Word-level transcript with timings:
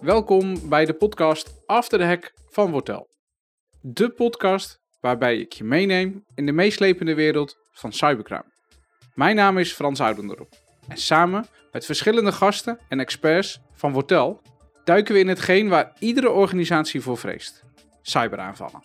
Welkom 0.00 0.68
bij 0.68 0.84
de 0.84 0.92
podcast 0.92 1.54
After 1.66 1.98
the 1.98 2.04
Hack 2.04 2.32
van 2.50 2.70
Wortel. 2.70 3.08
De 3.80 4.10
podcast 4.10 4.80
waarbij 5.00 5.38
ik 5.38 5.52
je 5.52 5.64
meeneem 5.64 6.24
in 6.34 6.46
de 6.46 6.52
meeslepende 6.52 7.14
wereld 7.14 7.56
van 7.72 7.92
cybercrime. 7.92 8.52
Mijn 9.14 9.36
naam 9.36 9.58
is 9.58 9.72
Frans 9.72 10.00
Oudendorp 10.00 10.54
en 10.88 10.96
samen 10.96 11.46
met 11.72 11.84
verschillende 11.84 12.32
gasten 12.32 12.78
en 12.88 13.00
experts 13.00 13.60
van 13.72 13.92
Wortel 13.92 14.40
duiken 14.84 15.14
we 15.14 15.20
in 15.20 15.28
hetgeen 15.28 15.68
waar 15.68 15.92
iedere 15.98 16.30
organisatie 16.30 17.00
voor 17.00 17.18
vreest: 17.18 17.64
cyberaanvallen. 18.02 18.84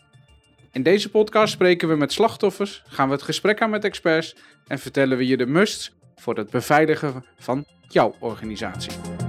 In 0.72 0.84
deze 0.84 1.10
podcast 1.10 1.54
spreken 1.54 1.88
we 1.88 1.96
met 1.96 2.12
slachtoffers, 2.12 2.84
gaan 2.86 3.08
we 3.08 3.14
het 3.14 3.24
gesprek 3.24 3.62
aan 3.62 3.70
met 3.70 3.84
experts 3.84 4.36
en 4.68 4.80
vertellen 4.80 5.18
we 5.18 5.28
je 5.28 5.38
de 5.38 5.46
musts 5.46 5.92
voor 6.16 6.38
het 6.38 6.50
beveiligen 6.50 7.26
van 7.38 7.66
jouw 7.88 8.16
organisatie. 8.20 9.21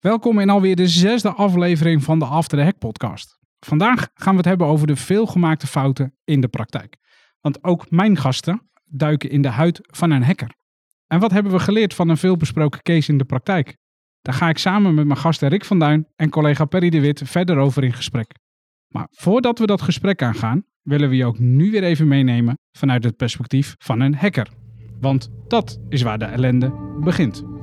Welkom 0.00 0.38
in 0.38 0.50
alweer 0.50 0.76
de 0.76 0.88
zesde 0.88 1.32
aflevering 1.32 2.02
van 2.02 2.18
de 2.18 2.24
After 2.24 2.58
the 2.58 2.64
Hack 2.64 2.78
podcast. 2.78 3.38
Vandaag 3.58 4.08
gaan 4.14 4.32
we 4.32 4.38
het 4.38 4.48
hebben 4.48 4.66
over 4.66 4.86
de 4.86 4.96
veelgemaakte 4.96 5.66
fouten 5.66 6.14
in 6.24 6.40
de 6.40 6.48
praktijk. 6.48 6.96
Want 7.40 7.64
ook 7.64 7.90
mijn 7.90 8.16
gasten 8.16 8.70
duiken 8.84 9.30
in 9.30 9.42
de 9.42 9.48
huid 9.48 9.80
van 9.82 10.10
een 10.10 10.22
hacker. 10.22 10.54
En 11.06 11.20
wat 11.20 11.30
hebben 11.30 11.52
we 11.52 11.58
geleerd 11.58 11.94
van 11.94 12.08
een 12.08 12.16
veelbesproken 12.16 12.82
case 12.82 13.10
in 13.12 13.18
de 13.18 13.24
praktijk? 13.24 13.76
Daar 14.20 14.34
ga 14.34 14.48
ik 14.48 14.58
samen 14.58 14.94
met 14.94 15.06
mijn 15.06 15.18
gasten 15.18 15.48
Rick 15.48 15.64
van 15.64 15.78
Duin 15.78 16.06
en 16.16 16.30
collega 16.30 16.64
Perry 16.64 16.90
de 16.90 17.00
Wit 17.00 17.22
verder 17.24 17.56
over 17.56 17.84
in 17.84 17.92
gesprek. 17.92 18.34
Maar 18.88 19.06
voordat 19.10 19.58
we 19.58 19.66
dat 19.66 19.82
gesprek 19.82 20.22
aangaan, 20.22 20.64
willen 20.82 21.08
we 21.08 21.16
je 21.16 21.24
ook 21.24 21.38
nu 21.38 21.70
weer 21.70 21.84
even 21.84 22.08
meenemen 22.08 22.58
vanuit 22.72 23.04
het 23.04 23.16
perspectief 23.16 23.74
van 23.78 24.00
een 24.00 24.14
hacker. 24.14 24.48
Want 25.00 25.30
dat 25.48 25.80
is 25.88 26.02
waar 26.02 26.18
de 26.18 26.24
ellende 26.24 26.72
begint. 27.00 27.59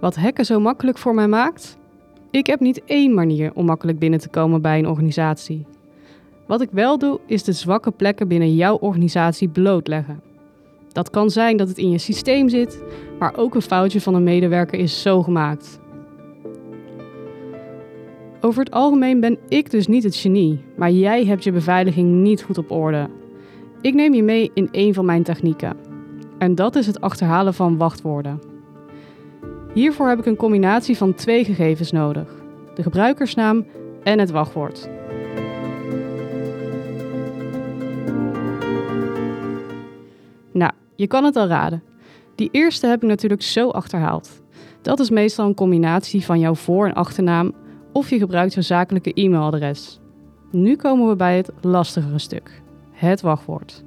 Wat 0.00 0.16
hacken 0.16 0.44
zo 0.44 0.60
makkelijk 0.60 0.98
voor 0.98 1.14
mij 1.14 1.28
maakt? 1.28 1.78
Ik 2.30 2.46
heb 2.46 2.60
niet 2.60 2.82
één 2.84 3.14
manier 3.14 3.50
om 3.54 3.64
makkelijk 3.64 3.98
binnen 3.98 4.20
te 4.20 4.28
komen 4.28 4.62
bij 4.62 4.78
een 4.78 4.88
organisatie. 4.88 5.66
Wat 6.46 6.60
ik 6.60 6.68
wel 6.72 6.98
doe, 6.98 7.20
is 7.26 7.44
de 7.44 7.52
zwakke 7.52 7.90
plekken 7.90 8.28
binnen 8.28 8.54
jouw 8.54 8.76
organisatie 8.76 9.48
blootleggen. 9.48 10.20
Dat 10.92 11.10
kan 11.10 11.30
zijn 11.30 11.56
dat 11.56 11.68
het 11.68 11.78
in 11.78 11.90
je 11.90 11.98
systeem 11.98 12.48
zit, 12.48 12.84
maar 13.18 13.36
ook 13.36 13.54
een 13.54 13.62
foutje 13.62 14.00
van 14.00 14.14
een 14.14 14.24
medewerker 14.24 14.78
is 14.78 15.02
zo 15.02 15.22
gemaakt. 15.22 15.80
Over 18.40 18.64
het 18.64 18.72
algemeen 18.72 19.20
ben 19.20 19.38
ik 19.48 19.70
dus 19.70 19.86
niet 19.86 20.02
het 20.02 20.16
genie, 20.16 20.64
maar 20.76 20.90
jij 20.90 21.24
hebt 21.24 21.44
je 21.44 21.52
beveiliging 21.52 22.12
niet 22.12 22.42
goed 22.42 22.58
op 22.58 22.70
orde. 22.70 23.08
Ik 23.80 23.94
neem 23.94 24.14
je 24.14 24.22
mee 24.22 24.50
in 24.54 24.68
een 24.72 24.94
van 24.94 25.04
mijn 25.04 25.22
technieken. 25.22 25.76
En 26.38 26.54
dat 26.54 26.76
is 26.76 26.86
het 26.86 27.00
achterhalen 27.00 27.54
van 27.54 27.76
wachtwoorden. 27.76 28.55
Hiervoor 29.76 30.08
heb 30.08 30.18
ik 30.18 30.26
een 30.26 30.36
combinatie 30.36 30.96
van 30.96 31.14
twee 31.14 31.44
gegevens 31.44 31.92
nodig: 31.92 32.28
de 32.74 32.82
gebruikersnaam 32.82 33.66
en 34.02 34.18
het 34.18 34.30
wachtwoord. 34.30 34.88
Nou, 40.52 40.72
je 40.94 41.06
kan 41.06 41.24
het 41.24 41.36
al 41.36 41.46
raden. 41.46 41.82
Die 42.34 42.48
eerste 42.52 42.86
heb 42.86 43.02
ik 43.02 43.08
natuurlijk 43.08 43.42
zo 43.42 43.68
achterhaald. 43.70 44.42
Dat 44.82 45.00
is 45.00 45.10
meestal 45.10 45.46
een 45.46 45.54
combinatie 45.54 46.24
van 46.24 46.40
jouw 46.40 46.54
voor- 46.54 46.86
en 46.86 46.94
achternaam 46.94 47.52
of 47.92 48.10
je 48.10 48.18
gebruikt 48.18 48.54
jouw 48.54 48.62
zakelijke 48.62 49.12
e-mailadres. 49.14 50.00
Nu 50.50 50.76
komen 50.76 51.08
we 51.08 51.16
bij 51.16 51.36
het 51.36 51.50
lastigere 51.60 52.18
stuk: 52.18 52.62
het 52.90 53.20
wachtwoord. 53.20 53.84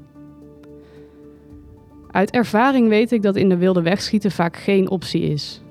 Uit 2.12 2.32
ervaring 2.32 2.88
weet 2.88 3.12
ik 3.12 3.22
dat 3.22 3.36
in 3.36 3.50
de 3.50 3.58
wilde 3.58 3.82
weg 3.82 4.02
schieten 4.02 4.32
vaak 4.32 4.58
geen 4.58 4.90
optie 4.90 5.22
is. 5.22 5.62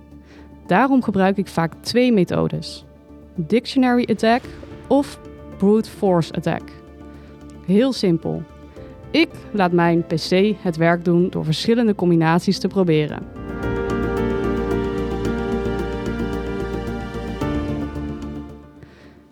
Daarom 0.69 1.03
gebruik 1.03 1.37
ik 1.37 1.47
vaak 1.47 1.73
twee 1.81 2.13
methodes: 2.13 2.85
Dictionary 3.35 4.09
Attack 4.11 4.43
of 4.87 5.21
Brute 5.59 5.91
Force 5.91 6.33
Attack. 6.33 6.63
Heel 7.67 7.93
simpel. 7.93 8.43
Ik 9.11 9.29
laat 9.53 9.73
mijn 9.73 10.05
PC 10.07 10.55
het 10.63 10.77
werk 10.77 11.05
doen 11.05 11.31
door 11.31 11.45
verschillende 11.45 11.95
combinaties 11.95 12.59
te 12.59 12.69
proberen. 12.69 13.23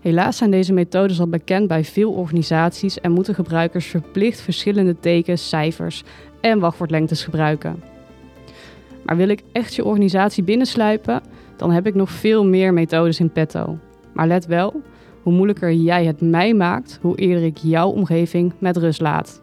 Helaas 0.01 0.37
zijn 0.37 0.51
deze 0.51 0.73
methodes 0.73 1.21
al 1.21 1.29
bekend 1.29 1.69
bij 1.69 1.85
veel 1.85 2.13
organisaties 2.13 3.01
en 3.01 3.13
moeten 3.13 3.35
gebruikers 3.35 3.87
verplicht 3.87 4.41
verschillende 4.41 4.97
tekens, 5.01 5.49
cijfers 5.49 6.05
en 6.41 6.59
wachtwoordlengtes 6.59 7.25
gebruiken. 7.25 7.96
Maar 9.07 9.17
wil 9.17 9.29
ik 9.29 9.43
echt 9.53 9.75
je 9.75 9.85
organisatie 9.85 10.43
binnensluipen, 10.43 11.23
dan 11.57 11.71
heb 11.71 11.87
ik 11.87 11.95
nog 11.95 12.11
veel 12.11 12.45
meer 12.45 12.73
methodes 12.73 13.21
in 13.21 13.33
petto. 13.33 13.79
Maar 14.13 14.27
let 14.27 14.47
wel, 14.47 14.83
hoe 15.23 15.33
moeilijker 15.33 15.73
jij 15.73 16.05
het 16.05 16.21
mij 16.21 16.55
maakt, 16.55 16.99
hoe 17.03 17.19
eerder 17.19 17.45
ik 17.45 17.57
jouw 17.57 17.89
omgeving 17.89 18.53
met 18.59 18.77
rust 18.77 19.01
laat. 19.01 19.43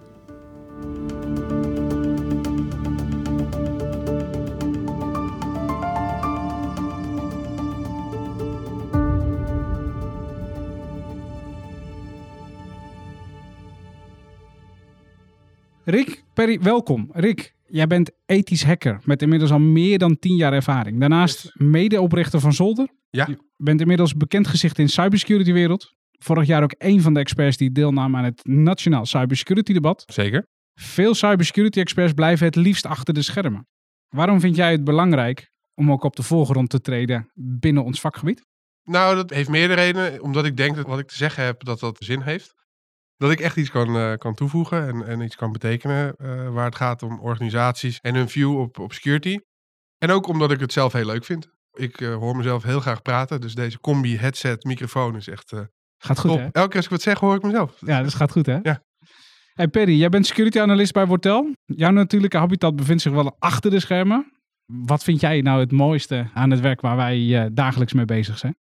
Rick, 15.83 16.23
Perry, 16.33 16.59
welkom. 16.61 17.09
Rick, 17.13 17.53
jij 17.73 17.87
bent 17.87 18.11
ethisch 18.25 18.63
hacker 18.63 18.99
met 19.03 19.21
inmiddels 19.21 19.51
al 19.51 19.59
meer 19.59 19.97
dan 19.97 20.19
10 20.19 20.35
jaar 20.35 20.53
ervaring. 20.53 20.99
Daarnaast 20.99 21.51
medeoprichter 21.53 22.39
van 22.39 22.53
Zolder. 22.53 22.87
Ja. 23.09 23.25
Je 23.27 23.37
bent 23.57 23.81
inmiddels 23.81 24.15
bekend 24.15 24.47
gezicht 24.47 24.79
in 24.79 24.85
de 24.85 24.91
cybersecurity 24.91 25.53
wereld. 25.53 25.93
Vorig 26.11 26.47
jaar 26.47 26.63
ook 26.63 26.75
een 26.77 27.01
van 27.01 27.13
de 27.13 27.19
experts 27.19 27.57
die 27.57 27.71
deelnam 27.71 28.15
aan 28.15 28.23
het 28.23 28.45
Nationaal 28.45 29.05
Cybersecurity 29.05 29.73
Debat. 29.73 30.03
Zeker. 30.05 30.47
Veel 30.75 31.13
cybersecurity 31.13 31.79
experts 31.79 32.13
blijven 32.13 32.45
het 32.45 32.55
liefst 32.55 32.85
achter 32.85 33.13
de 33.13 33.21
schermen. 33.21 33.67
Waarom 34.09 34.39
vind 34.39 34.55
jij 34.55 34.71
het 34.71 34.83
belangrijk 34.83 35.51
om 35.75 35.91
ook 35.91 36.03
op 36.03 36.15
de 36.15 36.23
voorgrond 36.23 36.69
te 36.69 36.81
treden 36.81 37.31
binnen 37.35 37.83
ons 37.83 37.99
vakgebied? 37.99 38.45
Nou, 38.83 39.15
dat 39.15 39.29
heeft 39.29 39.49
meerdere 39.49 39.81
redenen. 39.81 40.21
Omdat 40.21 40.45
ik 40.45 40.57
denk 40.57 40.75
dat 40.75 40.87
wat 40.87 40.99
ik 40.99 41.07
te 41.07 41.15
zeggen 41.15 41.43
heb, 41.43 41.63
dat 41.63 41.79
dat 41.79 41.97
zin 41.99 42.21
heeft. 42.21 42.53
Dat 43.23 43.31
ik 43.31 43.39
echt 43.39 43.57
iets 43.57 43.69
kan, 43.69 43.95
eh, 43.97 44.13
kan 44.17 44.33
toevoegen 44.33 44.87
en, 44.87 45.07
en 45.07 45.21
iets 45.21 45.35
kan 45.35 45.51
betekenen 45.51 46.15
eh, 46.15 46.49
waar 46.49 46.65
het 46.65 46.75
gaat 46.75 47.03
om 47.03 47.19
organisaties 47.19 47.99
en 47.99 48.15
hun 48.15 48.29
view 48.29 48.59
op, 48.59 48.79
op 48.79 48.93
security. 48.93 49.39
En 49.97 50.11
ook 50.11 50.27
omdat 50.27 50.51
ik 50.51 50.59
het 50.59 50.73
zelf 50.73 50.93
heel 50.93 51.05
leuk 51.05 51.25
vind. 51.25 51.49
Ik 51.73 52.01
eh, 52.01 52.15
hoor 52.15 52.35
mezelf 52.35 52.63
heel 52.63 52.79
graag 52.79 53.01
praten, 53.01 53.41
dus 53.41 53.55
deze 53.55 53.79
combi 53.79 54.17
headset 54.17 54.63
microfoon 54.63 55.15
is 55.15 55.27
echt 55.27 55.51
eh, 55.51 55.59
Gaat 55.97 56.19
goed, 56.19 56.29
top. 56.29 56.39
hè? 56.39 56.43
Elke 56.51 56.67
keer 56.67 56.75
als 56.75 56.85
ik 56.85 56.91
wat 56.91 57.01
zeg, 57.01 57.19
hoor 57.19 57.35
ik 57.35 57.41
mezelf. 57.41 57.75
Ja, 57.79 58.03
dat 58.03 58.13
gaat 58.13 58.31
goed, 58.31 58.45
hè? 58.45 58.59
Ja. 58.61 58.83
Hey 59.53 59.67
Perry, 59.67 59.99
jij 59.99 60.09
bent 60.09 60.25
security 60.27 60.59
analyst 60.59 60.93
bij 60.93 61.07
Wortel. 61.07 61.55
Jouw 61.65 61.91
natuurlijke 61.91 62.37
habitat 62.37 62.75
bevindt 62.75 63.01
zich 63.01 63.11
wel 63.11 63.35
achter 63.39 63.71
de 63.71 63.79
schermen. 63.79 64.31
Wat 64.65 65.03
vind 65.03 65.19
jij 65.19 65.41
nou 65.41 65.59
het 65.59 65.71
mooiste 65.71 66.29
aan 66.33 66.51
het 66.51 66.59
werk 66.59 66.81
waar 66.81 66.95
wij 66.95 67.43
eh, 67.43 67.49
dagelijks 67.53 67.93
mee 67.93 68.05
bezig 68.05 68.37
zijn? 68.37 68.55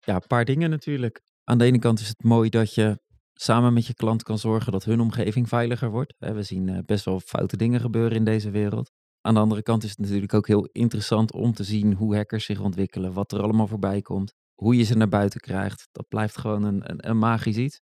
Ja, 0.00 0.14
een 0.14 0.26
paar 0.26 0.44
dingen 0.44 0.70
natuurlijk. 0.70 1.20
Aan 1.44 1.58
de 1.58 1.64
ene 1.64 1.78
kant 1.78 2.00
is 2.00 2.08
het 2.08 2.22
mooi 2.22 2.48
dat 2.48 2.74
je 2.74 2.98
samen 3.40 3.72
met 3.72 3.86
je 3.86 3.94
klant 3.94 4.22
kan 4.22 4.38
zorgen 4.38 4.72
dat 4.72 4.84
hun 4.84 5.00
omgeving 5.00 5.48
veiliger 5.48 5.90
wordt. 5.90 6.14
We 6.18 6.42
zien 6.42 6.68
eh, 6.68 6.78
best 6.86 7.04
wel 7.04 7.20
foute 7.20 7.56
dingen 7.56 7.80
gebeuren 7.80 8.16
in 8.16 8.24
deze 8.24 8.50
wereld. 8.50 8.90
Aan 9.20 9.34
de 9.34 9.40
andere 9.40 9.62
kant 9.62 9.84
is 9.84 9.90
het 9.90 9.98
natuurlijk 9.98 10.34
ook 10.34 10.46
heel 10.46 10.68
interessant 10.72 11.32
om 11.32 11.52
te 11.52 11.64
zien 11.64 11.94
hoe 11.94 12.16
hackers 12.16 12.44
zich 12.44 12.60
ontwikkelen, 12.60 13.12
wat 13.12 13.32
er 13.32 13.42
allemaal 13.42 13.66
voorbij 13.66 14.02
komt, 14.02 14.32
hoe 14.54 14.76
je 14.76 14.82
ze 14.82 14.96
naar 14.96 15.08
buiten 15.08 15.40
krijgt. 15.40 15.88
Dat 15.92 16.08
blijft 16.08 16.38
gewoon 16.38 16.62
een, 16.62 16.90
een, 16.90 17.08
een 17.08 17.18
magisch 17.18 17.56
iets. 17.56 17.80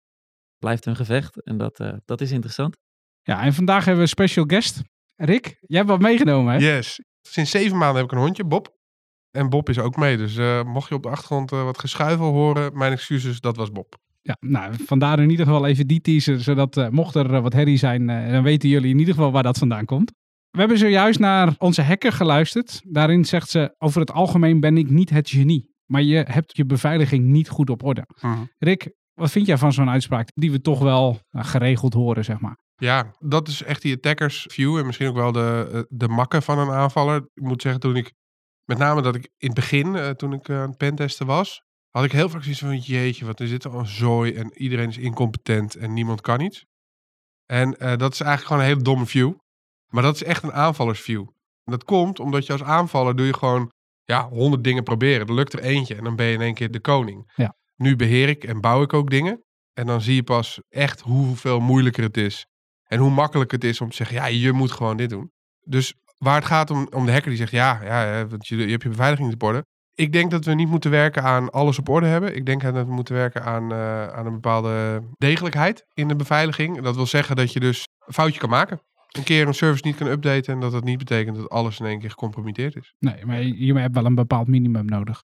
Blijft 0.58 0.86
een 0.86 0.96
gevecht 0.96 1.44
en 1.44 1.58
dat, 1.58 1.80
eh, 1.80 1.94
dat 2.06 2.22
is 2.22 2.32
interessant. 2.32 2.78
Ja, 3.22 3.42
en 3.42 3.54
vandaag 3.54 3.86
hebben 3.86 3.96
we 3.96 4.02
een 4.02 4.08
special 4.08 4.46
guest. 4.46 4.82
Rick, 5.16 5.58
jij 5.60 5.78
hebt 5.78 5.90
wat 5.90 6.02
meegenomen, 6.02 6.54
hè? 6.54 6.60
Yes. 6.60 7.00
Sinds 7.22 7.52
zeven 7.52 7.78
maanden 7.78 7.96
heb 7.96 8.06
ik 8.06 8.12
een 8.12 8.24
hondje, 8.24 8.46
Bob. 8.46 8.76
En 9.32 9.50
Bob 9.50 9.70
is 9.70 9.80
ook 9.80 9.96
mee, 9.96 10.18
dus 10.18 10.38
eh, 10.38 10.64
mocht 10.64 10.90
je 10.90 10.96
op 10.96 11.04
de 11.04 11.10
achtergrond 11.10 11.52
eh, 11.52 11.64
wat 11.64 11.80
geschuifel 11.80 12.32
horen, 12.32 12.78
mijn 12.78 12.92
excuses, 12.92 13.40
dat 13.40 13.56
was 13.56 13.72
Bob. 13.72 13.96
Ja, 14.26 14.38
nou, 14.40 14.74
vandaar 14.86 15.20
in 15.20 15.30
ieder 15.30 15.46
geval 15.46 15.66
even 15.66 15.88
die 15.88 16.02
teaser, 16.02 16.42
zodat 16.42 16.78
eh, 16.78 16.90
mocht 16.90 17.16
er 17.16 17.34
eh, 17.34 17.42
wat 17.42 17.54
herrie 17.54 17.78
zijn, 17.78 18.10
eh, 18.10 18.32
dan 18.32 18.44
weten 18.44 18.70
jullie 18.70 18.92
in 18.92 19.00
ieder 19.00 19.14
geval 19.14 19.32
waar 19.32 19.44
dat 19.44 19.58
vandaan 19.58 19.86
komt. 19.86 20.12
We 20.50 20.60
hebben 20.60 20.78
zojuist 20.78 21.20
naar 21.20 21.56
onze 21.58 21.82
hacker 21.82 22.12
geluisterd. 22.12 22.82
Daarin 22.86 23.26
zegt 23.26 23.50
ze, 23.50 23.76
over 23.78 24.00
het 24.00 24.12
algemeen 24.12 24.60
ben 24.60 24.78
ik 24.78 24.90
niet 24.90 25.10
het 25.10 25.30
genie, 25.30 25.74
maar 25.86 26.02
je 26.02 26.26
hebt 26.28 26.58
je 26.58 26.66
beveiliging 26.66 27.26
niet 27.26 27.50
goed 27.50 27.70
op 27.70 27.84
orde. 27.84 28.06
Rick, 28.58 28.92
wat 29.14 29.32
vind 29.32 29.46
jij 29.46 29.58
van 29.58 29.74
zo'n 29.74 29.90
uitspraak 29.90 30.30
die 30.34 30.52
we 30.52 30.62
toch 30.62 30.80
wel 30.80 31.20
eh, 31.30 31.46
geregeld 31.46 31.94
horen, 31.94 32.24
zeg 32.24 32.40
maar? 32.40 32.58
Ja, 32.76 33.14
dat 33.20 33.48
is 33.48 33.64
echt 33.64 33.82
die 33.82 33.96
attackers 33.96 34.46
view 34.50 34.78
en 34.78 34.86
misschien 34.86 35.08
ook 35.08 35.16
wel 35.16 35.32
de, 35.32 35.86
de 35.90 36.08
makken 36.08 36.44
van 36.44 36.60
een 36.60 36.72
aanvaller. 36.72 37.16
Ik 37.34 37.44
moet 37.44 37.62
zeggen, 37.62 37.82
toen 37.82 37.96
ik, 37.96 38.14
met 38.66 38.78
name 38.78 39.02
dat 39.02 39.16
ik 39.16 39.24
in 39.24 39.48
het 39.48 39.56
begin, 39.56 39.96
eh, 39.96 40.10
toen 40.10 40.34
ik 40.34 40.50
aan 40.50 40.70
het 40.70 40.78
pentesten 40.78 41.26
was, 41.26 41.62
had 41.94 42.04
ik 42.04 42.12
heel 42.12 42.30
vaak 42.30 42.42
zoiets 42.42 42.60
van, 42.60 42.78
jeetje, 42.78 43.26
wat 43.26 43.40
is 43.40 43.50
dit 43.50 43.66
al 43.66 43.80
een 43.80 43.86
zooi 43.86 44.34
en 44.34 44.58
iedereen 44.58 44.90
is 44.90 44.98
incompetent 44.98 45.76
en 45.76 45.94
niemand 45.94 46.22
kan 46.22 46.42
iets. 46.42 46.66
En 47.46 47.78
eh, 47.78 47.98
dat 47.98 48.14
is 48.14 48.20
eigenlijk 48.20 48.48
gewoon 48.48 48.62
een 48.62 48.68
hele 48.68 48.82
domme 48.82 49.06
view. 49.06 49.34
Maar 49.88 50.04
dat 50.04 50.16
is 50.16 50.24
echt 50.24 50.44
een 50.44 50.54
aanvallersview. 50.54 51.22
En 51.64 51.72
dat 51.72 51.84
komt 51.84 52.20
omdat 52.20 52.46
je 52.46 52.52
als 52.52 52.64
aanvaller 52.64 53.16
doe 53.16 53.26
je 53.26 53.34
gewoon 53.34 53.72
ja, 54.04 54.30
honderd 54.30 54.64
dingen 54.64 54.84
proberen. 54.84 55.28
Er 55.28 55.34
lukt 55.34 55.54
er 55.54 55.60
eentje 55.60 55.96
en 55.96 56.04
dan 56.04 56.16
ben 56.16 56.26
je 56.26 56.34
in 56.34 56.42
één 56.42 56.54
keer 56.54 56.72
de 56.72 56.80
koning. 56.80 57.32
Ja. 57.36 57.56
Nu 57.76 57.96
beheer 57.96 58.30
ik 58.30 58.44
en 58.44 58.62
bouw 58.62 58.82
ik 58.82 58.94
ook 58.94 59.10
dingen. 59.10 59.44
En 59.74 59.86
dan 59.86 60.02
zie 60.02 60.16
je 60.16 60.24
pas 60.24 60.62
echt 60.70 61.02
hoeveel 61.02 61.60
moeilijker 61.60 62.04
het 62.04 62.18
is. 62.18 62.46
En 62.84 63.00
hoe 63.00 63.12
makkelijk 63.12 63.52
het 63.52 63.64
is 63.64 63.82
om 63.82 63.90
te 63.90 63.96
zeggen, 63.96 64.16
ja, 64.16 64.26
je 64.26 64.52
moet 64.52 64.72
gewoon 64.72 64.98
dit 64.98 65.10
doen. 65.10 65.32
Dus 65.60 65.94
waar 66.18 66.36
het 66.36 66.46
gaat 66.46 66.70
om, 66.70 66.88
om 66.90 67.06
de 67.06 67.12
hacker 67.12 67.30
die 67.30 67.38
zegt, 67.38 67.52
ja, 67.52 67.84
ja 67.84 68.28
want 68.28 68.48
je, 68.48 68.58
je 68.58 68.72
hebt 68.72 68.84
je 68.84 68.90
beveiliging 68.90 69.34
op 69.34 69.44
orde. 69.44 69.66
Ik 69.96 70.14
denk 70.14 70.32
dat 70.32 70.46
we 70.46 70.54
niet 70.54 70.68
moeten 70.68 70.92
werken 70.92 71.24
aan 71.24 71.50
alles 71.50 71.80
op 71.80 71.90
orde 71.90 72.08
hebben. 72.08 72.36
Ik 72.36 72.46
denk 72.46 72.62
dat 72.62 72.74
we 72.74 72.94
moeten 72.94 73.16
werken 73.16 73.44
aan, 73.44 73.72
eh, 73.72 74.08
aan 74.08 74.26
een 74.26 74.34
bepaalde 74.34 75.04
degelijkheid 75.18 75.86
in 75.94 76.08
de 76.08 76.16
beveiliging. 76.16 76.82
Dat 76.82 76.96
wil 76.96 77.06
zeggen 77.06 77.36
dat 77.36 77.54
je 77.54 77.60
dus 77.60 77.88
een 78.06 78.14
foutje 78.14 78.40
kan 78.40 78.50
maken. 78.50 78.82
Een 79.12 79.24
keer 79.24 79.48
een 79.48 79.54
service 79.54 79.86
niet 79.86 79.96
kan 79.96 80.08
updaten 80.08 80.54
en 80.54 80.60
dat 80.60 80.72
dat 80.72 80.84
niet 80.84 80.98
betekent 80.98 81.36
dat 81.36 81.50
alles 81.50 81.80
in 81.80 81.86
één 81.86 82.00
keer 82.00 82.10
gecompromitteerd 82.10 82.76
is. 82.76 82.96
Nee, 83.00 83.26
maar 83.26 83.42
je, 83.42 83.66
je 83.66 83.74
hebt 83.74 83.96
wel 83.96 84.06
een 84.06 84.16
bepaald 84.16 84.48
minimum 84.48 84.86
nodig. 84.86 85.24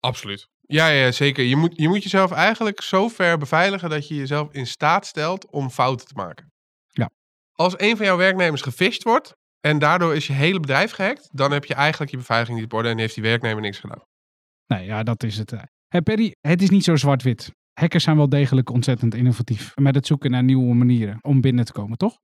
Absoluut. 0.00 0.48
Ja, 0.60 0.88
ja 0.88 1.12
zeker. 1.12 1.44
Je 1.44 1.56
moet, 1.56 1.72
je 1.76 1.88
moet 1.88 2.02
jezelf 2.02 2.30
eigenlijk 2.30 2.82
zo 2.82 3.08
ver 3.08 3.38
beveiligen 3.38 3.90
dat 3.90 4.08
je 4.08 4.14
jezelf 4.14 4.48
in 4.52 4.66
staat 4.66 5.06
stelt 5.06 5.50
om 5.50 5.70
fouten 5.70 6.06
te 6.06 6.14
maken. 6.14 6.52
Ja. 6.86 7.10
Als 7.52 7.74
een 7.76 7.96
van 7.96 8.06
jouw 8.06 8.16
werknemers 8.16 8.62
gefisht 8.62 9.02
wordt 9.02 9.36
en 9.60 9.78
daardoor 9.78 10.14
is 10.14 10.26
je 10.26 10.32
hele 10.32 10.60
bedrijf 10.60 10.90
gehackt, 10.92 11.28
dan 11.32 11.52
heb 11.52 11.64
je 11.64 11.74
eigenlijk 11.74 12.10
je 12.10 12.16
beveiliging 12.16 12.58
niet 12.58 12.66
op 12.66 12.72
orde 12.72 12.88
en 12.88 12.98
heeft 12.98 13.14
die 13.14 13.22
werknemer 13.22 13.62
niks 13.62 13.78
gedaan. 13.78 14.02
Nee, 14.66 14.84
ja, 14.84 15.02
dat 15.02 15.22
is 15.22 15.38
het. 15.38 15.52
Hey 15.88 16.02
Perry, 16.02 16.34
het 16.40 16.62
is 16.62 16.70
niet 16.70 16.84
zo 16.84 16.96
zwart-wit. 16.96 17.52
Hackers 17.72 18.04
zijn 18.04 18.16
wel 18.16 18.28
degelijk 18.28 18.70
ontzettend 18.70 19.14
innovatief 19.14 19.76
met 19.76 19.94
het 19.94 20.06
zoeken 20.06 20.30
naar 20.30 20.44
nieuwe 20.44 20.74
manieren 20.74 21.18
om 21.20 21.40
binnen 21.40 21.64
te 21.64 21.72
komen, 21.72 21.98
toch? 21.98 22.18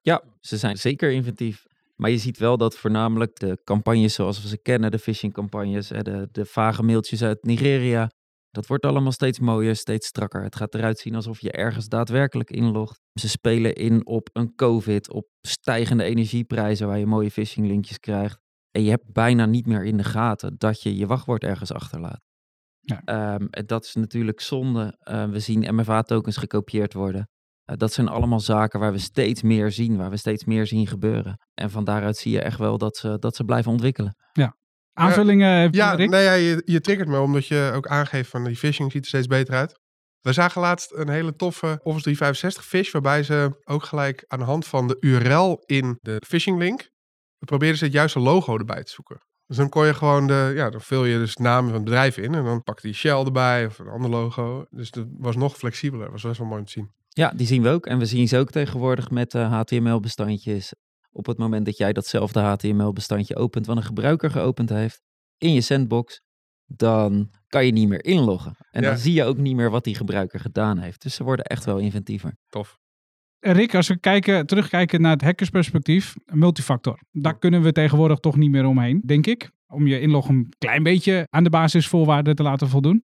Ja, 0.00 0.22
ze 0.40 0.56
zijn 0.56 0.76
zeker 0.76 1.10
inventief. 1.10 1.64
Maar 1.96 2.10
je 2.10 2.18
ziet 2.18 2.38
wel 2.38 2.56
dat 2.56 2.76
voornamelijk 2.76 3.38
de 3.38 3.60
campagnes 3.64 4.14
zoals 4.14 4.42
we 4.42 4.48
ze 4.48 4.58
kennen, 4.58 4.90
de 4.90 4.98
phishing-campagnes, 4.98 5.88
de, 5.88 6.28
de 6.32 6.44
vage 6.44 6.82
mailtjes 6.82 7.22
uit 7.22 7.42
Nigeria, 7.42 8.10
dat 8.54 8.66
wordt 8.66 8.84
allemaal 8.84 9.12
steeds 9.12 9.38
mooier, 9.38 9.76
steeds 9.76 10.06
strakker. 10.06 10.42
Het 10.42 10.56
gaat 10.56 10.74
eruit 10.74 10.98
zien 10.98 11.14
alsof 11.14 11.40
je 11.40 11.52
ergens 11.52 11.88
daadwerkelijk 11.88 12.50
inlogt. 12.50 13.00
Ze 13.12 13.28
spelen 13.28 13.74
in 13.74 14.06
op 14.06 14.28
een 14.32 14.54
COVID, 14.54 15.10
op 15.12 15.26
stijgende 15.40 16.04
energieprijzen 16.04 16.86
waar 16.86 16.98
je 16.98 17.06
mooie 17.06 17.30
phishing-linkjes 17.30 17.98
krijgt. 17.98 18.38
En 18.70 18.82
je 18.82 18.90
hebt 18.90 19.12
bijna 19.12 19.46
niet 19.46 19.66
meer 19.66 19.84
in 19.84 19.96
de 19.96 20.04
gaten 20.04 20.54
dat 20.58 20.82
je 20.82 20.96
je 20.96 21.06
wachtwoord 21.06 21.44
ergens 21.44 21.72
achterlaat. 21.72 22.20
Ja. 22.80 23.00
Ehm, 23.04 23.46
en 23.50 23.66
dat 23.66 23.84
is 23.84 23.94
natuurlijk 23.94 24.40
zonde. 24.40 24.98
Uh, 25.08 25.24
we 25.24 25.38
zien 25.38 25.74
MFA-tokens 25.74 26.36
gekopieerd 26.36 26.92
worden. 26.92 27.28
Uh, 27.70 27.76
dat 27.76 27.92
zijn 27.92 28.08
allemaal 28.08 28.40
zaken 28.40 28.80
waar 28.80 28.92
we 28.92 28.98
steeds 28.98 29.42
meer 29.42 29.70
zien, 29.70 29.96
waar 29.96 30.10
we 30.10 30.16
steeds 30.16 30.44
meer 30.44 30.66
zien 30.66 30.86
gebeuren. 30.86 31.36
En 31.54 31.70
van 31.70 31.84
daaruit 31.84 32.16
zie 32.16 32.32
je 32.32 32.40
echt 32.40 32.58
wel 32.58 32.78
dat 32.78 32.96
ze, 32.96 33.18
dat 33.18 33.36
ze 33.36 33.44
blijven 33.44 33.72
ontwikkelen. 33.72 34.16
Ja. 34.32 34.56
Aanvullingen, 34.94 35.72
ja, 35.72 35.94
Rick? 35.94 36.10
nee, 36.10 36.22
ja, 36.22 36.32
je, 36.32 36.62
je 36.64 36.80
triggert 36.80 37.08
me 37.08 37.20
omdat 37.20 37.46
je 37.46 37.70
ook 37.74 37.86
aangeeft 37.86 38.30
van 38.30 38.44
die 38.44 38.56
phishing 38.56 38.92
ziet 38.92 39.02
er 39.02 39.08
steeds 39.08 39.26
beter 39.26 39.54
uit. 39.54 39.78
We 40.20 40.32
zagen 40.32 40.60
laatst 40.60 40.92
een 40.92 41.08
hele 41.08 41.36
toffe 41.36 41.80
Office 41.82 42.02
365 42.02 42.64
fish, 42.64 42.90
waarbij 42.90 43.22
ze 43.22 43.60
ook 43.64 43.84
gelijk 43.84 44.24
aan 44.26 44.38
de 44.38 44.44
hand 44.44 44.66
van 44.66 44.88
de 44.88 44.96
URL 45.00 45.62
in 45.66 45.98
de 46.00 46.22
phishing 46.26 46.58
link, 46.58 46.90
probeerden 47.38 47.78
ze 47.78 47.84
het 47.84 47.92
juiste 47.92 48.18
logo 48.18 48.58
erbij 48.58 48.82
te 48.82 48.90
zoeken. 48.90 49.20
Dus 49.46 49.56
dan 49.56 49.68
kon 49.68 49.86
je 49.86 49.94
gewoon 49.94 50.26
de, 50.26 50.52
ja, 50.54 50.70
dan 50.70 50.80
vul 50.80 51.04
je 51.04 51.18
dus 51.18 51.34
de 51.34 51.42
naam 51.42 51.64
van 51.64 51.74
het 51.74 51.84
bedrijf 51.84 52.16
in 52.16 52.34
en 52.34 52.44
dan 52.44 52.62
pakte 52.62 52.86
die 52.86 52.94
Shell 52.94 53.24
erbij 53.24 53.66
of 53.66 53.78
een 53.78 53.88
ander 53.88 54.10
logo. 54.10 54.66
Dus 54.70 54.90
dat 54.90 55.06
was 55.18 55.36
nog 55.36 55.56
flexibeler, 55.56 56.10
was 56.10 56.22
best 56.22 56.38
wel 56.38 56.46
mooi 56.46 56.60
om 56.60 56.66
te 56.66 56.72
zien. 56.72 56.92
Ja, 57.08 57.32
die 57.36 57.46
zien 57.46 57.62
we 57.62 57.68
ook. 57.68 57.86
En 57.86 57.98
we 57.98 58.06
zien 58.06 58.28
ze 58.28 58.38
ook 58.38 58.50
tegenwoordig 58.50 59.10
met 59.10 59.34
uh, 59.34 59.52
HTML-bestandjes. 59.52 60.72
Op 61.16 61.26
het 61.26 61.38
moment 61.38 61.64
dat 61.64 61.76
jij 61.76 61.92
datzelfde 61.92 62.40
HTML-bestandje 62.40 63.36
opent 63.36 63.66
wat 63.66 63.76
een 63.76 63.82
gebruiker 63.82 64.30
geopend 64.30 64.68
heeft 64.70 65.02
in 65.38 65.52
je 65.52 65.60
sandbox, 65.60 66.20
dan 66.66 67.30
kan 67.48 67.66
je 67.66 67.72
niet 67.72 67.88
meer 67.88 68.04
inloggen. 68.04 68.56
En 68.70 68.82
Ja. 68.82 68.88
dan 68.88 68.98
zie 68.98 69.12
je 69.12 69.24
ook 69.24 69.36
niet 69.36 69.56
meer 69.56 69.70
wat 69.70 69.84
die 69.84 69.94
gebruiker 69.94 70.40
gedaan 70.40 70.78
heeft. 70.78 71.02
Dus 71.02 71.14
ze 71.14 71.24
worden 71.24 71.44
echt 71.44 71.64
wel 71.64 71.78
inventiever. 71.78 72.36
Tof. 72.48 72.78
Rick, 73.38 73.74
als 73.74 73.88
we 73.88 73.98
kijken, 73.98 74.46
terugkijken 74.46 75.00
naar 75.00 75.12
het 75.12 75.22
hackersperspectief, 75.22 76.14
multifactor. 76.24 76.98
Daar 77.10 77.38
kunnen 77.38 77.62
we 77.62 77.72
tegenwoordig 77.72 78.18
toch 78.18 78.36
niet 78.36 78.50
meer 78.50 78.64
omheen, 78.66 79.02
denk 79.06 79.26
ik. 79.26 79.50
Om 79.66 79.86
je 79.86 80.00
inlog 80.00 80.28
een 80.28 80.52
klein 80.58 80.82
beetje 80.82 81.26
aan 81.30 81.44
de 81.44 81.50
basisvoorwaarden 81.50 82.36
te 82.36 82.42
laten 82.42 82.68
voldoen. 82.68 83.04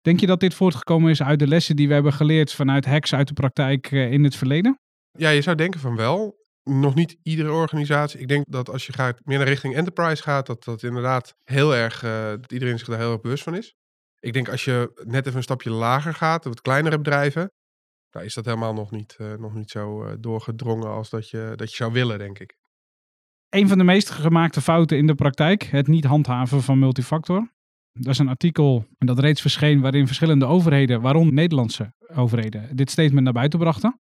Denk 0.00 0.20
je 0.20 0.26
dat 0.26 0.40
dit 0.40 0.54
voortgekomen 0.54 1.10
is 1.10 1.22
uit 1.22 1.38
de 1.38 1.46
lessen 1.46 1.76
die 1.76 1.88
we 1.88 1.94
hebben 1.94 2.12
geleerd 2.12 2.52
vanuit 2.52 2.84
hacks 2.84 3.14
uit 3.14 3.28
de 3.28 3.34
praktijk 3.34 3.92
eh, 3.92 4.12
in 4.12 4.24
het 4.24 4.36
verleden? 4.36 4.80
Ja, 5.10 5.30
je 5.30 5.42
zou 5.42 5.56
denken 5.56 5.80
van 5.80 5.96
wel. 5.96 6.37
Nog 6.68 6.94
niet 6.94 7.16
iedere 7.22 7.52
organisatie. 7.52 8.20
Ik 8.20 8.28
denk 8.28 8.44
dat 8.48 8.70
als 8.70 8.86
je 8.86 8.92
gaat, 8.92 9.20
meer 9.24 9.38
naar 9.38 9.46
richting 9.46 9.74
enterprise 9.74 10.22
gaat, 10.22 10.46
dat 10.46 10.64
dat 10.64 10.82
inderdaad 10.82 11.34
heel 11.44 11.74
erg, 11.74 12.02
eh, 12.02 12.28
dat 12.28 12.52
iedereen 12.52 12.78
zich 12.78 12.88
daar 12.88 12.98
heel 12.98 13.12
erg 13.12 13.20
bewust 13.20 13.42
van 13.42 13.54
is. 13.54 13.74
Ik 14.20 14.32
denk 14.32 14.48
als 14.48 14.64
je 14.64 15.02
net 15.04 15.26
even 15.26 15.36
een 15.36 15.42
stapje 15.42 15.70
lager 15.70 16.14
gaat, 16.14 16.44
wat 16.44 16.60
kleinere 16.60 16.96
bedrijven, 16.96 17.52
nou 18.10 18.26
is 18.26 18.34
dat 18.34 18.44
helemaal 18.44 18.74
nog 18.74 18.90
niet, 18.90 19.16
eh, 19.18 19.32
nog 19.34 19.54
niet 19.54 19.70
zo 19.70 20.02
eh, 20.02 20.12
doorgedrongen 20.20 20.88
als 20.88 21.10
dat 21.10 21.30
je, 21.30 21.52
dat 21.56 21.70
je 21.70 21.76
zou 21.76 21.92
willen, 21.92 22.18
denk 22.18 22.38
ik. 22.38 22.56
Een 23.48 23.68
van 23.68 23.78
de 23.78 23.84
meest 23.84 24.10
gemaakte 24.10 24.60
fouten 24.60 24.96
in 24.96 25.06
de 25.06 25.14
praktijk, 25.14 25.62
het 25.62 25.86
niet 25.86 26.04
handhaven 26.04 26.62
van 26.62 26.78
multifactor. 26.78 27.52
Dat 27.92 28.12
is 28.12 28.18
een 28.18 28.28
artikel 28.28 28.86
dat 28.98 29.18
reeds 29.18 29.40
verscheen 29.40 29.80
waarin 29.80 30.06
verschillende 30.06 30.46
overheden, 30.46 31.00
waaronder 31.00 31.34
Nederlandse 31.34 31.92
overheden, 32.14 32.76
dit 32.76 32.90
statement 32.90 33.24
naar 33.24 33.32
buiten 33.32 33.58
brachten. 33.58 34.00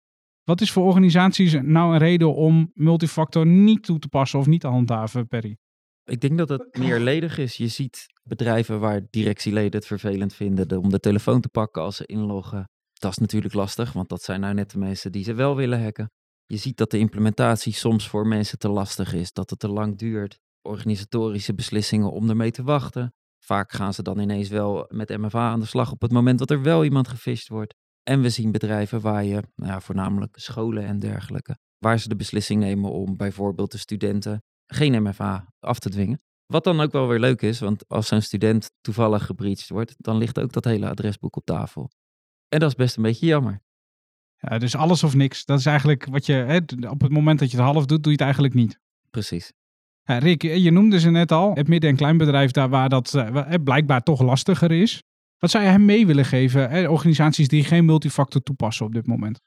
Wat 0.48 0.60
is 0.60 0.72
voor 0.72 0.84
organisaties 0.84 1.52
nou 1.52 1.92
een 1.92 1.98
reden 1.98 2.34
om 2.34 2.70
multifactor 2.74 3.46
niet 3.46 3.82
toe 3.82 3.98
te 3.98 4.08
passen 4.08 4.38
of 4.38 4.46
niet 4.46 4.60
te 4.60 4.66
handhaven, 4.66 5.28
Perry? 5.28 5.56
Ik 6.04 6.20
denk 6.20 6.38
dat 6.38 6.48
het 6.48 6.78
meerledig 6.78 7.38
is. 7.38 7.56
Je 7.56 7.68
ziet 7.68 8.06
bedrijven 8.22 8.80
waar 8.80 9.00
directieleden 9.10 9.72
het 9.72 9.86
vervelend 9.86 10.34
vinden 10.34 10.68
de- 10.68 10.80
om 10.80 10.88
de 10.88 11.00
telefoon 11.00 11.40
te 11.40 11.48
pakken 11.48 11.82
als 11.82 11.96
ze 11.96 12.06
inloggen. 12.06 12.68
Dat 12.92 13.10
is 13.10 13.18
natuurlijk 13.18 13.54
lastig, 13.54 13.92
want 13.92 14.08
dat 14.08 14.22
zijn 14.22 14.40
nou 14.40 14.54
net 14.54 14.70
de 14.70 14.78
mensen 14.78 15.12
die 15.12 15.24
ze 15.24 15.34
wel 15.34 15.56
willen 15.56 15.82
hacken. 15.82 16.10
Je 16.46 16.56
ziet 16.56 16.76
dat 16.76 16.90
de 16.90 16.98
implementatie 16.98 17.72
soms 17.72 18.08
voor 18.08 18.26
mensen 18.26 18.58
te 18.58 18.68
lastig 18.68 19.14
is, 19.14 19.32
dat 19.32 19.50
het 19.50 19.58
te 19.58 19.68
lang 19.68 19.98
duurt. 19.98 20.38
Organisatorische 20.62 21.54
beslissingen 21.54 22.12
om 22.12 22.28
ermee 22.28 22.50
te 22.50 22.62
wachten. 22.62 23.12
Vaak 23.44 23.72
gaan 23.72 23.94
ze 23.94 24.02
dan 24.02 24.18
ineens 24.18 24.48
wel 24.48 24.86
met 24.88 25.16
MFA 25.18 25.50
aan 25.50 25.60
de 25.60 25.66
slag 25.66 25.92
op 25.92 26.00
het 26.00 26.12
moment 26.12 26.38
dat 26.38 26.50
er 26.50 26.62
wel 26.62 26.84
iemand 26.84 27.08
gefisht 27.08 27.48
wordt. 27.48 27.74
En 28.02 28.20
we 28.20 28.30
zien 28.30 28.52
bedrijven 28.52 29.00
waar 29.00 29.24
je, 29.24 29.42
nou 29.54 29.72
ja, 29.72 29.80
voornamelijk 29.80 30.36
scholen 30.38 30.84
en 30.84 30.98
dergelijke, 30.98 31.58
waar 31.78 31.98
ze 31.98 32.08
de 32.08 32.16
beslissing 32.16 32.60
nemen 32.60 32.90
om 32.90 33.16
bijvoorbeeld 33.16 33.72
de 33.72 33.78
studenten 33.78 34.42
geen 34.66 35.02
MFA 35.02 35.52
af 35.60 35.78
te 35.78 35.90
dwingen. 35.90 36.20
Wat 36.46 36.64
dan 36.64 36.80
ook 36.80 36.92
wel 36.92 37.08
weer 37.08 37.18
leuk 37.18 37.42
is, 37.42 37.60
want 37.60 37.88
als 37.88 38.06
zo'n 38.06 38.20
student 38.20 38.70
toevallig 38.80 39.26
gebreached 39.26 39.68
wordt, 39.68 39.94
dan 39.98 40.16
ligt 40.16 40.38
ook 40.38 40.52
dat 40.52 40.64
hele 40.64 40.88
adresboek 40.88 41.36
op 41.36 41.44
tafel. 41.44 41.90
En 42.48 42.58
dat 42.58 42.68
is 42.68 42.74
best 42.74 42.96
een 42.96 43.02
beetje 43.02 43.26
jammer. 43.26 43.62
Ja, 44.36 44.58
dus 44.58 44.76
alles 44.76 45.04
of 45.04 45.14
niks. 45.14 45.44
Dat 45.44 45.58
is 45.58 45.66
eigenlijk 45.66 46.04
wat 46.04 46.26
je, 46.26 46.32
hè, 46.32 46.56
op 46.88 47.00
het 47.00 47.10
moment 47.10 47.38
dat 47.38 47.50
je 47.50 47.56
het 47.56 47.66
half 47.66 47.86
doet, 47.86 48.02
doe 48.02 48.12
je 48.12 48.18
het 48.18 48.20
eigenlijk 48.20 48.54
niet. 48.54 48.80
Precies. 49.10 49.52
Ja, 50.02 50.18
Rick, 50.18 50.42
je 50.42 50.70
noemde 50.70 51.00
ze 51.00 51.10
net 51.10 51.32
al, 51.32 51.54
het 51.54 51.68
midden- 51.68 51.90
en 51.90 51.96
kleinbedrijf 51.96 52.50
daar 52.50 52.68
waar 52.68 52.88
dat 52.88 53.14
eh, 53.14 53.54
eh, 53.54 53.62
blijkbaar 53.62 54.02
toch 54.02 54.22
lastiger 54.22 54.72
is. 54.72 55.02
Wat 55.38 55.50
zou 55.50 55.64
je 55.64 55.70
hem 55.70 55.84
mee 55.84 56.06
willen 56.06 56.24
geven, 56.24 56.90
organisaties 56.90 57.48
die 57.48 57.64
geen 57.64 57.84
multifactor 57.84 58.42
toepassen 58.42 58.86
op 58.86 58.92
dit 58.92 59.06
moment? 59.06 59.40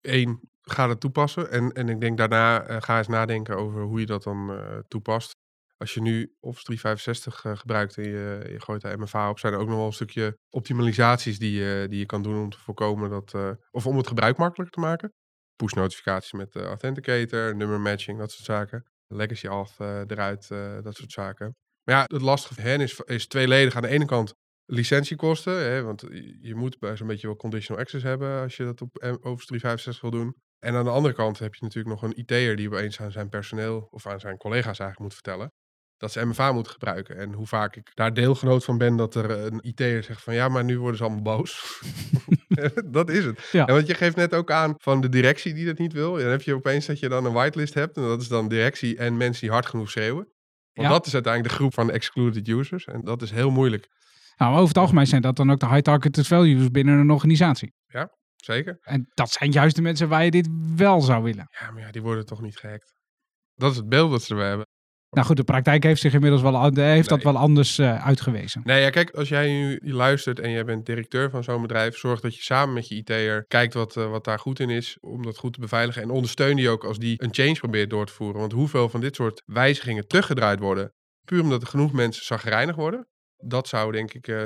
Eén, 0.00 0.40
ga 0.60 0.88
het 0.88 1.00
toepassen. 1.00 1.50
En, 1.50 1.72
en 1.72 1.88
ik 1.88 2.00
denk 2.00 2.18
daarna 2.18 2.62
eh, 2.62 2.76
ga 2.80 2.98
eens 2.98 3.08
nadenken 3.08 3.56
over 3.56 3.82
hoe 3.82 4.00
je 4.00 4.06
dat 4.06 4.22
dan 4.22 4.50
eh, 4.50 4.78
toepast. 4.88 5.36
Als 5.76 5.94
je 5.94 6.00
nu 6.00 6.34
Office 6.40 6.64
365 6.64 7.44
eh, 7.44 7.56
gebruikt 7.56 7.96
en 7.96 8.04
je, 8.04 8.48
je 8.50 8.60
gooit 8.60 8.80
daar 8.80 8.98
MFA 8.98 9.30
op, 9.30 9.38
zijn 9.38 9.52
er 9.52 9.58
ook 9.58 9.68
nog 9.68 9.76
wel 9.76 9.86
een 9.86 9.92
stukje 9.92 10.38
optimalisaties 10.50 11.38
die 11.38 11.52
je, 11.52 11.86
die 11.88 11.98
je 11.98 12.06
kan 12.06 12.22
doen 12.22 12.42
om 12.42 12.50
te 12.50 12.58
voorkomen 12.58 13.10
dat, 13.10 13.34
of 13.70 13.86
om 13.86 13.96
het 13.96 14.06
gebruik 14.06 14.36
makkelijker 14.36 14.74
te 14.74 14.80
maken. 14.80 15.12
Push 15.56 15.72
notificaties 15.72 16.32
met 16.32 16.52
de 16.52 16.64
Authenticator, 16.64 17.56
nummer 17.56 17.80
matching, 17.80 18.18
dat 18.18 18.32
soort 18.32 18.44
zaken. 18.44 18.84
Legacy 19.06 19.46
eh, 19.46 20.00
eruit, 20.06 20.48
dat 20.82 20.94
soort 20.94 21.12
zaken. 21.12 21.56
Maar 21.84 21.94
ja, 21.94 22.02
het 22.06 22.22
lastige 22.22 22.54
voor 22.54 22.62
hen 22.62 22.80
is, 22.80 23.00
is 23.00 23.26
tweeledig. 23.26 23.76
Aan 23.76 23.82
de 23.82 23.88
ene 23.88 24.04
kant 24.04 24.34
licentiekosten, 24.66 25.58
hè, 25.58 25.82
want 25.82 26.00
je- 26.40 26.54
moet 26.54 26.78
bij 26.78 26.96
zo'n 26.96 27.06
beetje 27.06 27.26
wel 27.26 27.36
conditional 27.36 27.82
access 27.82 28.04
hebben 28.04 28.40
als 28.42 28.56
je 28.56 28.64
dat 28.64 28.80
op 28.80 28.96
eh, 28.96 29.08
Office 29.10 29.46
365 29.46 30.00
wil 30.00 30.10
doen. 30.10 30.34
En 30.58 30.74
aan 30.74 30.84
de 30.84 30.90
andere 30.90 31.14
kant 31.14 31.38
heb 31.38 31.54
je 31.54 31.64
natuurlijk 31.64 32.00
nog 32.00 32.02
een 32.10 32.18
IT'er 32.18 32.56
die 32.56 32.66
opeens 32.68 33.00
aan 33.00 33.12
zijn 33.12 33.28
personeel 33.28 33.86
of 33.90 34.06
aan 34.06 34.20
zijn 34.20 34.36
collega's 34.36 34.78
eigenlijk 34.78 34.98
moet 35.00 35.14
vertellen 35.14 35.52
dat 35.96 36.12
ze 36.12 36.24
MFA 36.26 36.52
moeten 36.52 36.72
gebruiken. 36.72 37.16
En 37.16 37.32
hoe 37.32 37.46
vaak 37.46 37.76
ik 37.76 37.90
daar 37.94 38.14
deelgenoot 38.14 38.64
van 38.64 38.78
ben 38.78 38.96
dat 38.96 39.14
er 39.14 39.30
een 39.30 39.58
IT'er 39.62 40.02
zegt 40.02 40.22
van 40.22 40.34
ja, 40.34 40.48
maar 40.48 40.64
nu 40.64 40.78
worden 40.78 40.96
ze 40.96 41.04
allemaal 41.04 41.22
boos. 41.36 41.80
dat 42.90 43.10
is 43.10 43.24
het. 43.24 43.48
Ja. 43.52 43.66
En 43.66 43.74
want 43.74 43.86
je 43.86 43.94
geeft 43.94 44.16
net 44.16 44.34
ook 44.34 44.50
aan 44.50 44.74
van 44.76 45.00
de 45.00 45.08
directie 45.08 45.54
die 45.54 45.66
dat 45.66 45.78
niet 45.78 45.92
wil. 45.92 46.16
En 46.16 46.22
dan 46.22 46.30
heb 46.30 46.42
je 46.42 46.54
opeens 46.54 46.86
dat 46.86 46.98
je 46.98 47.08
dan 47.08 47.24
een 47.24 47.32
whitelist 47.32 47.74
hebt. 47.74 47.96
En 47.96 48.02
dat 48.02 48.20
is 48.20 48.28
dan 48.28 48.48
directie 48.48 48.96
en 48.96 49.16
mensen 49.16 49.40
die 49.40 49.50
hard 49.50 49.66
genoeg 49.66 49.90
schreeuwen. 49.90 50.32
Want 50.72 50.88
Ja. 50.88 50.94
dat 50.94 51.06
is 51.06 51.14
uiteindelijk 51.14 51.52
de 51.52 51.58
groep 51.60 51.74
van 51.74 51.90
excluded 51.90 52.48
users. 52.48 52.84
En 52.84 53.00
dat 53.00 53.22
is 53.22 53.30
heel 53.30 53.50
moeilijk. 53.50 53.88
Nou, 54.36 54.52
over 54.54 54.68
het 54.68 54.78
algemeen 54.78 55.06
zijn 55.06 55.22
dat 55.22 55.36
dan 55.36 55.50
ook 55.50 55.60
de 55.60 55.66
high 55.68 55.80
targeted 55.80 56.26
values 56.26 56.70
binnen 56.70 56.98
een 56.98 57.10
organisatie. 57.10 57.72
Zeker. 58.36 58.78
En 58.80 59.06
dat 59.14 59.30
zijn 59.30 59.50
juist 59.50 59.76
de 59.76 59.82
mensen 59.82 60.08
waar 60.08 60.24
je 60.24 60.30
dit 60.30 60.48
wel 60.76 61.00
zou 61.00 61.22
willen. 61.22 61.48
Ja, 61.60 61.70
maar 61.70 61.82
ja, 61.82 61.90
die 61.90 62.02
worden 62.02 62.26
toch 62.26 62.40
niet 62.40 62.56
gehackt. 62.56 62.92
Dat 63.54 63.70
is 63.70 63.76
het 63.76 63.88
beeld 63.88 64.10
dat 64.10 64.22
ze 64.22 64.30
erbij 64.30 64.48
hebben. 64.48 64.66
Nou 65.10 65.26
goed, 65.26 65.36
de 65.36 65.44
praktijk 65.44 65.82
heeft 65.82 66.00
zich 66.00 66.12
inmiddels 66.14 66.42
wel, 66.42 66.56
an- 66.56 66.78
heeft 66.78 67.08
dat 67.08 67.22
wel 67.22 67.36
anders 67.36 67.78
eh, 67.78 68.04
uitgewezen. 68.06 68.60
Nee, 68.64 68.80
ja, 68.82 68.90
kijk, 68.90 69.10
als 69.10 69.28
jij 69.28 69.46
nu 69.52 69.92
luistert 69.92 70.38
en 70.40 70.50
jij 70.50 70.64
bent 70.64 70.86
directeur 70.86 71.30
van 71.30 71.44
zo'n 71.44 71.62
bedrijf, 71.62 71.96
zorg 71.96 72.20
dat 72.20 72.36
je 72.36 72.42
samen 72.42 72.74
met 72.74 72.88
je 72.88 72.94
IT'er 72.94 73.44
kijkt 73.48 73.74
wat, 73.74 73.96
eh, 73.96 74.10
wat 74.10 74.24
daar 74.24 74.38
goed 74.38 74.60
in 74.60 74.70
is, 74.70 74.96
om 75.00 75.22
dat 75.22 75.38
goed 75.38 75.52
te 75.52 75.60
beveiligen. 75.60 76.02
En 76.02 76.10
ondersteun 76.10 76.56
die 76.56 76.68
ook 76.68 76.84
als 76.84 76.98
die 76.98 77.22
een 77.22 77.34
change 77.34 77.54
probeert 77.58 77.90
door 77.90 78.06
te 78.06 78.12
voeren. 78.12 78.40
Want 78.40 78.52
hoeveel 78.52 78.88
van 78.88 79.00
dit 79.00 79.14
soort 79.14 79.42
wijzigingen 79.44 80.06
teruggedraaid 80.06 80.58
worden, 80.58 80.92
puur 81.24 81.42
omdat 81.42 81.62
er 81.62 81.68
genoeg 81.68 81.92
mensen 81.92 82.24
zagrijnig 82.24 82.76
worden. 82.76 83.06
Dat 83.36 83.68
zou 83.68 83.92
denk 83.92 84.12
ik, 84.12 84.28
eh, 84.28 84.36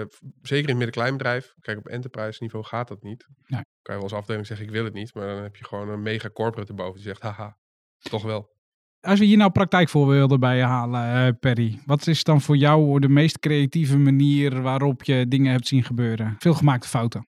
zeker 0.42 0.68
in 0.68 0.68
het 0.68 0.76
midden-kleinbedrijf, 0.76 1.54
kijk 1.60 1.78
op 1.78 1.86
enterprise 1.86 2.42
niveau 2.42 2.64
gaat 2.64 2.88
dat 2.88 3.02
niet. 3.02 3.26
Nee. 3.46 3.62
Kan 3.82 3.94
je 3.94 4.00
wel 4.00 4.02
als 4.02 4.12
afdeling 4.12 4.46
zeggen 4.46 4.66
ik 4.66 4.72
wil 4.72 4.84
het 4.84 4.94
niet, 4.94 5.14
maar 5.14 5.26
dan 5.26 5.42
heb 5.42 5.56
je 5.56 5.64
gewoon 5.64 5.88
een 5.88 6.02
mega 6.02 6.30
corporate 6.30 6.70
erboven 6.70 6.94
die 6.94 7.02
zegt 7.02 7.22
haha, 7.22 7.56
toch 7.98 8.22
wel. 8.22 8.56
Als 9.00 9.18
we 9.18 9.24
hier 9.24 9.36
nou 9.36 9.50
praktijkvoorbeelden 9.50 10.40
bij 10.40 10.62
halen, 10.62 11.26
eh, 11.26 11.32
Perry. 11.40 11.82
Wat 11.86 12.06
is 12.06 12.24
dan 12.24 12.40
voor 12.40 12.56
jou 12.56 13.00
de 13.00 13.08
meest 13.08 13.38
creatieve 13.38 13.98
manier 13.98 14.62
waarop 14.62 15.02
je 15.02 15.28
dingen 15.28 15.52
hebt 15.52 15.66
zien 15.66 15.82
gebeuren? 15.82 16.36
Veel 16.38 16.54
gemaakte 16.54 16.88
fouten. 16.88 17.26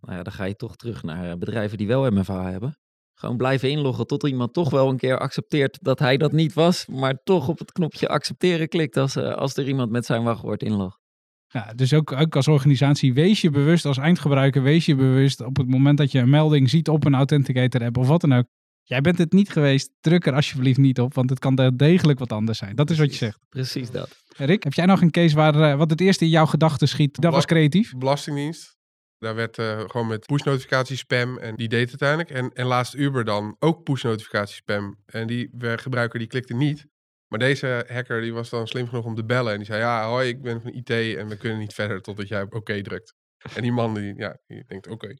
Nou 0.00 0.16
ja, 0.16 0.22
dan 0.22 0.32
ga 0.32 0.44
je 0.44 0.56
toch 0.56 0.76
terug 0.76 1.02
naar 1.02 1.30
eh, 1.30 1.36
bedrijven 1.36 1.78
die 1.78 1.86
wel 1.86 2.10
MFA 2.10 2.50
hebben. 2.50 2.78
Gewoon 3.20 3.36
blijven 3.36 3.70
inloggen 3.70 4.06
tot 4.06 4.26
iemand 4.26 4.52
toch 4.52 4.70
wel 4.70 4.88
een 4.88 4.96
keer 4.96 5.18
accepteert 5.18 5.78
dat 5.80 5.98
hij 5.98 6.16
dat 6.16 6.32
niet 6.32 6.52
was, 6.52 6.86
maar 6.86 7.22
toch 7.24 7.48
op 7.48 7.58
het 7.58 7.72
knopje 7.72 8.08
accepteren 8.08 8.68
klikt 8.68 8.96
als, 8.96 9.16
eh, 9.16 9.34
als 9.34 9.56
er 9.56 9.68
iemand 9.68 9.90
met 9.90 10.06
zijn 10.06 10.22
wachtwoord 10.22 10.62
inlogt. 10.62 10.98
Ja, 11.46 11.72
dus 11.74 11.94
ook, 11.94 12.12
ook 12.12 12.36
als 12.36 12.48
organisatie, 12.48 13.14
wees 13.14 13.40
je 13.40 13.50
bewust 13.50 13.84
als 13.84 13.98
eindgebruiker, 13.98 14.62
wees 14.62 14.86
je 14.86 14.94
bewust 14.94 15.40
op 15.40 15.56
het 15.56 15.68
moment 15.68 15.98
dat 15.98 16.12
je 16.12 16.18
een 16.18 16.30
melding 16.30 16.70
ziet 16.70 16.88
op 16.88 17.04
een 17.04 17.14
Authenticator 17.14 17.84
app 17.84 17.96
of 17.96 18.08
wat 18.08 18.20
dan 18.20 18.32
ook. 18.32 18.44
Jij 18.82 19.00
bent 19.00 19.18
het 19.18 19.32
niet 19.32 19.50
geweest, 19.50 19.90
druk 20.00 20.26
er 20.26 20.34
alsjeblieft 20.34 20.78
niet 20.78 21.00
op, 21.00 21.14
want 21.14 21.30
het 21.30 21.38
kan 21.38 21.54
wel 21.54 21.76
degelijk 21.76 22.18
wat 22.18 22.32
anders 22.32 22.58
zijn. 22.58 22.76
Dat 22.76 22.90
is 22.90 22.98
wat 22.98 23.10
je 23.10 23.16
zegt. 23.16 23.38
Precies 23.48 23.90
dat. 23.90 24.24
Rick, 24.36 24.62
heb 24.62 24.72
jij 24.72 24.86
nog 24.86 25.00
een 25.00 25.10
case 25.10 25.34
waar 25.34 25.70
eh, 25.70 25.76
wat 25.76 25.90
het 25.90 26.00
eerste 26.00 26.24
in 26.24 26.30
jouw 26.30 26.46
gedachten 26.46 26.88
schiet? 26.88 27.20
Dat 27.20 27.32
was 27.32 27.44
creatief. 27.44 27.94
Belastingdienst. 27.96 28.78
Daar 29.20 29.34
werd 29.34 29.58
eh, 29.58 29.80
gewoon 29.86 30.06
met 30.06 30.26
push-notificatie 30.26 30.96
spam 30.96 31.38
en 31.38 31.56
die 31.56 31.68
deed 31.68 31.90
het 31.90 32.02
uiteindelijk. 32.02 32.30
En, 32.30 32.62
en 32.62 32.66
laatst 32.66 32.94
Uber 32.94 33.24
dan 33.24 33.56
ook 33.58 33.82
push-notificatie 33.82 34.54
spam. 34.54 34.96
En 35.06 35.26
die 35.26 35.50
gebruiker 35.60 36.18
die 36.18 36.28
klikte 36.28 36.54
niet. 36.54 36.86
Maar 37.28 37.38
deze 37.38 37.86
hacker 37.88 38.20
die 38.20 38.32
was 38.32 38.50
dan 38.50 38.66
slim 38.66 38.88
genoeg 38.88 39.04
om 39.04 39.14
te 39.14 39.24
bellen. 39.24 39.52
En 39.52 39.58
die 39.58 39.66
zei, 39.66 39.80
ja, 39.80 40.08
hoi, 40.08 40.28
ik 40.28 40.42
ben 40.42 40.60
van 40.62 40.72
IT 40.72 40.90
en 40.90 41.28
we 41.28 41.36
kunnen 41.36 41.58
niet 41.58 41.74
verder 41.74 42.00
totdat 42.02 42.28
jij 42.28 42.42
op 42.42 42.54
oké 42.54 42.82
drukt. 42.82 43.14
En 43.54 43.62
die 43.62 43.72
man 43.72 43.94
die, 43.94 44.14
ja, 44.16 44.38
die 44.46 44.64
denkt, 44.66 44.88
oké. 44.88 45.14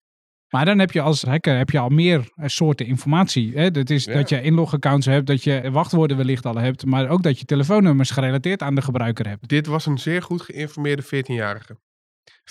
Maar 0.48 0.64
dan 0.64 0.78
heb 0.78 0.90
je 0.90 1.00
als 1.00 1.22
hacker 1.22 1.56
heb 1.56 1.70
je 1.70 1.78
al 1.78 1.88
meer 1.88 2.30
eh, 2.34 2.48
soorten 2.48 2.86
informatie. 2.86 3.52
Hè? 3.54 3.70
Dat 3.70 3.90
is 3.90 4.04
Ja. 4.04 4.14
dat 4.14 4.28
je 4.28 4.42
inlogaccounts 4.42 5.06
hebt, 5.06 5.26
dat 5.26 5.44
je 5.44 5.70
wachtwoorden 5.70 6.16
wellicht 6.16 6.46
al 6.46 6.56
hebt, 6.56 6.84
maar 6.84 7.08
ook 7.08 7.22
dat 7.22 7.38
je 7.38 7.44
telefoonnummers 7.44 8.10
gerelateerd 8.10 8.62
aan 8.62 8.74
de 8.74 8.82
gebruiker 8.82 9.28
hebt. 9.28 9.48
Dit 9.48 9.66
was 9.66 9.86
een 9.86 9.98
zeer 9.98 10.22
goed 10.22 10.42
geïnformeerde 10.42 11.02
14-jarige. 11.04 11.76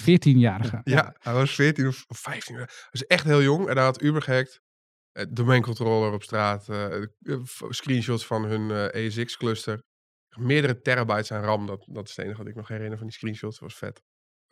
14-jarige. 0.02 0.82
Ja, 0.84 1.16
hij 1.20 1.34
was 1.34 1.56
14 1.56 1.88
of 1.88 2.06
15. 2.08 2.56
Hij 2.56 2.68
was 2.92 3.06
echt 3.06 3.24
heel 3.24 3.42
jong 3.42 3.68
en 3.68 3.76
hij 3.76 3.84
had 3.86 4.02
Uber 4.02 4.22
gehackt. 4.22 4.62
Eh, 5.12 5.26
domeincontroller 5.30 6.12
op 6.14 6.24
straat. 6.24 6.70
eh, 6.70 7.02
eh, 7.04 7.40
screenshots 7.70 8.26
van 8.26 8.44
hun 8.46 8.72
eh, 8.92 9.06
ESX-cluster. 9.06 9.82
Meerdere 10.38 10.82
terabytes 10.82 11.32
aan 11.32 11.44
RAM. 11.44 11.66
Dat, 11.66 11.84
dat 11.92 12.08
is 12.10 12.16
het 12.16 12.26
enige 12.26 12.40
wat 12.40 12.48
ik 12.48 12.56
nog 12.56 12.68
herinner 12.68 12.98
van 12.98 13.08
die 13.08 13.16
screenshots. 13.16 13.60
Dat 13.60 13.70
was 13.70 13.78
vet. 13.78 14.02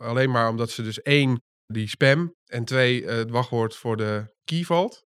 Alleen 0.01 0.31
maar 0.31 0.49
omdat 0.49 0.69
ze 0.69 0.83
dus 0.83 1.01
één, 1.01 1.41
die 1.65 1.87
spam. 1.87 2.33
En 2.45 2.65
twee, 2.65 3.05
eh, 3.05 3.15
het 3.15 3.29
wachtwoord 3.29 3.75
voor 3.75 3.97
de 3.97 4.35
key 4.43 4.63
vault. 4.63 5.05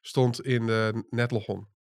Stond 0.00 0.40
in 0.40 0.66
de 0.66 1.06
netlogon. 1.10 1.74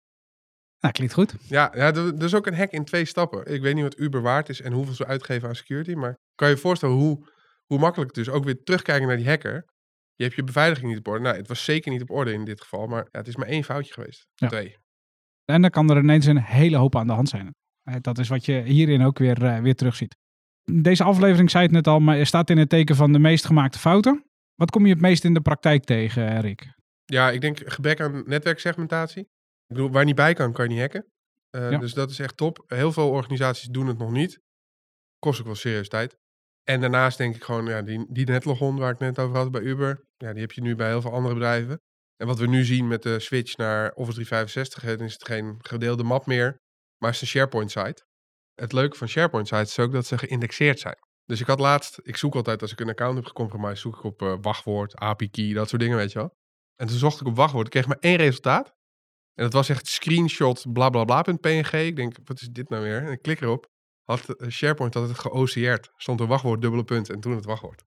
Nou, 0.79 0.93
klinkt 0.93 1.13
goed. 1.13 1.35
Ja, 1.39 1.71
ja 1.75 1.93
er, 1.93 2.15
er 2.17 2.23
is 2.23 2.33
ook 2.35 2.47
een 2.47 2.55
hack 2.55 2.71
in 2.71 2.85
twee 2.85 3.05
stappen. 3.05 3.45
Ik 3.45 3.61
weet 3.61 3.73
niet 3.75 3.83
wat 3.83 3.99
Uber 3.99 4.21
waard 4.21 4.49
is 4.49 4.61
en 4.61 4.71
hoeveel 4.73 4.93
ze 4.93 5.05
uitgeven 5.05 5.47
aan 5.47 5.55
security. 5.55 5.93
Maar 5.93 6.15
kan 6.35 6.49
je 6.49 6.55
je 6.55 6.61
voorstellen 6.61 6.95
hoe, 6.95 7.27
hoe 7.65 7.79
makkelijk 7.79 8.15
het 8.15 8.25
dus 8.25 8.33
ook 8.33 8.43
weer 8.43 8.63
terugkijken 8.63 9.07
naar 9.07 9.17
die 9.17 9.27
hacker. 9.27 9.65
Je 10.15 10.23
hebt 10.23 10.35
je 10.35 10.43
beveiliging 10.43 10.87
niet 10.89 10.97
op 10.97 11.07
orde. 11.07 11.23
Nou, 11.23 11.37
het 11.37 11.47
was 11.47 11.63
zeker 11.63 11.91
niet 11.91 12.01
op 12.01 12.09
orde 12.11 12.33
in 12.33 12.45
dit 12.45 12.61
geval. 12.61 12.87
Maar 12.87 13.07
ja, 13.11 13.19
het 13.19 13.27
is 13.27 13.35
maar 13.35 13.47
één 13.47 13.63
foutje 13.63 13.93
geweest. 13.93 14.27
Ja. 14.35 14.47
Twee. 14.47 14.77
En 15.45 15.61
dan 15.61 15.69
kan 15.69 15.89
er 15.89 15.97
ineens 15.97 16.25
een 16.25 16.41
hele 16.41 16.77
hoop 16.77 16.95
aan 16.95 17.07
de 17.07 17.13
hand 17.13 17.29
zijn. 17.29 17.55
Eh, 17.83 17.95
Dat 18.01 18.17
is 18.17 18.27
wat 18.27 18.45
je 18.45 18.61
hierin 18.61 19.01
ook 19.01 19.17
weer, 19.17 19.43
eh, 19.43 19.59
weer 19.59 19.75
terugziet. 19.75 20.15
Deze 20.63 21.03
aflevering, 21.03 21.49
zei 21.49 21.63
het 21.63 21.71
net 21.71 21.87
al, 21.87 21.99
maar 21.99 22.25
staat 22.25 22.49
in 22.49 22.57
het 22.57 22.69
teken 22.69 22.95
van 22.95 23.11
de 23.11 23.19
meest 23.19 23.45
gemaakte 23.45 23.79
fouten. 23.79 24.25
Wat 24.55 24.71
kom 24.71 24.85
je 24.85 24.93
het 24.93 25.01
meest 25.01 25.23
in 25.23 25.33
de 25.33 25.41
praktijk 25.41 25.83
tegen, 25.83 26.27
eh, 26.27 26.39
Rick? 26.39 26.73
Ja, 27.05 27.31
ik 27.31 27.41
denk 27.41 27.59
gebrek 27.65 28.01
aan 28.01 28.23
netwerksegmentatie. 28.25 29.21
Ik 29.21 29.75
bedoel, 29.75 29.91
waar 29.91 30.05
niet 30.05 30.15
bij 30.15 30.33
kan, 30.33 30.53
kan 30.53 30.65
je 30.65 30.71
niet 30.71 30.79
hacken. 30.79 31.05
Ja. 31.49 31.77
Dus 31.77 31.93
dat 31.93 32.09
is 32.09 32.19
echt 32.19 32.37
top. 32.37 32.63
Heel 32.67 32.91
veel 32.91 33.09
organisaties 33.09 33.67
doen 33.67 33.87
het 33.87 33.97
nog 33.97 34.11
niet. 34.11 34.39
Kost 35.19 35.39
ook 35.39 35.45
wel 35.45 35.55
serieus 35.55 35.89
tijd. 35.89 36.17
En 36.65 36.81
daarnaast 36.81 37.17
denk 37.17 37.35
ik 37.35 37.43
gewoon, 37.43 37.65
ja, 37.65 37.81
die, 37.81 38.05
die 38.09 38.25
netlogon 38.25 38.77
waar 38.77 38.91
ik 38.91 38.99
net 38.99 39.19
over 39.19 39.37
had 39.37 39.51
bij 39.51 39.61
Uber. 39.61 40.05
Ja, 40.17 40.31
die 40.31 40.41
heb 40.41 40.51
je 40.51 40.61
nu 40.61 40.75
bij 40.75 40.87
heel 40.87 41.01
veel 41.01 41.13
andere 41.13 41.33
bedrijven. 41.33 41.81
En 42.15 42.27
wat 42.27 42.39
we 42.39 42.47
nu 42.47 42.63
zien 42.63 42.87
met 42.87 43.03
de 43.03 43.19
switch 43.19 43.57
naar 43.57 43.91
Office 43.91 44.13
365, 44.13 44.81
hè, 44.81 44.97
dan 44.97 45.05
is 45.05 45.13
het 45.13 45.25
geen 45.25 45.57
gedeelde 45.61 46.03
map 46.03 46.25
meer, 46.25 46.61
maar 46.97 47.11
is 47.11 47.21
een 47.21 47.27
SharePoint 47.27 47.71
site. 47.71 48.05
Het 48.53 48.71
leuke 48.71 48.97
van 48.97 49.07
SharePoint 49.07 49.47
sites 49.47 49.69
is 49.69 49.79
ook 49.79 49.91
dat 49.91 50.05
ze 50.05 50.17
geïndexeerd 50.17 50.79
zijn. 50.79 50.97
Dus 51.25 51.41
ik 51.41 51.47
had 51.47 51.59
laatst, 51.59 51.99
ik 52.03 52.17
zoek 52.17 52.35
altijd 52.35 52.61
als 52.61 52.71
ik 52.71 52.79
een 52.79 52.89
account 52.89 53.15
heb 53.15 53.25
gecompromised, 53.25 53.77
zoek 53.77 53.95
ik 53.95 54.03
op 54.03 54.21
eh, 54.21 54.35
wachtwoord, 54.41 54.95
API 54.95 55.29
key, 55.29 55.53
dat 55.53 55.69
soort 55.69 55.81
dingen, 55.81 55.97
weet 55.97 56.11
je 56.11 56.19
wel. 56.19 56.35
En 56.75 56.87
toen 56.87 56.97
zocht 56.97 57.21
ik 57.21 57.27
op 57.27 57.35
wachtwoord, 57.35 57.65
ik 57.65 57.71
kreeg 57.71 57.87
maar 57.87 57.99
één 57.99 58.17
resultaat. 58.17 58.73
En 59.33 59.43
dat 59.43 59.53
was 59.53 59.69
echt 59.69 59.87
screenshot 59.87 60.73
blablabla.png. 60.73 61.71
Ik 61.71 61.95
denk, 61.95 62.17
wat 62.23 62.41
is 62.41 62.47
dit 62.47 62.69
nou 62.69 62.83
weer? 62.83 63.03
En 63.03 63.11
ik 63.11 63.21
klik 63.21 63.41
erop. 63.41 63.67
Had 64.05 64.29
eh, 64.29 64.49
SharePoint 64.49 64.93
had 64.93 65.07
het 65.07 65.19
geOCR'd. 65.19 65.91
Stond 65.97 66.19
een 66.19 66.27
wachtwoord, 66.27 66.61
dubbele 66.61 66.83
punt 66.83 67.09
en 67.09 67.19
toen 67.19 67.35
het 67.35 67.45
wachtwoord. 67.45 67.83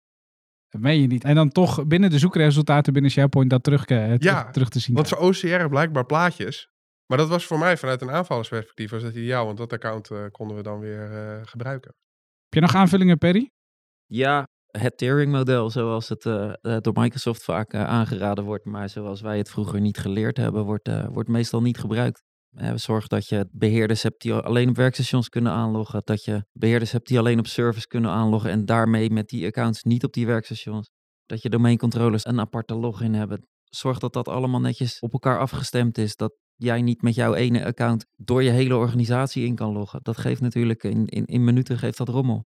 Dat 0.69 0.81
meen 0.81 1.01
je 1.01 1.07
niet. 1.07 1.25
En 1.25 1.35
dan 1.35 1.49
toch 1.49 1.87
binnen 1.87 2.11
de 2.11 2.19
zoekresultaten 2.19 2.93
binnen 2.93 3.11
SharePoint 3.11 3.51
dat 3.51 3.63
terug, 3.63 3.85
eh, 3.85 4.05
terug, 4.05 4.23
Ja, 4.23 4.51
terug 4.51 4.69
te 4.69 4.79
zien. 4.79 4.95
Want 4.95 5.09
ze 5.09 5.19
OCR 5.19 5.69
blijkbaar 5.69 6.07
plaatjes. 6.07 6.71
Maar 7.07 7.19
dat 7.19 7.29
was 7.29 7.45
voor 7.45 7.59
mij 7.59 7.77
vanuit 7.77 8.03
een 8.03 8.11
aanvallersperspectief 8.11 8.91
was 8.91 9.03
dat 9.03 9.15
ideaal. 9.15 9.45
Want 9.45 9.59
dat 9.59 9.73
account 9.73 10.11
eh, 10.11 10.25
konden 10.31 10.57
we 10.57 10.63
dan 10.63 10.79
weer 10.79 11.13
eh, 11.13 11.41
gebruiken. 11.47 11.95
Heb 12.45 12.55
je 12.55 12.61
nog 12.61 12.75
aanvullingen, 12.75 13.19
Perry? 13.19 13.51
Ja, 14.07 14.47
het 14.67 14.99
Turing-model, 14.99 15.71
zoals 15.71 16.09
het 16.09 16.23
door 16.83 16.93
Microsoft 16.93 17.45
vaak 17.45 17.75
aangeraden 17.75 18.45
wordt, 18.45 18.65
maar 18.65 18.89
zoals 18.89 19.21
wij 19.21 19.39
het 19.39 19.51
vroeger 19.51 19.81
niet 19.81 19.99
geleerd 19.99 20.37
hebben, 20.37 20.65
wordt, 20.65 20.89
eh, 20.89 21.07
wordt 21.09 21.29
meestal 21.29 21.63
niet 21.63 21.79
gebruikt. 21.79 22.23
Zorg 22.75 23.07
dat 23.07 23.29
je 23.29 23.49
beheerders 23.53 24.03
hebt 24.03 24.23
die 24.23 24.33
alleen 24.33 24.69
op 24.69 24.77
werkstations 24.77 25.29
kunnen 25.29 25.53
aanloggen, 25.53 26.01
dat 26.05 26.25
je 26.25 26.45
beheerders 26.53 26.93
hebt 26.93 27.09
die 27.09 27.19
alleen 27.19 27.39
op 27.39 27.47
servers 27.47 27.87
kunnen 27.87 28.11
aanloggen 28.11 28.51
en 28.51 28.65
daarmee 28.65 29.11
met 29.11 29.29
die 29.29 29.47
accounts 29.47 29.83
niet 29.83 30.05
op 30.05 30.13
die 30.13 30.27
werkstations. 30.27 30.91
Dat 31.27 31.43
je 31.43 31.49
domeincontrollers 31.49 32.25
een 32.25 32.41
aparte 32.41 32.75
login 32.75 33.15
hebben. 33.15 33.47
Zorg 33.65 33.99
dat 33.99 34.13
dat 34.13 34.29
allemaal 34.29 34.61
netjes 34.61 34.99
op 34.99 35.13
elkaar 35.13 35.39
afgestemd 35.39 35.99
is, 35.99 36.17
dat 36.17 36.33
jij 36.55 36.83
niet 36.83 37.03
met 37.03 37.15
jouw 37.15 37.35
ene 37.35 37.65
account 37.65 38.07
door 38.17 38.43
je 38.43 38.51
hele 38.51 38.77
organisatie 38.77 39.47
in 39.47 39.55
kan 39.55 39.73
loggen. 39.73 40.01
Dat 40.03 40.17
geeft 40.17 40.41
natuurlijk 40.41 40.83
in, 40.83 41.07
in, 41.07 41.25
in 41.25 41.45
minuten 41.45 41.79
geeft 41.79 41.99
dat 41.99 42.09
rommel. 42.09 42.47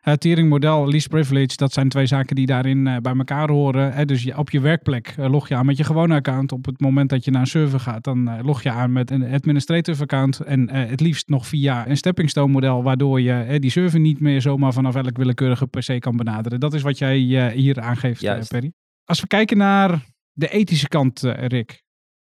Het 0.00 0.20
Turing-model, 0.20 0.88
least 0.88 1.08
privilege, 1.08 1.56
dat 1.56 1.72
zijn 1.72 1.88
twee 1.88 2.06
zaken 2.06 2.36
die 2.36 2.46
daarin 2.46 2.86
eh, 2.86 2.96
bij 2.96 3.14
elkaar 3.16 3.50
horen. 3.50 3.92
Hè? 3.92 4.04
Dus 4.04 4.22
je, 4.22 4.38
op 4.38 4.50
je 4.50 4.60
werkplek 4.60 5.14
eh, 5.18 5.30
log 5.30 5.48
je 5.48 5.54
aan 5.54 5.66
met 5.66 5.76
je 5.76 5.84
gewone 5.84 6.14
account. 6.14 6.52
Op 6.52 6.66
het 6.66 6.80
moment 6.80 7.10
dat 7.10 7.24
je 7.24 7.30
naar 7.30 7.40
een 7.40 7.46
server 7.46 7.80
gaat, 7.80 8.04
dan 8.04 8.28
eh, 8.28 8.44
log 8.44 8.62
je 8.62 8.70
aan 8.70 8.92
met 8.92 9.10
een 9.10 9.32
administrative 9.32 10.02
account. 10.02 10.40
En 10.40 10.70
het 10.70 11.00
liefst 11.00 11.28
nog 11.28 11.46
via 11.46 11.88
een 11.88 11.96
stepping 11.96 12.30
stone 12.30 12.52
model, 12.52 12.82
waardoor 12.82 13.20
je 13.20 13.58
die 13.58 13.70
server 13.70 14.00
niet 14.00 14.20
meer 14.20 14.40
zomaar 14.40 14.72
vanaf 14.72 14.94
elk 14.94 15.16
willekeurige 15.16 15.66
PC 15.66 16.00
kan 16.00 16.16
benaderen. 16.16 16.60
Dat 16.60 16.74
is 16.74 16.82
wat 16.82 16.98
jij 16.98 17.16
hier 17.54 17.80
aangeeft, 17.80 18.20
Juist. 18.20 18.48
Perry. 18.48 18.72
Als 19.04 19.20
we 19.20 19.26
kijken 19.26 19.56
naar 19.56 20.04
de 20.32 20.48
ethische 20.48 20.88
kant, 20.88 21.20
Rick. 21.22 21.82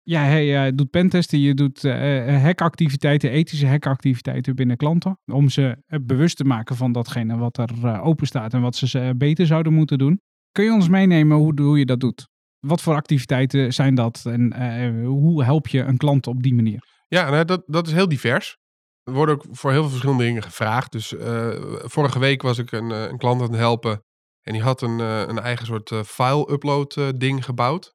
Ja, 0.07 0.23
hij 0.23 0.67
eh, 0.67 0.73
doet 0.75 0.91
pentesten, 0.91 1.39
je 1.39 1.55
doet 1.55 1.85
eh, 1.85 2.35
eh, 2.35 2.43
hackactiviteiten, 2.43 3.31
ethische 3.31 3.67
hackactiviteiten 3.67 4.55
binnen 4.55 4.77
klanten. 4.77 5.19
Om 5.33 5.49
ze 5.49 5.77
bewust 6.03 6.37
te 6.37 6.45
maken 6.45 6.77
van 6.77 6.93
datgene 6.93 7.37
wat 7.37 7.59
er 7.59 8.01
open 8.01 8.27
staat 8.27 8.55
en 8.55 8.61
wat 8.61 8.77
ze 8.77 9.15
beter 9.17 9.47
zouden 9.47 9.73
moeten 9.73 9.99
doen. 9.99 10.21
Kun 10.53 10.65
je 10.65 10.73
ons 10.73 10.89
meenemen 10.89 11.37
hoe, 11.37 11.79
je 11.79 11.87
dat 11.87 12.01
doet? 12.01 12.29
Wat 12.61 12.83
voor 12.83 12.95
activiteiten 12.95 13.73
zijn 13.73 13.95
dat 13.95 14.23
en 14.27 15.05
hoe 15.05 15.45
help 15.45 15.69
je 15.69 15.81
een 15.81 15.97
klant 15.97 16.27
op 16.27 16.43
die 16.43 16.55
manier? 16.55 16.85
Ja, 17.09 17.31
nou, 17.31 17.45
dat, 17.45 17.63
dat 17.67 17.87
is 17.87 17.93
heel 17.93 18.09
divers. 18.09 18.57
Er 19.03 19.13
worden 19.13 19.35
ook 19.35 19.45
voor 19.51 19.71
heel 19.71 19.81
veel 19.81 19.91
verschillende 19.91 20.25
dingen 20.25 20.43
gevraagd. 20.43 20.93
Dus 20.93 21.15
vorige 21.83 22.19
week 22.19 22.43
was 22.43 22.59
ik 22.59 22.73
een, 22.73 22.91
een 22.91 23.19
klant 23.19 23.41
aan 23.41 23.49
het 23.49 23.57
helpen. 23.57 24.03
En 24.43 24.53
die 24.53 24.63
had 24.63 24.83
een, 24.83 24.99
een 24.99 25.39
eigen 25.39 25.67
soort 25.67 25.93
file-upload 26.07 27.21
ding 27.21 27.45
gebouwd. 27.45 27.94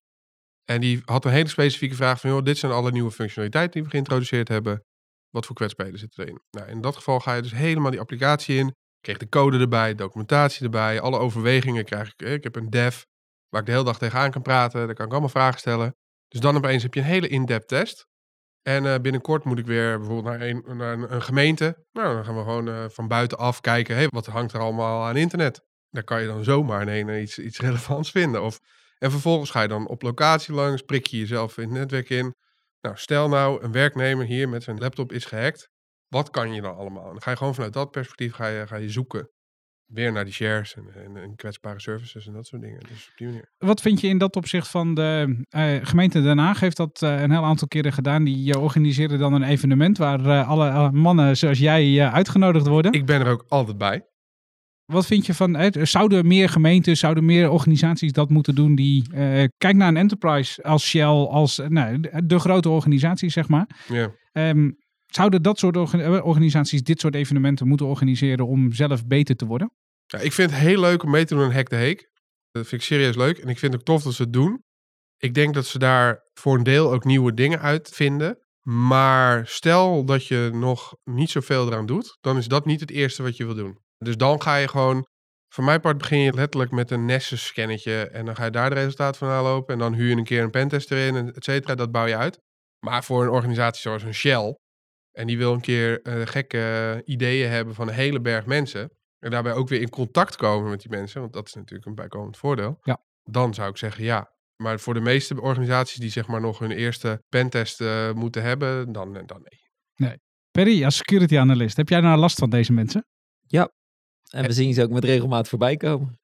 En 0.69 0.81
die 0.81 1.01
had 1.05 1.25
een 1.25 1.31
hele 1.31 1.47
specifieke 1.47 1.95
vraag 1.95 2.19
van... 2.19 2.29
Joh, 2.29 2.43
dit 2.43 2.57
zijn 2.57 2.71
alle 2.71 2.91
nieuwe 2.91 3.11
functionaliteiten 3.11 3.73
die 3.73 3.83
we 3.83 3.89
geïntroduceerd 3.89 4.47
hebben. 4.47 4.83
Wat 5.29 5.45
voor 5.45 5.55
kwetsbaarheden 5.55 5.99
zitten 5.99 6.23
erin? 6.23 6.41
Nou, 6.51 6.69
in 6.69 6.81
dat 6.81 6.95
geval 6.95 7.19
ga 7.19 7.33
je 7.33 7.41
dus 7.41 7.51
helemaal 7.51 7.91
die 7.91 7.99
applicatie 7.99 8.57
in. 8.57 8.75
Kreeg 9.01 9.17
de 9.17 9.29
code 9.29 9.59
erbij, 9.59 9.95
documentatie 9.95 10.63
erbij, 10.63 11.01
alle 11.01 11.17
overwegingen 11.17 11.85
krijg 11.85 12.13
ik. 12.15 12.27
Ik 12.27 12.43
heb 12.43 12.55
een 12.55 12.69
dev 12.69 13.01
waar 13.49 13.59
ik 13.59 13.65
de 13.65 13.71
hele 13.71 13.83
dag 13.83 13.97
tegenaan 13.97 14.31
kan 14.31 14.41
praten. 14.41 14.85
Daar 14.85 14.95
kan 14.95 15.05
ik 15.05 15.11
allemaal 15.11 15.29
vragen 15.29 15.59
stellen. 15.59 15.95
Dus 16.27 16.39
dan 16.39 16.55
opeens 16.55 16.83
heb 16.83 16.93
je 16.93 16.99
een 16.99 17.05
hele 17.05 17.27
in-depth 17.27 17.67
test. 17.67 18.07
En 18.61 18.83
uh, 18.83 18.95
binnenkort 18.95 19.43
moet 19.43 19.59
ik 19.59 19.65
weer 19.65 19.97
bijvoorbeeld 19.97 20.38
naar 20.38 20.47
een, 20.47 20.63
naar 20.77 20.93
een, 20.93 21.13
een 21.13 21.21
gemeente. 21.21 21.85
Nou, 21.91 22.15
dan 22.15 22.25
gaan 22.25 22.35
we 22.35 22.41
gewoon 22.41 22.67
uh, 22.67 22.85
van 22.88 23.07
buitenaf 23.07 23.61
kijken. 23.61 23.95
Hey, 23.95 24.07
wat 24.09 24.25
hangt 24.25 24.53
er 24.53 24.59
allemaal 24.59 25.05
aan 25.05 25.17
internet? 25.17 25.61
Daar 25.89 26.03
kan 26.03 26.21
je 26.21 26.27
dan 26.27 26.43
zomaar 26.43 26.81
ineens 26.97 27.21
iets, 27.21 27.39
iets 27.39 27.59
relevants 27.59 28.11
vinden. 28.11 28.43
Of, 28.43 28.59
en 29.00 29.12
vervolgens 29.12 29.51
ga 29.51 29.62
je 29.62 29.68
dan 29.68 29.88
op 29.88 30.01
locatie 30.01 30.53
langs, 30.53 30.82
prik 30.82 31.08
je 31.08 31.18
jezelf 31.18 31.58
in 31.58 31.63
het 31.63 31.72
netwerk 31.72 32.10
in. 32.10 32.36
Nou, 32.82 32.98
stel 32.98 33.29
nou, 33.29 33.63
een 33.63 33.72
werknemer 33.72 34.25
hier 34.25 34.50
met 34.50 34.63
zijn 34.63 34.77
laptop 34.77 35.12
is 35.12 35.25
gehackt. 35.25 35.70
Wat 36.08 36.29
kan 36.29 36.53
je 36.53 36.62
dan 36.62 36.75
allemaal? 36.75 37.06
En 37.06 37.12
dan 37.12 37.22
ga 37.22 37.32
je 37.32 37.38
gewoon 37.38 37.53
vanuit 37.53 37.74
dat 37.74 37.91
perspectief 37.91 38.34
ga 38.34 38.48
je, 38.48 38.68
ga 38.68 38.75
je 38.75 38.89
zoeken 38.89 39.29
weer 39.86 40.12
naar 40.12 40.24
die 40.24 40.34
shares 40.34 40.75
en, 40.75 40.86
en, 40.96 41.18
en, 41.18 41.36
kwetsbare 41.36 41.79
services 41.79 42.27
en 42.27 42.34
dat 42.34 42.48
soort 42.48 42.62
dingen. 42.62 42.79
Dus 42.79 43.10
op 43.12 43.18
die 43.18 43.27
manier. 43.27 43.51
Wat 43.58 43.82
vind 43.82 44.01
je 44.01 44.08
in 44.08 44.18
dat 44.18 44.36
opzicht 44.36 44.68
van 44.68 44.96
de 44.96 45.44
uh, 45.50 45.86
gemeente 45.86 46.22
Den 46.22 46.38
Haag? 46.38 46.60
Heeft 46.60 46.77
dat 46.77 47.01
uh, 47.01 47.22
een 47.22 47.32
heel 47.32 47.44
aantal 47.44 47.68
keren 47.68 47.94
gedaan. 47.94 48.24
Die 48.24 48.53
uh, 48.53 48.62
organiseren 48.62 49.20
dan 49.20 49.34
een 49.34 49.44
evenement 49.44 49.98
waar 49.98 50.44
alle 50.44 50.91
mannen 50.91 51.38
zoals 51.38 51.60
jij 51.60 52.10
uitgenodigd 52.10 52.68
worden. 52.68 52.91
Ik 52.91 53.06
ben 53.06 53.20
er 53.22 53.27
ook 53.27 53.46
altijd 53.48 53.77
bij. 53.77 54.03
Wat 54.91 55.05
vind 55.05 55.25
je 55.25 55.34
van, 55.34 55.72
zouden 55.81 56.27
meer 56.27 56.50
gemeenten, 56.50 56.98
zouden 56.98 57.25
meer 57.25 57.50
organisaties 57.50 58.12
dat 58.12 58.29
moeten 58.29 58.55
doen 58.55 58.75
die, 58.75 59.03
kijk 59.58 59.75
naar 59.75 59.88
een 59.88 59.98
enterprise 59.98 60.63
als 60.63 60.88
Shell, 60.88 61.03
als 61.05 61.62
nou, 61.67 62.00
de 62.25 62.39
grote 62.39 62.69
organisaties 62.69 63.34
zeg 63.34 63.48
maar. 63.48 63.69
Ja. 63.88 64.12
Um, 64.34 64.77
zouden 65.05 65.41
dat 65.41 65.60
soort 65.60 65.77
organisaties 66.22 66.84
dit 66.84 67.00
soort 67.00 67.15
evenementen 67.15 67.67
moeten 67.67 67.86
organiseren 67.86 68.48
om 68.48 68.74
zelf 68.74 69.05
beter 69.05 69.36
te 69.36 69.46
worden? 69.46 69.72
Ja, 70.05 70.19
ik 70.19 70.34
vind 70.34 70.51
het 70.51 70.60
heel 70.60 70.79
leuk 70.79 71.03
om 71.03 71.10
mee 71.10 71.25
te 71.25 71.36
doen 71.36 71.43
aan 71.43 71.51
Hack 71.51 71.69
de 71.69 71.75
Heek. 71.75 72.10
Dat 72.51 72.67
vind 72.67 72.81
ik 72.81 72.88
serieus 72.88 73.15
leuk. 73.15 73.38
En 73.38 73.48
ik 73.48 73.60
vind 73.60 73.72
het 73.72 73.81
ook 73.81 73.88
tof 73.88 74.03
dat 74.03 74.13
ze 74.13 74.24
het 74.24 74.34
doen. 74.34 74.63
Ik 75.17 75.34
denk 75.34 75.53
dat 75.53 75.65
ze 75.65 75.79
daar 75.79 76.19
voor 76.34 76.58
een 76.58 76.63
deel 76.63 76.93
ook 76.93 77.03
nieuwe 77.03 77.34
dingen 77.34 77.60
uitvinden. 77.60 78.38
Maar 78.62 79.48
stel 79.48 80.05
dat 80.05 80.27
je 80.27 80.50
nog 80.53 80.96
niet 81.03 81.29
zoveel 81.29 81.67
eraan 81.67 81.86
doet, 81.86 82.17
dan 82.22 82.38
is 82.38 82.48
dat 82.48 82.65
niet 82.65 82.79
het 82.79 82.91
eerste 82.91 83.24
wat 83.24 83.38
je 83.38 83.46
wil 83.46 83.55
doen. 83.55 83.77
Dus 84.06 84.18
dan 84.18 84.41
ga 84.41 84.56
je 84.56 84.68
gewoon, 84.68 85.08
voor 85.53 85.63
mijn 85.63 85.82
part 85.82 85.98
begin 85.98 86.20
je 86.20 86.34
letterlijk 86.34 86.72
met 86.72 86.91
een 86.91 87.06
Nessus 87.06 87.46
scannetje 87.46 88.10
en 88.10 88.25
dan 88.25 88.36
ga 88.36 88.46
je 88.46 88.51
daar 88.51 88.70
de 88.70 88.75
resultaten 88.75 89.20
van 89.20 89.29
aanlopen 89.29 89.74
en 89.74 89.79
dan 89.79 89.94
huur 89.94 90.10
je 90.10 90.15
een 90.15 90.24
keer 90.24 90.44
een 90.44 90.50
pentester 90.50 91.08
in, 91.08 91.34
et 91.34 91.44
cetera. 91.44 91.75
Dat 91.75 91.91
bouw 91.91 92.06
je 92.06 92.15
uit. 92.15 92.39
Maar 92.86 93.03
voor 93.03 93.24
een 93.24 93.29
organisatie 93.29 93.82
zoals 93.82 94.03
een 94.03 94.13
Shell, 94.13 94.58
en 95.12 95.27
die 95.27 95.38
wil 95.38 95.53
een 95.53 95.62
keer 95.62 96.08
uh, 96.08 96.25
gekke 96.25 97.01
ideeën 97.06 97.50
hebben 97.50 97.75
van 97.75 97.88
een 97.88 97.94
hele 97.94 98.22
berg 98.22 98.46
mensen. 98.46 98.91
En 99.20 99.32
daarbij 99.32 99.53
ook 99.53 99.68
weer 99.70 99.82
in 99.82 99.89
contact 99.89 100.36
komen 100.36 100.70
met 100.70 100.82
die 100.82 100.91
mensen. 100.91 101.22
Want 101.22 101.34
dat 101.34 101.48
is 101.48 101.53
natuurlijk 101.53 101.86
een 101.86 101.96
bijkomend 101.96 102.38
voordeel. 102.38 102.77
Ja. 102.82 103.03
Dan 103.24 103.53
zou 103.53 103.70
ik 103.70 103.77
zeggen 103.77 104.03
ja. 104.03 104.32
Maar 104.63 104.79
voor 104.79 104.94
de 104.94 105.00
meeste 105.00 105.41
organisaties 105.41 106.00
die 106.00 106.10
zeg 106.10 106.27
maar 106.27 106.41
nog 106.41 106.60
hun 106.60 106.72
eerste 106.72 107.24
pentest 107.29 107.82
uh, 107.82 108.12
moeten 108.12 108.44
hebben, 108.44 108.91
dan, 108.91 109.13
dan 109.13 109.41
nee. 109.50 109.60
Nee. 109.96 110.18
Perry, 110.51 110.84
als 110.84 110.98
security 110.98 111.38
analyst, 111.38 111.77
heb 111.77 111.89
jij 111.89 112.00
nou 112.00 112.20
last 112.20 112.39
van 112.39 112.50
deze 112.50 112.74
mensen? 112.74 113.06
Ja. 113.48 113.72
En 114.29 114.45
we 114.45 114.53
zien 114.53 114.74
ze 114.74 114.83
ook 114.83 114.89
met 114.89 115.03
regelmaat 115.03 115.48
voorbij 115.48 115.77
komen. 115.77 116.19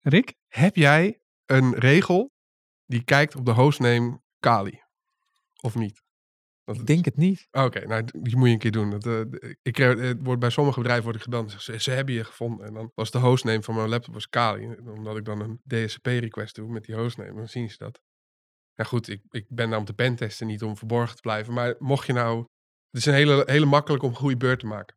Rick? 0.00 0.34
Heb 0.48 0.76
jij 0.76 1.20
een 1.46 1.74
regel 1.74 2.32
die 2.86 3.04
kijkt 3.04 3.36
op 3.36 3.44
de 3.44 3.52
hostname 3.52 4.20
Kali? 4.38 4.82
Of 5.60 5.74
niet? 5.74 6.02
Dat 6.64 6.76
ik 6.76 6.86
denk 6.86 7.04
het 7.04 7.16
niet. 7.16 7.48
Oké, 7.50 7.64
okay, 7.64 7.82
nou 7.82 8.04
die 8.22 8.36
moet 8.36 8.46
je 8.46 8.52
een 8.52 8.58
keer 8.58 8.70
doen. 8.70 8.90
Dat, 8.90 9.06
uh, 9.06 9.20
ik 9.62 9.76
het 9.76 10.18
wordt 10.22 10.40
bij 10.40 10.50
sommige 10.50 10.78
bedrijven 10.78 11.04
word 11.04 11.16
ik 11.16 11.22
gebeld 11.22 11.52
en 11.52 11.60
ze, 11.60 11.80
ze 11.80 11.90
hebben 11.90 12.14
je 12.14 12.24
gevonden. 12.24 12.66
En 12.66 12.74
dan 12.74 12.90
was 12.94 13.10
de 13.10 13.18
hostname 13.18 13.62
van 13.62 13.74
mijn 13.74 13.88
laptop 13.88 14.14
was 14.14 14.28
Kali. 14.28 14.76
Omdat 14.76 15.16
ik 15.16 15.24
dan 15.24 15.40
een 15.40 15.60
DSCP-request 15.66 16.54
doe 16.54 16.72
met 16.72 16.84
die 16.84 16.94
hostname, 16.94 17.34
dan 17.34 17.48
zien 17.48 17.70
ze 17.70 17.78
dat. 17.78 18.00
Ja 18.74 18.84
goed, 18.84 19.08
ik, 19.08 19.22
ik 19.30 19.46
ben 19.48 19.70
daar 19.70 19.78
om 19.78 19.84
te 19.84 19.94
pentesten, 19.94 20.46
niet 20.46 20.62
om 20.62 20.76
verborgen 20.76 21.16
te 21.16 21.22
blijven. 21.22 21.54
Maar 21.54 21.74
mocht 21.78 22.06
je 22.06 22.12
nou... 22.12 22.38
Het 22.90 23.00
is 23.00 23.06
een 23.06 23.14
hele, 23.14 23.42
hele 23.46 23.66
makkelijk 23.66 24.02
om 24.02 24.10
een 24.10 24.16
goede 24.16 24.36
beurt 24.36 24.60
te 24.60 24.66
maken. 24.66 24.96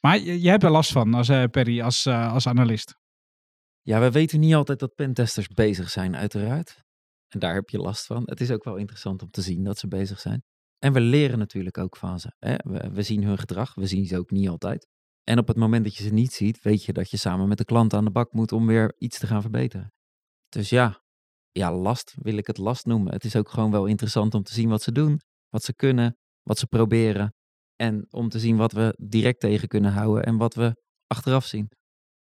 Maar 0.00 0.18
je 0.18 0.48
hebt 0.48 0.62
er 0.62 0.70
last 0.70 0.92
van 0.92 1.14
als 1.14 1.28
uh, 1.28 1.44
Perry, 1.44 1.80
als, 1.80 2.06
uh, 2.06 2.32
als 2.32 2.46
analist. 2.46 2.98
Ja, 3.82 4.00
we 4.00 4.10
weten 4.10 4.40
niet 4.40 4.54
altijd 4.54 4.78
dat 4.78 4.94
pentesters 4.94 5.48
bezig 5.48 5.90
zijn, 5.90 6.16
uiteraard. 6.16 6.82
En 7.28 7.38
daar 7.38 7.54
heb 7.54 7.68
je 7.68 7.78
last 7.78 8.06
van. 8.06 8.22
Het 8.24 8.40
is 8.40 8.50
ook 8.50 8.64
wel 8.64 8.76
interessant 8.76 9.22
om 9.22 9.30
te 9.30 9.42
zien 9.42 9.64
dat 9.64 9.78
ze 9.78 9.88
bezig 9.88 10.20
zijn. 10.20 10.42
En 10.78 10.92
we 10.92 11.00
leren 11.00 11.38
natuurlijk 11.38 11.78
ook 11.78 11.96
van 11.96 12.20
ze. 12.20 12.32
Hè? 12.38 12.54
We, 12.56 12.90
we, 12.90 13.02
zien 13.02 13.24
hun 13.24 13.38
gedrag, 13.38 13.74
we 13.74 13.86
zien 13.86 14.06
ze 14.06 14.18
ook 14.18 14.30
niet 14.30 14.48
altijd. 14.48 14.86
En 15.24 15.38
op 15.38 15.48
het 15.48 15.56
moment 15.56 15.84
dat 15.84 15.96
je 15.96 16.02
ze 16.02 16.12
niet 16.12 16.32
ziet, 16.32 16.62
weet 16.62 16.84
je 16.84 16.92
dat 16.92 17.10
je 17.10 17.16
samen 17.16 17.48
met 17.48 17.58
de 17.58 17.64
klant 17.64 17.94
aan 17.94 18.04
de 18.04 18.10
bak 18.10 18.32
moet 18.32 18.52
om 18.52 18.66
weer 18.66 18.94
iets 18.98 19.18
te 19.18 19.26
gaan 19.26 19.42
verbeteren. 19.42 19.92
Dus 20.48 20.68
ja, 20.68 21.02
ja, 21.52 21.72
last 21.74 22.14
wil 22.18 22.36
ik 22.36 22.46
het 22.46 22.58
last 22.58 22.86
noemen. 22.86 23.12
Het 23.12 23.24
is 23.24 23.36
ook 23.36 23.48
gewoon 23.48 23.70
wel 23.70 23.86
interessant 23.86 24.34
om 24.34 24.42
te 24.42 24.52
zien 24.52 24.68
wat 24.68 24.82
ze 24.82 24.92
doen, 24.92 25.20
wat 25.48 25.64
ze 25.64 25.74
kunnen, 25.74 26.18
wat 26.42 26.58
ze 26.58 26.66
proberen. 26.66 27.34
En 27.80 28.06
om 28.10 28.28
te 28.28 28.38
zien 28.38 28.56
wat 28.56 28.72
we 28.72 28.94
direct 28.98 29.40
tegen 29.40 29.68
kunnen 29.68 29.92
houden 29.92 30.24
en 30.24 30.36
wat 30.36 30.54
we 30.54 30.82
achteraf 31.06 31.44
zien. 31.44 31.68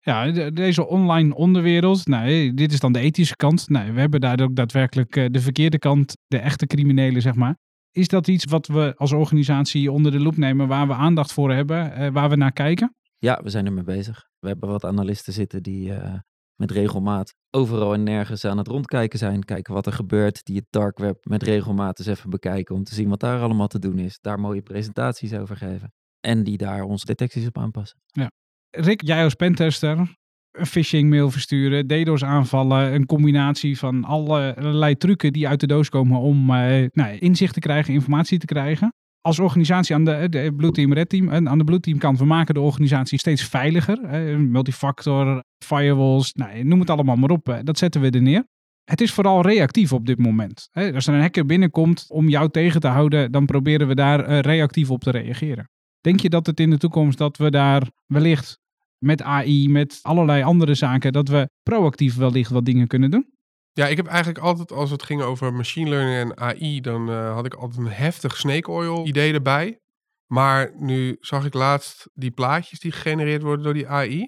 Ja, 0.01 0.51
deze 0.51 0.87
online 0.87 1.35
onderwereld, 1.35 2.07
nou, 2.07 2.55
dit 2.55 2.73
is 2.73 2.81
dan 2.81 2.92
de 2.92 2.99
ethische 2.99 3.37
kant. 3.37 3.68
Nou, 3.68 3.92
we 3.92 4.01
hebben 4.01 4.21
daar 4.21 4.40
ook 4.40 4.57
daadwerkelijk 4.57 5.16
eh, 5.16 5.27
de 5.31 5.40
verkeerde 5.40 5.79
kant, 5.79 6.16
de 6.27 6.38
echte 6.38 6.66
criminelen, 6.66 7.23
zeg 7.23 7.35
maar. 7.35 7.57
Is 7.90 8.09
dat 8.09 8.29
iets 8.29 8.44
wat 8.44 8.66
we 8.66 8.94
als 8.97 9.12
organisatie 9.12 9.92
onder 9.92 10.12
de 10.12 10.21
loep 10.21 10.37
nemen, 10.37 10.68
waar 10.68 10.87
we 10.87 10.92
aandacht 10.92 11.33
voor 11.33 11.53
hebben, 11.53 11.92
eh, 11.92 12.11
waar 12.11 12.29
we 12.29 12.37
naar 12.37 12.53
kijken? 12.53 12.94
Ja, 13.18 13.40
we 13.42 13.51
zijn 13.51 13.66
ermee 13.66 13.85
bezig. 13.85 14.29
We 14.38 14.49
hebben 14.49 14.68
wat 14.68 14.85
analisten 14.85 15.33
zitten 15.33 15.62
die 15.62 15.88
uh, 15.88 16.14
met 16.59 16.71
regelmaat 16.71 17.35
overal 17.51 17.94
en 17.94 18.03
nergens 18.03 18.44
aan 18.44 18.59
het 18.59 18.66
rondkijken 18.66 19.18
zijn. 19.18 19.44
Kijken 19.44 19.75
wat 19.75 19.87
er 19.87 19.92
gebeurt, 19.92 20.44
die 20.44 20.57
het 20.57 20.66
dark 20.71 20.99
web 20.99 21.25
met 21.25 21.42
regelmaat 21.42 21.99
eens 21.99 22.09
even 22.09 22.31
bekijken 22.31 22.75
om 22.75 22.85
te 22.85 22.94
zien 22.94 23.09
wat 23.09 23.21
daar 23.21 23.40
allemaal 23.40 23.66
te 23.66 23.79
doen 23.79 23.99
is. 23.99 24.18
Daar 24.21 24.40
mooie 24.40 24.62
presentaties 24.62 25.35
over 25.35 25.57
geven. 25.57 25.92
En 26.21 26.44
die 26.44 26.57
daar 26.57 26.83
onze 26.83 27.05
detecties 27.05 27.47
op 27.47 27.59
aanpassen. 27.59 28.01
Ja. 28.07 28.31
Rick, 28.71 29.03
jij 29.03 29.25
als 29.25 29.35
pentester, 29.35 30.16
een 30.53 30.66
phishing 30.66 31.11
mail 31.11 31.31
versturen, 31.31 31.87
DDoS 31.87 32.25
aanvallen, 32.25 32.94
een 32.94 33.07
combinatie 33.07 33.79
van 33.79 34.05
allerlei 34.05 34.97
trucken 34.97 35.33
die 35.33 35.49
uit 35.49 35.61
de 35.61 35.66
doos 35.66 35.88
komen 35.88 36.21
om 36.21 36.51
uh, 36.51 36.87
nou, 36.92 37.18
inzicht 37.18 37.55
te 37.55 37.61
krijgen, 37.61 37.94
informatie 37.94 38.38
te 38.38 38.47
krijgen. 38.47 38.92
Als 39.20 39.38
organisatie 39.38 39.94
aan 39.94 40.04
de, 40.04 40.26
de 40.28 40.52
Blue 40.57 40.70
Team 40.70 40.92
Red 40.92 41.09
Team 41.09 41.28
en 41.28 41.48
aan 41.48 41.59
de 41.59 41.64
Blue 41.64 41.81
Team 41.81 41.98
kant, 41.98 42.18
we 42.18 42.24
maken 42.24 42.54
de 42.54 42.61
organisatie 42.61 43.18
steeds 43.18 43.42
veiliger. 43.42 44.28
Uh, 44.31 44.37
multifactor, 44.37 45.42
firewalls, 45.64 46.33
nou, 46.33 46.64
noem 46.64 46.81
het 46.81 46.90
allemaal 46.90 47.16
maar 47.16 47.31
op. 47.31 47.61
dat 47.64 47.78
zetten 47.78 48.00
we 48.00 48.11
er 48.11 48.22
neer. 48.22 48.46
Het 48.85 49.00
is 49.00 49.12
vooral 49.12 49.42
reactief 49.42 49.92
op 49.92 50.07
dit 50.07 50.18
moment. 50.18 50.68
Als 50.72 51.07
er 51.07 51.14
een 51.14 51.20
hacker 51.20 51.46
binnenkomt 51.46 52.07
om 52.09 52.28
jou 52.28 52.50
tegen 52.50 52.81
te 52.81 52.87
houden, 52.87 53.33
dan 53.33 53.46
proberen 53.46 53.88
we 53.88 53.94
daar 53.94 54.40
reactief 54.40 54.90
op 54.90 55.02
te 55.02 55.11
reageren. 55.11 55.68
Denk 56.00 56.20
je 56.20 56.28
dat 56.28 56.46
het 56.46 56.61
in 56.61 56.70
de 56.70 56.78
toekomst 56.78 57.18
dat 57.18 57.37
we 57.37 57.50
daar 57.50 57.90
wellicht 58.07 58.59
met 58.98 59.22
AI, 59.22 59.68
met 59.68 59.98
allerlei 60.02 60.42
andere 60.42 60.74
zaken, 60.74 61.12
dat 61.12 61.28
we 61.28 61.50
proactief 61.62 62.16
wellicht 62.16 62.50
wat 62.50 62.64
dingen 62.64 62.87
kunnen 62.87 63.11
doen? 63.11 63.38
Ja, 63.79 63.87
ik 63.87 63.97
heb 63.97 64.07
eigenlijk 64.07 64.38
altijd, 64.38 64.73
als 64.73 64.91
het 64.91 65.03
ging 65.03 65.23
over 65.23 65.53
machine 65.53 65.91
learning 65.91 66.31
en 66.31 66.38
AI, 66.38 66.81
dan 66.81 67.11
uh, 67.11 67.35
had 67.35 67.47
ik 67.47 67.55
altijd 67.55 67.81
een 67.81 67.93
heftig 67.93 68.37
snake 68.37 68.71
oil 68.71 69.07
idee 69.07 69.33
erbij. 69.33 69.81
Maar 70.27 70.73
nu 70.75 71.17
zag 71.21 71.45
ik 71.45 71.55
laatst 71.55 72.09
die 72.14 72.31
plaatjes 72.31 72.81
die 72.81 72.93
gegenereerd 72.93 73.43
worden 73.43 73.64
door 73.64 73.75
die 73.75 73.88
AI. 73.88 74.21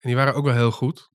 En 0.00 0.08
die 0.08 0.16
waren 0.16 0.34
ook 0.34 0.44
wel 0.44 0.54
heel 0.54 0.70
goed. 0.70 1.08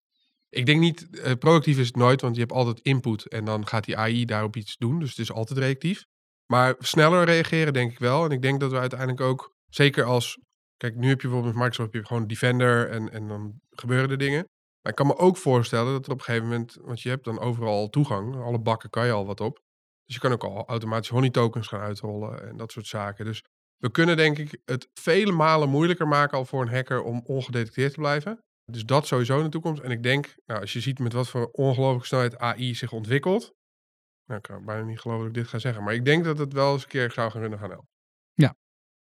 Ik 0.50 0.66
denk 0.66 0.80
niet, 0.80 1.08
uh, 1.12 1.32
proactief 1.34 1.78
is 1.78 1.88
het 1.88 1.96
nooit, 1.96 2.22
want 2.22 2.36
je 2.36 2.42
hebt 2.42 2.54
altijd 2.54 2.80
input 2.80 3.28
en 3.28 3.46
dan 3.46 3.68
gaat 3.68 3.86
die 3.86 3.98
AI 3.98 4.26
daarop 4.26 4.56
iets 4.56 4.78
doen. 4.78 5.00
Dus 5.00 5.10
het 5.10 5.20
is 5.20 5.32
altijd 5.32 5.60
reactief. 5.60 6.06
Maar 6.46 6.76
sneller 6.80 7.24
reageren 7.26 7.74
denk 7.74 7.92
ik 7.92 8.00
wel. 8.00 8.26
En 8.26 8.32
ik 8.32 8.42
denk 8.42 8.60
dat 8.60 8.72
we 8.72 8.80
uiteindelijk 8.80 9.22
ook, 9.22 9.54
zeker 9.68 10.04
als 10.04 10.40
Kijk, 10.78 10.96
nu 10.96 11.08
heb 11.08 11.22
je 11.22 11.28
bijvoorbeeld 11.28 11.56
met 11.56 11.64
Microsoft 11.64 11.94
heb 11.94 12.02
je 12.02 12.08
gewoon 12.08 12.28
Defender 12.28 12.90
en, 12.90 13.12
en 13.12 13.28
dan 13.28 13.62
gebeuren 13.70 14.10
er 14.10 14.18
dingen. 14.18 14.50
Ik 14.90 14.96
kan 14.96 15.08
me 15.08 15.18
ook 15.18 15.38
voorstellen 15.38 15.92
dat 15.94 16.06
er 16.06 16.12
op 16.12 16.18
een 16.18 16.24
gegeven 16.24 16.48
moment, 16.48 16.78
want 16.82 17.02
je 17.02 17.10
hebt 17.10 17.24
dan 17.24 17.40
overal 17.40 17.90
toegang, 17.90 18.36
alle 18.36 18.60
bakken 18.60 18.90
kan 18.90 19.06
je 19.06 19.12
al 19.12 19.26
wat 19.26 19.42
op. 19.42 19.60
Dus 20.06 20.16
je 20.16 20.22
kan 20.22 20.32
ook 20.32 20.44
al 20.44 20.68
automatisch 20.68 21.10
honey 21.10 21.30
tokens 21.30 21.68
gaan 21.68 21.80
uitrollen 21.80 22.48
en 22.48 22.58
dat 22.58 22.72
soort 22.72 22.88
zaken. 22.88 23.26
Dus 23.26 23.44
we 23.78 23.92
kunnen 23.92 24.18
denk 24.18 24.38
ik 24.38 24.62
het 24.66 24.90
vele 24.94 25.32
malen 25.32 25.70
moeilijker 25.70 26.08
maken 26.08 26.38
al 26.38 26.46
voor 26.46 26.62
een 26.62 26.74
hacker 26.74 27.02
om 27.02 27.22
ongedetecteerd 27.26 27.94
te 27.94 28.00
blijven. 28.00 28.44
Dus 28.72 28.86
dat 28.86 29.08
sowieso 29.08 29.38
in 29.38 29.44
de 29.44 29.50
toekomst. 29.50 29.82
En 29.82 29.92
ik 29.92 30.04
denk, 30.04 30.36
nou, 30.46 30.62
als 30.62 30.74
je 30.74 30.80
ziet 30.80 31.00
met 31.00 31.14
wat 31.14 31.30
voor 31.30 31.50
ongelooflijke 31.52 32.08
snelheid 32.08 32.38
AI 32.38 32.76
zich 32.76 32.92
ontwikkelt. 32.92 33.54
Nou, 34.26 34.40
ik 34.40 34.42
kan 34.42 34.66
bijna 34.66 34.84
niet 34.84 35.00
geloven 35.00 35.26
dat 35.26 35.36
ik 35.36 35.42
dit 35.42 35.52
ga 35.52 35.60
zeggen. 35.60 35.84
Maar 35.84 35.94
ik 35.94 36.06
denk 36.06 36.24
dat 36.24 36.38
het 36.38 36.54
wel 36.54 36.74
eens 36.74 36.84
een 36.84 36.90
keer 36.90 37.12
zou 37.12 37.32
gaan 37.32 37.42
kunnen 37.42 37.60
gaan 37.60 37.70
helpen. 37.70 37.99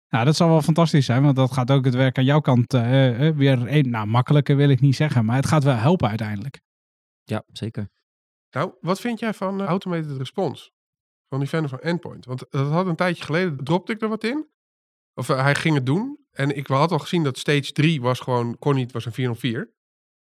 Nou, 0.09 0.25
dat 0.25 0.35
zal 0.35 0.49
wel 0.49 0.61
fantastisch 0.61 1.05
zijn, 1.05 1.23
want 1.23 1.35
dat 1.35 1.51
gaat 1.51 1.71
ook 1.71 1.85
het 1.85 1.93
werk 1.93 2.17
aan 2.17 2.23
jouw 2.23 2.39
kant 2.39 2.73
uh, 2.73 3.27
uh, 3.27 3.35
weer, 3.35 3.67
een, 3.67 3.89
nou 3.89 4.07
makkelijker 4.07 4.55
wil 4.55 4.69
ik 4.69 4.79
niet 4.79 4.95
zeggen, 4.95 5.25
maar 5.25 5.35
het 5.35 5.45
gaat 5.45 5.63
wel 5.63 5.75
helpen 5.75 6.09
uiteindelijk. 6.09 6.61
Ja, 7.23 7.43
zeker. 7.47 7.89
Nou, 8.49 8.73
wat 8.81 8.99
vind 8.99 9.19
jij 9.19 9.33
van 9.33 9.61
uh, 9.61 9.67
automated 9.67 10.17
response? 10.17 10.71
Van 11.27 11.39
die 11.39 11.49
vendor 11.49 11.69
van 11.69 11.79
Endpoint? 11.79 12.25
Want 12.25 12.45
dat 12.49 12.71
had 12.71 12.87
een 12.87 12.95
tijdje 12.95 13.23
geleden, 13.23 13.63
dropte 13.63 13.91
ik 13.91 14.01
er 14.01 14.09
wat 14.09 14.23
in. 14.23 14.49
Of 15.13 15.27
hij 15.27 15.55
ging 15.55 15.75
het 15.75 15.85
doen. 15.85 16.19
En 16.31 16.55
ik 16.57 16.67
had 16.67 16.91
al 16.91 16.99
gezien 16.99 17.23
dat 17.23 17.37
stage 17.37 17.71
3 17.71 18.01
was 18.01 18.19
gewoon, 18.19 18.57
kon 18.57 18.75
niet, 18.75 18.91
was 18.91 19.05
een 19.05 19.11
404. 19.11 19.73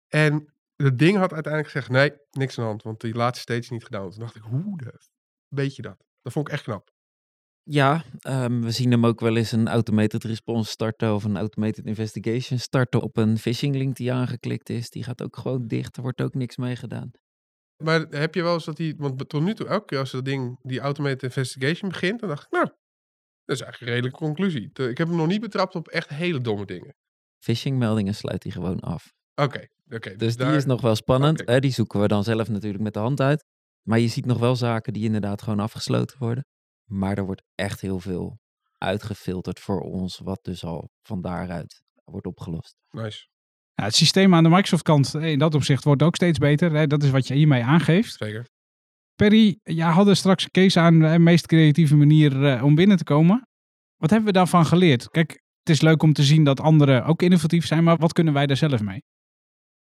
En 0.08 0.54
het 0.76 1.00
ding 1.00 1.18
had 1.18 1.34
uiteindelijk 1.34 1.74
gezegd, 1.74 1.92
nee, 1.92 2.14
niks 2.32 2.58
aan 2.58 2.64
de 2.64 2.70
hand, 2.70 2.84
want 2.84 3.02
die 3.02 3.16
laatste 3.16 3.42
stage 3.42 3.60
is 3.60 3.70
niet 3.70 3.84
gedaan. 3.84 4.10
Toen 4.10 4.20
dacht 4.20 4.36
ik, 4.36 4.42
hoe 4.42 4.78
de, 4.78 5.00
weet 5.48 5.76
je 5.76 5.82
dat? 5.82 6.06
Dat 6.22 6.34
vond 6.34 6.48
ik 6.48 6.54
echt 6.54 6.64
knap. 6.64 6.93
Ja, 7.64 8.04
ehm, 8.20 8.62
we 8.62 8.72
zien 8.72 8.92
hem 8.92 9.06
ook 9.06 9.20
wel 9.20 9.36
eens 9.38 9.52
een 9.52 9.68
automated 9.68 10.24
response 10.24 10.72
starten 10.72 11.14
of 11.14 11.24
een 11.24 11.38
automated 11.38 11.86
investigation 11.86 12.60
starten 12.60 13.02
op 13.02 13.18
een 13.18 13.38
phishing 13.38 13.76
link 13.76 13.96
die 13.96 14.14
aangeklikt 14.14 14.70
is. 14.70 14.90
Die 14.90 15.04
gaat 15.04 15.22
ook 15.22 15.38
gewoon 15.38 15.68
dicht, 15.68 15.96
er 15.96 16.02
wordt 16.02 16.22
ook 16.22 16.34
niks 16.34 16.58
mee 16.58 16.76
gedaan. 16.76 17.12
Maar 17.84 18.00
heb 18.10 18.36
je 18.36 18.44
wel 18.44 18.54
eens 18.54 18.66
dat 18.66 18.78
die, 18.78 18.94
want 18.98 19.30
tot 19.30 19.42
nu 19.44 19.54
toe, 19.54 19.68
elke 19.68 19.86
keer 19.86 20.00
als 20.00 20.12
dat 20.12 20.26
ding, 20.26 20.60
die 20.62 20.80
automated 20.80 21.24
investigation 21.24 21.90
begint, 21.90 22.20
dan 22.20 22.30
dacht 22.30 22.44
ik, 22.44 22.52
nou, 22.52 22.66
dat 23.46 23.56
is 23.56 23.62
eigenlijk 23.62 23.82
een 23.82 23.88
redelijke 23.98 24.26
conclusie. 24.26 24.70
Ik 24.90 24.98
heb 24.98 25.08
hem 25.08 25.16
nog 25.18 25.28
niet 25.28 25.42
betrapt 25.42 25.76
op 25.76 25.88
echt 25.88 26.10
hele 26.10 26.40
domme 26.40 26.66
dingen. 26.66 26.96
Phishing 27.44 27.78
meldingen 27.78 28.16
sluit 28.16 28.44
hij 28.44 28.52
gewoon 28.52 28.80
af. 28.80 29.14
Oké, 29.36 29.68
oké. 29.90 30.16
Dus 30.16 30.36
die 30.36 30.46
daar- 30.46 30.56
is 30.56 30.66
nog 30.66 30.82
wel 30.82 30.96
spannend. 30.96 31.62
Die 31.62 31.72
zoeken 31.72 32.00
we 32.02 32.08
dan 32.08 32.24
zelf 32.24 32.50
natuurlijk 32.50 32.84
met 32.84 32.94
de 32.94 33.00
hand 33.00 33.20
uit. 33.22 33.46
Maar 33.88 34.00
je 34.00 34.08
ziet 34.08 34.26
nog 34.26 34.40
wel 34.40 34.56
zaken 34.56 34.94
die 34.94 35.04
inderdaad 35.04 35.42
gewoon 35.42 35.60
afgesloten 35.60 36.18
worden. 36.20 36.46
Maar 36.94 37.18
er 37.18 37.26
wordt 37.26 37.44
echt 37.56 37.82
heel 37.82 38.00
veel 38.00 38.40
uitgefilterd 38.78 39.60
voor 39.60 39.82
ons, 39.82 40.18
wat 40.18 40.40
dus 40.42 40.64
al 40.64 40.92
van 41.02 41.22
daaruit 41.22 41.82
wordt 42.04 42.28
opgelost. 42.28 42.76
Nice, 42.90 43.28
Ja, 43.74 43.84
het 43.84 43.96
systeem 43.96 44.34
aan 44.34 44.44
de 44.44 44.50
Microsoft-kant 44.50 45.16
eh, 45.16 45.32
in 45.32 45.40
dat 45.40 45.56
opzicht 45.56 45.84
wordt 45.84 46.04
ook 46.04 46.16
steeds 46.16 46.38
beter. 46.38 46.72
Hè? 46.72 46.88
Dat 46.88 47.04
is 47.04 47.10
wat 47.10 47.28
je 47.28 47.34
hiermee 47.34 47.64
aangeeft. 47.64 48.14
zeker. 48.14 48.48
Perry, 49.16 49.60
jij 49.64 49.90
had 49.90 50.08
er 50.08 50.16
straks 50.16 50.44
een 50.44 50.52
case 50.52 50.80
aan 50.80 51.00
de 51.00 51.20
meest 51.20 51.46
creatieve 51.46 51.96
manier 51.96 52.46
eh, 52.46 52.64
om 52.64 52.76
binnen 52.76 52.98
te 52.98 53.04
komen. 53.04 53.48
Wat 53.96 54.10
hebben 54.10 54.28
we 54.28 54.34
daarvan 54.34 54.66
geleerd? 54.66 55.10
Kijk, 55.10 55.32
het 55.60 55.70
is 55.70 55.82
leuk 55.82 56.04
om 56.04 56.14
te 56.14 56.24
zien 56.24 56.44
dat 56.44 56.60
anderen 56.60 57.06
ook 57.06 57.22
innovatief 57.22 57.66
zijn, 57.66 57.84
maar 57.84 57.98
wat 57.98 58.14
kunnen 58.14 58.34
wij 58.34 58.46
daar 58.46 58.58
zelf 58.58 58.82
mee? 58.82 59.04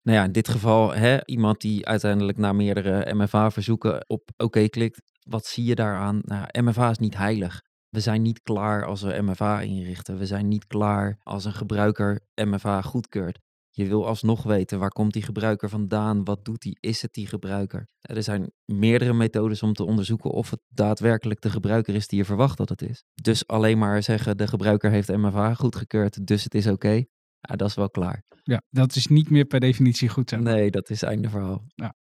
Nou 0.03 0.17
ja, 0.17 0.23
in 0.23 0.31
dit 0.31 0.47
geval 0.47 0.93
hè, 0.93 1.25
iemand 1.25 1.61
die 1.61 1.85
uiteindelijk 1.85 2.37
na 2.37 2.53
meerdere 2.53 3.13
MFA-verzoeken 3.13 4.09
op 4.09 4.29
oké 4.37 4.67
klikt. 4.67 5.01
Wat 5.21 5.45
zie 5.45 5.63
je 5.63 5.75
daaraan? 5.75 6.19
Nou, 6.23 6.45
MFA 6.51 6.89
is 6.89 6.97
niet 6.97 7.17
heilig. 7.17 7.61
We 7.89 7.99
zijn 7.99 8.21
niet 8.21 8.41
klaar 8.41 8.85
als 8.85 9.01
we 9.01 9.21
MFA 9.21 9.61
inrichten. 9.61 10.17
We 10.17 10.25
zijn 10.25 10.47
niet 10.47 10.67
klaar 10.67 11.19
als 11.23 11.45
een 11.45 11.53
gebruiker 11.53 12.19
MFA 12.35 12.81
goedkeurt. 12.81 13.39
Je 13.73 13.87
wil 13.87 14.07
alsnog 14.07 14.43
weten 14.43 14.79
waar 14.79 14.89
komt 14.89 15.13
die 15.13 15.21
gebruiker 15.21 15.69
vandaan? 15.69 16.23
Wat 16.23 16.45
doet 16.45 16.61
die? 16.61 16.77
Is 16.79 17.01
het 17.01 17.13
die 17.13 17.27
gebruiker? 17.27 17.87
Er 18.01 18.23
zijn 18.23 18.51
meerdere 18.65 19.13
methodes 19.13 19.63
om 19.63 19.73
te 19.73 19.83
onderzoeken 19.83 20.31
of 20.31 20.49
het 20.49 20.59
daadwerkelijk 20.67 21.41
de 21.41 21.49
gebruiker 21.49 21.95
is 21.95 22.07
die 22.07 22.17
je 22.17 22.25
verwacht 22.25 22.57
dat 22.57 22.69
het 22.69 22.81
is. 22.81 23.03
Dus 23.13 23.47
alleen 23.47 23.77
maar 23.77 24.03
zeggen 24.03 24.37
de 24.37 24.47
gebruiker 24.47 24.91
heeft 24.91 25.07
MFA 25.07 25.53
goedgekeurd, 25.53 26.27
dus 26.27 26.43
het 26.43 26.55
is 26.55 26.67
oké. 26.67 27.05
Ja, 27.41 27.55
dat 27.55 27.69
is 27.69 27.75
wel 27.75 27.89
klaar. 27.89 28.23
Ja, 28.43 28.61
dat 28.69 28.95
is 28.95 29.07
niet 29.07 29.29
meer 29.29 29.45
per 29.45 29.59
definitie 29.59 30.09
goed. 30.09 30.31
Nee, 30.39 30.71
dat 30.71 30.89
is 30.89 31.01
einde 31.03 31.29
verhaal. 31.29 31.63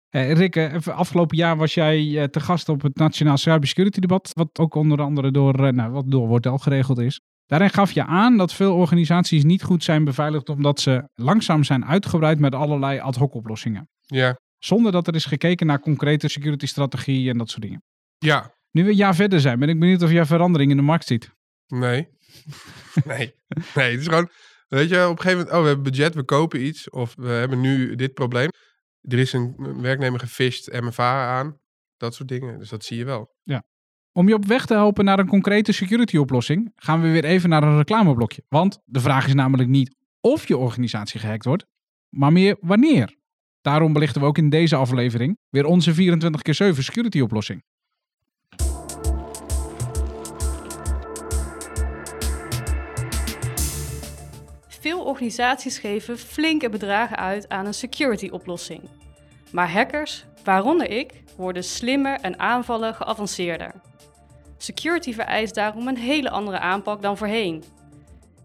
Eh, 0.09 0.33
Rick, 0.33 0.57
eh, 0.57 0.73
even 0.75 0.95
afgelopen 0.95 1.37
jaar 1.37 1.57
was 1.57 1.75
jij 1.75 2.19
eh, 2.23 2.25
te 2.25 2.41
gast 2.41 2.69
op 2.69 2.83
het 2.83 2.97
Nationaal 2.97 3.37
Cybersecurity 3.37 4.01
Debat, 4.01 4.31
wat 4.33 4.59
ook 4.59 4.75
onder 4.75 5.01
andere 5.01 5.31
door, 5.31 5.67
eh, 5.67 5.73
nou, 5.73 5.91
wat 5.93 6.11
door 6.11 6.29
Wortel 6.29 6.59
geregeld 6.59 6.99
is. 6.99 7.21
Daarin 7.47 7.71
gaf 7.71 7.93
je 7.93 8.05
aan 8.05 8.37
dat 8.37 8.53
veel 8.53 8.75
organisaties 8.75 9.45
niet 9.45 9.63
goed 9.63 9.85
zijn 9.85 10.05
beveiligd 10.05 10.49
omdat 10.49 10.81
ze 10.81 11.09
langzaam 11.15 11.65
zijn 11.65 11.85
uitgebreid 11.85 12.39
met 12.39 12.55
allerlei 12.55 12.99
ad 12.99 13.17
hoc 13.17 13.35
oplossingen. 13.35 13.89
Ja, 14.01 14.39
Zonder 14.59 14.93
dat 14.93 15.07
er 15.07 15.15
is 15.15 15.25
gekeken 15.25 15.67
naar 15.67 15.81
concrete 15.81 16.29
security 16.29 16.67
strategie 16.67 17.31
en 17.31 17.39
dat 17.39 17.51
soort 17.51 17.63
dingen. 17.63 17.83
ja, 18.19 18.55
Nu 18.71 18.85
we 18.85 18.91
een 18.91 18.97
jaar 18.97 19.15
verder 19.15 19.41
zijn, 19.41 19.59
ben 19.59 19.69
ik 19.69 19.81
benieuwd 19.81 20.03
of 20.03 20.11
jij 20.11 20.25
verandering 20.25 20.71
in 20.71 20.77
de 20.77 20.83
markt 20.83 21.07
ziet. 21.07 21.31
nee. 21.67 22.09
nee, 23.05 23.35
nee, 23.75 23.91
het 23.91 24.01
is 24.01 24.07
gewoon, 24.07 24.29
weet 24.79 24.89
je, 24.89 25.09
op 25.09 25.11
een 25.11 25.23
gegeven 25.23 25.39
moment, 25.39 25.51
oh, 25.51 25.61
we 25.61 25.67
hebben 25.67 25.85
budget, 25.85 26.15
we 26.15 26.25
kopen 26.25 26.65
iets, 26.65 26.91
of 26.91 27.15
we 27.17 27.29
hebben 27.29 27.61
nu 27.61 27.95
dit 27.95 28.15
probleem. 28.15 28.49
Er 29.01 29.19
is 29.19 29.33
een 29.33 29.55
werknemer 29.81 30.21
gefisht, 30.21 30.73
MFA 30.73 31.39
aan, 31.39 31.59
dat 31.97 32.15
soort 32.15 32.29
dingen. 32.29 32.59
Dus 32.59 32.69
dat 32.69 32.85
zie 32.85 32.97
je 32.97 33.05
wel. 33.05 33.35
Om 34.13 34.29
je 34.29 34.35
op 34.35 34.45
weg 34.45 34.67
te 34.67 34.75
helpen 34.75 35.05
naar 35.05 35.19
een 35.19 35.27
concrete 35.27 35.73
security 35.73 36.17
oplossing, 36.17 36.73
gaan 36.75 37.01
we 37.01 37.09
weer 37.09 37.25
even 37.25 37.49
naar 37.49 37.63
een 37.63 37.77
reclameblokje. 37.77 38.45
Want 38.49 38.79
de 38.85 39.01
vraag 39.01 39.27
is 39.27 39.35
namelijk 39.35 39.69
niet 39.69 39.97
of 40.21 40.49
je 40.49 40.57
organisatie 40.57 41.21
gehackt 41.21 41.45
wordt, 41.45 41.67
maar 42.09 42.33
meer 42.33 42.57
wanneer. 42.61 43.17
Daarom 43.61 43.93
belichten 43.93 44.21
we 44.21 44.27
ook 44.27 44.39
in 44.39 44.49
deze 44.49 44.77
aflevering 44.77 45.39
weer 45.49 45.65
onze 45.65 45.95
24x7 45.95 46.79
security 46.79 47.21
oplossing. 47.21 47.63
Veel 54.83 55.05
organisaties 55.05 55.79
geven 55.79 56.19
flinke 56.19 56.69
bedragen 56.69 57.17
uit 57.17 57.49
aan 57.49 57.67
een 57.67 57.75
security-oplossing. 57.75 58.89
Maar 59.53 59.71
hackers, 59.71 60.25
waaronder 60.45 60.91
ik, 60.91 61.23
worden 61.37 61.65
slimmer 61.65 62.21
en 62.21 62.39
aanvallen 62.39 62.95
geavanceerder. 62.95 63.73
Security 64.57 65.15
vereist 65.15 65.55
daarom 65.55 65.89
een 65.89 65.97
hele 65.97 66.31
andere 66.31 66.59
aanpak 66.59 67.03
dan 67.03 67.17
voorheen. 67.17 67.65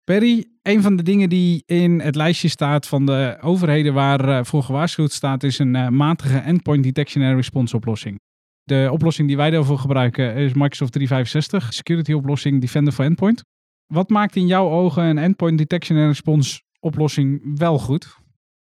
Perry, 0.04 0.46
een 0.62 0.82
van 0.82 0.96
de 0.96 1.04
dingen 1.04 1.30
die 1.30 1.64
in 1.66 2.00
het 2.00 2.16
lijstje 2.16 2.48
staat 2.48 2.88
van 2.88 3.06
de 3.06 3.38
overheden 3.42 3.94
waar 3.94 4.30
eh, 4.30 4.44
voor 4.44 4.64
gewaarschuwd 4.64 5.12
staat, 5.12 5.44
is 5.44 5.60
een 5.60 5.76
eh, 5.76 5.88
matige 5.88 6.38
endpoint 6.38 6.84
detection 6.84 7.24
and 7.24 7.36
response 7.36 7.76
oplossing. 7.76 8.20
De 8.64 8.90
oplossing 8.92 9.28
die 9.28 9.38
wij 9.38 9.50
daarvoor 9.50 9.78
gebruiken 9.80 10.36
is 10.36 10.54
Microsoft 10.54 10.92
365, 10.92 11.74
security 11.74 12.14
oplossing 12.14 12.62
Defender 12.62 12.94
for 12.94 13.06
Endpoint. 13.06 13.44
Wat 13.86 14.10
maakt 14.10 14.36
in 14.36 14.48
jouw 14.48 14.70
ogen 14.70 15.04
een 15.04 15.18
endpoint 15.18 15.58
detection 15.58 15.98
and 15.98 16.08
response 16.08 16.62
oplossing 16.80 17.58
wel 17.58 17.80
goed? 17.80 18.21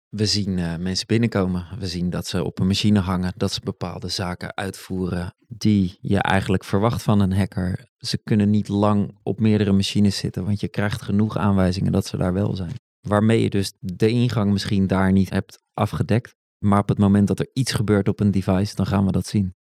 We 0.09 0.25
zien 0.25 0.59
eh, 0.59 0.75
mensen 0.77 1.07
binnenkomen. 1.07 1.65
We 1.79 1.87
zien 1.87 2.09
dat 2.09 2.27
ze 2.27 2.43
op 2.43 2.59
een 2.59 2.67
machine 2.67 2.99
hangen, 2.99 3.33
dat 3.35 3.51
ze 3.51 3.59
bepaalde 3.63 4.07
zaken 4.07 4.55
uitvoeren 4.55 5.35
die 5.47 5.97
je 6.01 6.17
eigenlijk 6.17 6.63
verwacht 6.63 7.01
van 7.01 7.19
een 7.19 7.33
hacker. 7.33 7.91
Ze 7.97 8.17
kunnen 8.23 8.49
niet 8.49 8.67
lang 8.67 9.17
op 9.23 9.39
meerdere 9.39 9.71
machines 9.71 10.17
zitten, 10.17 10.45
want 10.45 10.59
je 10.59 10.67
krijgt 10.67 11.01
genoeg 11.01 11.37
aanwijzingen 11.37 11.91
dat 11.91 12.05
ze 12.05 12.17
daar 12.17 12.33
wel 12.33 12.55
zijn. 12.55 12.73
Waarmee 13.01 13.41
je 13.41 13.49
dus 13.49 13.73
de 13.79 14.09
ingang 14.09 14.51
misschien 14.51 14.87
daar 14.87 15.11
niet 15.11 15.29
hebt 15.29 15.63
afgedekt. 15.73 16.35
Maar 16.57 16.79
op 16.79 16.89
het 16.89 16.97
moment 16.97 17.27
dat 17.27 17.39
er 17.39 17.49
iets 17.53 17.71
gebeurt 17.71 18.07
op 18.07 18.19
een 18.19 18.31
device, 18.31 18.75
dan 18.75 18.85
gaan 18.85 19.05
we 19.05 19.11
dat 19.11 19.27
zien. 19.27 19.53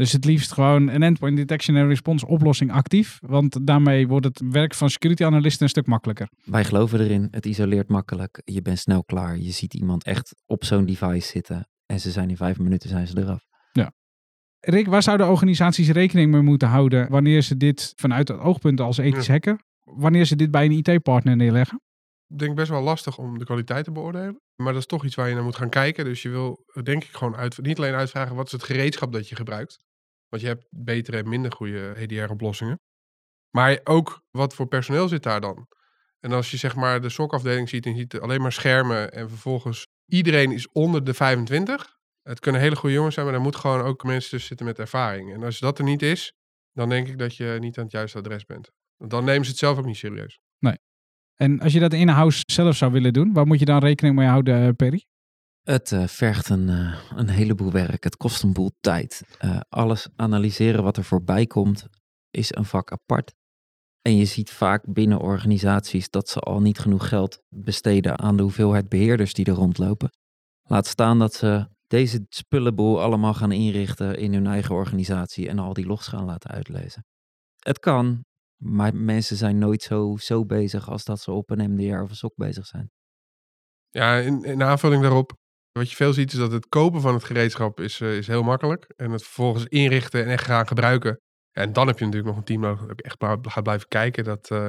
Dus 0.00 0.12
het 0.12 0.24
liefst 0.24 0.52
gewoon 0.52 0.88
een 0.88 1.02
endpoint 1.02 1.36
detection 1.36 1.76
and 1.76 1.88
response 1.88 2.26
oplossing 2.26 2.72
actief, 2.72 3.18
want 3.26 3.66
daarmee 3.66 4.08
wordt 4.08 4.26
het 4.26 4.42
werk 4.50 4.74
van 4.74 4.90
security 4.90 5.24
analisten 5.24 5.62
een 5.62 5.68
stuk 5.68 5.86
makkelijker. 5.86 6.28
Wij 6.44 6.64
geloven 6.64 7.00
erin, 7.00 7.28
het 7.30 7.46
isoleert 7.46 7.88
makkelijk. 7.88 8.40
Je 8.44 8.62
bent 8.62 8.78
snel 8.78 9.04
klaar. 9.04 9.38
Je 9.38 9.50
ziet 9.50 9.74
iemand 9.74 10.04
echt 10.04 10.34
op 10.46 10.64
zo'n 10.64 10.86
device 10.86 11.28
zitten. 11.28 11.68
En 11.86 12.00
ze 12.00 12.10
zijn 12.10 12.30
in 12.30 12.36
vijf 12.36 12.58
minuten 12.58 12.88
zijn 12.88 13.06
ze 13.06 13.18
eraf. 13.18 13.48
Rick, 14.60 14.86
waar 14.86 15.02
zouden 15.02 15.28
organisaties 15.28 15.88
rekening 15.88 16.30
mee 16.30 16.40
moeten 16.40 16.68
houden 16.68 17.10
wanneer 17.10 17.42
ze 17.42 17.56
dit 17.56 17.92
vanuit 17.96 18.28
het 18.28 18.38
oogpunt 18.38 18.80
als 18.80 18.98
ethisch 18.98 19.26
Ja. 19.26 19.32
hacker, 19.32 19.60
wanneer 19.80 20.24
ze 20.24 20.36
dit 20.36 20.50
bij 20.50 20.64
een 20.64 20.72
IT-partner 20.72 21.36
neerleggen? 21.36 21.80
Ik 22.28 22.38
denk 22.38 22.54
best 22.54 22.70
wel 22.70 22.82
lastig 22.82 23.18
om 23.18 23.38
de 23.38 23.44
kwaliteit 23.44 23.84
te 23.84 23.92
beoordelen. 23.92 24.40
Maar 24.56 24.72
dat 24.72 24.80
is 24.82 24.86
toch 24.86 25.04
iets 25.04 25.14
waar 25.14 25.28
je 25.28 25.34
naar 25.34 25.44
moet 25.44 25.56
gaan 25.56 25.68
kijken. 25.68 26.04
Dus 26.04 26.22
je 26.22 26.28
wil 26.28 26.64
denk 26.82 27.04
ik 27.04 27.10
gewoon 27.10 27.36
uit, 27.36 27.62
niet 27.62 27.78
alleen 27.78 27.94
uitvragen 27.94 28.36
wat 28.36 28.46
is 28.46 28.52
het 28.52 28.62
gereedschap 28.62 29.12
dat 29.12 29.28
je 29.28 29.36
gebruikt. 29.36 29.78
Want 30.30 30.42
je 30.42 30.48
hebt 30.48 30.66
betere 30.70 31.16
en 31.16 31.28
minder 31.28 31.52
goede 31.52 31.94
EDR-oplossingen. 31.96 32.80
Maar 33.50 33.80
ook 33.84 34.22
wat 34.30 34.54
voor 34.54 34.66
personeel 34.66 35.08
zit 35.08 35.22
daar 35.22 35.40
dan? 35.40 35.68
En 36.20 36.32
als 36.32 36.50
je 36.50 36.56
zeg 36.56 36.76
maar 36.76 37.00
de 37.00 37.08
SOC-afdeling 37.08 37.68
ziet 37.68 37.86
en 37.86 37.92
je 37.92 37.98
ziet 37.98 38.20
alleen 38.20 38.40
maar 38.40 38.52
schermen 38.52 39.12
en 39.12 39.28
vervolgens 39.28 39.86
iedereen 40.06 40.52
is 40.52 40.68
onder 40.72 41.04
de 41.04 41.14
25. 41.14 41.98
Het 42.22 42.40
kunnen 42.40 42.60
hele 42.60 42.76
goede 42.76 42.94
jongens 42.94 43.14
zijn, 43.14 43.26
maar 43.26 43.34
er 43.34 43.40
moet 43.40 43.56
gewoon 43.56 43.80
ook 43.80 44.04
mensen 44.04 44.30
tussen 44.30 44.48
zitten 44.48 44.66
met 44.66 44.78
ervaring. 44.78 45.32
En 45.32 45.42
als 45.42 45.58
dat 45.58 45.78
er 45.78 45.84
niet 45.84 46.02
is, 46.02 46.32
dan 46.72 46.88
denk 46.88 47.08
ik 47.08 47.18
dat 47.18 47.36
je 47.36 47.56
niet 47.60 47.78
aan 47.78 47.84
het 47.84 47.92
juiste 47.92 48.18
adres 48.18 48.44
bent. 48.44 48.70
Want 48.96 49.10
dan 49.10 49.24
nemen 49.24 49.44
ze 49.44 49.50
het 49.50 49.58
zelf 49.58 49.78
ook 49.78 49.86
niet 49.86 49.96
serieus. 49.96 50.40
En 51.40 51.60
als 51.60 51.72
je 51.72 51.80
dat 51.80 51.92
in-house 51.92 52.42
zelf 52.46 52.76
zou 52.76 52.92
willen 52.92 53.12
doen, 53.12 53.32
waar 53.32 53.46
moet 53.46 53.58
je 53.58 53.64
dan 53.64 53.78
rekening 53.78 54.16
mee 54.16 54.26
houden, 54.26 54.66
eh, 54.66 54.68
Perry? 54.76 55.04
Het 55.70 55.92
eh, 55.92 56.06
vergt 56.06 56.48
een, 56.48 56.68
eh, 56.68 57.00
een 57.16 57.28
heleboel 57.28 57.72
werk. 57.72 58.04
Het 58.04 58.16
kost 58.16 58.42
een 58.42 58.52
boel 58.52 58.70
tijd. 58.80 59.22
Eh, 59.38 59.60
alles 59.68 60.08
analyseren 60.16 60.82
wat 60.82 60.96
er 60.96 61.04
voorbij 61.04 61.46
komt 61.46 61.86
is 62.30 62.54
een 62.54 62.64
vak 62.64 62.92
apart. 62.92 63.34
En 64.02 64.16
je 64.16 64.24
ziet 64.24 64.50
vaak 64.50 64.92
binnen 64.92 65.20
organisaties 65.20 66.10
dat 66.10 66.28
ze 66.28 66.40
al 66.40 66.60
niet 66.60 66.78
genoeg 66.78 67.08
geld 67.08 67.42
besteden 67.48 68.18
aan 68.18 68.36
de 68.36 68.42
hoeveelheid 68.42 68.88
beheerders 68.88 69.32
die 69.32 69.44
er 69.44 69.52
rondlopen. 69.52 70.10
Laat 70.62 70.86
staan 70.86 71.18
dat 71.18 71.34
ze 71.34 71.68
deze 71.86 72.26
spullenboel 72.28 73.02
allemaal 73.02 73.34
gaan 73.34 73.52
inrichten 73.52 74.18
in 74.18 74.32
hun 74.32 74.46
eigen 74.46 74.74
organisatie 74.74 75.48
en 75.48 75.58
al 75.58 75.72
die 75.72 75.86
logs 75.86 76.08
gaan 76.08 76.24
laten 76.24 76.50
uitlezen. 76.50 77.04
Het 77.58 77.78
kan, 77.78 78.24
Maar 78.62 78.94
mensen 78.94 79.36
zijn 79.36 79.58
nooit 79.58 79.82
zo, 79.82 80.16
zo 80.16 80.44
bezig 80.44 80.88
als 80.88 81.04
dat 81.04 81.20
ze 81.20 81.32
op 81.32 81.50
een 81.50 81.72
MDR 81.72 82.02
of 82.02 82.10
een 82.10 82.16
SOC 82.16 82.32
bezig 82.36 82.66
zijn. 82.66 82.90
Ja, 83.90 84.16
in, 84.16 84.44
in 84.44 84.62
aanvulling 84.62 85.02
daarop, 85.02 85.38
wat 85.72 85.90
je 85.90 85.96
veel 85.96 86.12
ziet 86.12 86.32
is 86.32 86.38
dat 86.38 86.52
het 86.52 86.68
kopen 86.68 87.00
van 87.00 87.14
het 87.14 87.24
gereedschap 87.24 87.80
is, 87.80 88.00
eh, 88.00 88.16
is 88.16 88.26
heel 88.26 88.42
makkelijk. 88.42 88.92
En 88.96 89.10
het 89.10 89.22
vervolgens 89.22 89.64
inrichten 89.64 90.24
en 90.24 90.30
echt 90.30 90.44
gaan 90.44 90.66
gebruiken. 90.66 91.20
En 91.52 91.72
dan 91.72 91.86
heb 91.86 91.98
je 91.98 92.04
natuurlijk 92.04 92.30
nog 92.30 92.38
een 92.38 92.46
team 92.46 92.60
nodig 92.60 92.86
dat 92.86 93.00
echt 93.00 93.16
gaat 93.42 93.62
blijven 93.62 93.88
kijken. 93.88 94.24
Dat, 94.24 94.50
eh, 94.50 94.68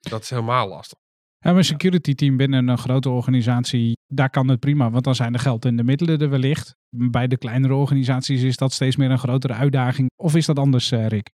dat 0.00 0.22
is 0.22 0.30
helemaal 0.30 0.68
lastig. 0.68 0.98
Ja, 1.38 1.50
een 1.50 1.64
security 1.64 2.14
team 2.14 2.36
binnen 2.36 2.68
een 2.68 2.78
grote 2.78 3.08
organisatie, 3.08 3.96
daar 4.06 4.30
kan 4.30 4.48
het 4.48 4.60
prima, 4.60 4.90
want 4.90 5.04
dan 5.04 5.14
zijn 5.14 5.32
de 5.32 5.38
geld 5.38 5.64
en 5.64 5.76
de 5.76 5.84
middelen 5.84 6.18
er 6.18 6.30
wellicht. 6.30 6.76
Bij 6.96 7.26
de 7.26 7.36
kleinere 7.36 7.74
organisaties 7.74 8.42
is 8.42 8.56
dat 8.56 8.72
steeds 8.72 8.96
meer 8.96 9.10
een 9.10 9.18
grotere 9.18 9.52
uitdaging. 9.52 10.10
Of 10.16 10.34
is 10.34 10.46
dat 10.46 10.58
anders, 10.58 10.90
eh, 10.90 11.06
Rick? 11.06 11.30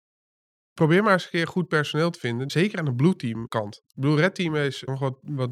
Probeer 0.75 1.03
maar 1.03 1.13
eens 1.13 1.25
een 1.25 1.31
keer 1.31 1.47
goed 1.47 1.69
personeel 1.69 2.11
te 2.11 2.19
vinden. 2.19 2.51
Zeker 2.51 2.79
aan 2.79 2.85
de 2.85 2.95
blue 2.95 3.17
team 3.17 3.49
kant. 3.49 3.77
Ik 3.77 4.01
bedoel, 4.01 4.17
red 4.17 4.35
team 4.35 4.57
is 4.57 4.83
nog 4.83 4.99
wat, 5.01 5.19
wat 5.23 5.51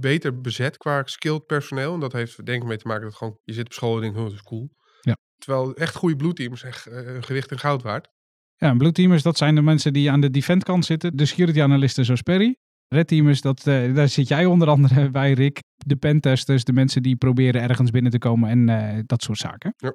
beter 0.00 0.40
bezet 0.40 0.76
qua 0.76 1.02
skilled 1.04 1.46
personeel. 1.46 1.94
En 1.94 2.00
dat 2.00 2.12
heeft 2.12 2.46
denk 2.46 2.62
ik 2.62 2.68
mee 2.68 2.76
te 2.76 2.86
maken 2.86 3.04
dat 3.04 3.14
gewoon, 3.14 3.38
je 3.44 3.52
zit 3.52 3.64
op 3.64 3.72
school 3.72 3.94
en 3.94 4.00
denkt, 4.00 4.16
oh, 4.16 4.24
dat 4.24 4.32
is 4.32 4.42
cool. 4.42 4.70
Ja. 5.00 5.16
Terwijl 5.36 5.74
echt 5.74 5.94
goede 5.94 6.16
blue 6.16 6.32
teams 6.32 6.62
echt 6.62 6.86
eh, 6.86 7.16
gewicht 7.20 7.50
in 7.50 7.58
goud 7.58 7.82
waard. 7.82 8.08
Ja, 8.56 8.68
en 8.68 8.78
blue 8.78 8.92
teamers, 8.92 9.22
dat 9.22 9.36
zijn 9.36 9.54
de 9.54 9.62
mensen 9.62 9.92
die 9.92 10.10
aan 10.10 10.20
de 10.20 10.30
defend 10.30 10.64
kant 10.64 10.84
zitten. 10.84 11.16
De 11.16 11.26
security 11.26 11.60
analisten 11.62 12.04
zoals 12.04 12.22
Perry. 12.22 12.58
Red 12.88 13.08
teamers, 13.08 13.40
dat, 13.40 13.66
eh, 13.66 13.94
daar 13.94 14.08
zit 14.08 14.28
jij 14.28 14.44
onder 14.44 14.68
andere 14.68 15.10
bij, 15.20 15.32
Rick. 15.32 15.62
De 15.76 15.96
pentesters, 15.96 16.64
de 16.64 16.72
mensen 16.72 17.02
die 17.02 17.16
proberen 17.16 17.62
ergens 17.62 17.90
binnen 17.90 18.12
te 18.12 18.18
komen 18.18 18.50
en 18.50 18.68
eh, 18.68 19.02
dat 19.06 19.22
soort 19.22 19.38
zaken. 19.38 19.74
Ja. 19.76 19.94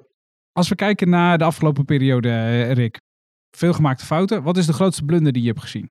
Als 0.52 0.68
we 0.68 0.74
kijken 0.74 1.08
naar 1.08 1.38
de 1.38 1.44
afgelopen 1.44 1.84
periode, 1.84 2.62
Rick. 2.62 2.98
Veel 3.56 3.72
gemaakte 3.72 4.04
fouten. 4.04 4.42
Wat 4.42 4.56
is 4.56 4.66
de 4.66 4.72
grootste 4.72 5.04
blunder 5.04 5.32
die 5.32 5.42
je 5.42 5.48
hebt 5.48 5.60
gezien? 5.60 5.90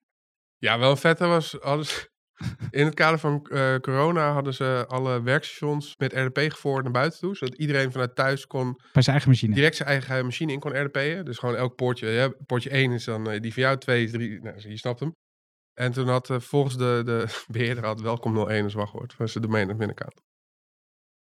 Ja, 0.56 0.78
wel 0.78 0.96
vette 0.96 1.26
was, 1.26 1.50
ze, 1.50 2.08
in 2.70 2.84
het 2.84 2.94
kader 2.94 3.18
van 3.18 3.46
eh, 3.46 3.76
corona 3.76 4.32
hadden 4.32 4.54
ze 4.54 4.84
alle 4.88 5.22
werkstations 5.22 5.94
met 5.96 6.12
RDP 6.12 6.52
gevoerd 6.52 6.82
naar 6.82 6.92
buiten 6.92 7.20
toe. 7.20 7.36
Zodat 7.36 7.58
iedereen 7.58 7.92
vanuit 7.92 8.14
thuis 8.14 8.46
kon 8.46 8.72
Bij 8.92 9.02
zijn 9.02 9.16
eigen 9.16 9.30
machine. 9.30 9.54
direct 9.54 9.76
zijn 9.76 9.88
eigen 9.88 10.24
machine 10.24 10.52
in 10.52 10.60
kon 10.60 10.82
RDP'en. 10.82 11.24
Dus 11.24 11.38
gewoon 11.38 11.56
elk 11.56 11.74
poortje. 11.76 12.08
Ja, 12.08 12.32
poortje 12.46 12.70
1 12.70 12.92
is 12.92 13.04
dan 13.04 13.30
eh, 13.30 13.40
die 13.40 13.52
van 13.52 13.62
jou, 13.62 13.78
2 13.78 14.04
is 14.04 14.10
3. 14.10 14.40
Nou, 14.40 14.68
je 14.68 14.76
snapt 14.76 15.00
hem. 15.00 15.12
En 15.72 15.92
toen 15.92 16.08
had 16.08 16.30
eh, 16.30 16.40
volgens 16.40 16.76
de, 16.76 17.02
de 17.04 17.26
beheerder 17.52 17.84
had 17.84 18.00
welkom 18.00 18.48
01 18.48 18.64
als 18.64 18.74
wachtwoord. 18.74 19.16
Was 19.16 19.32
de 19.32 19.40
domein 19.40 19.70
en 19.70 19.76
binnenkant. 19.76 20.22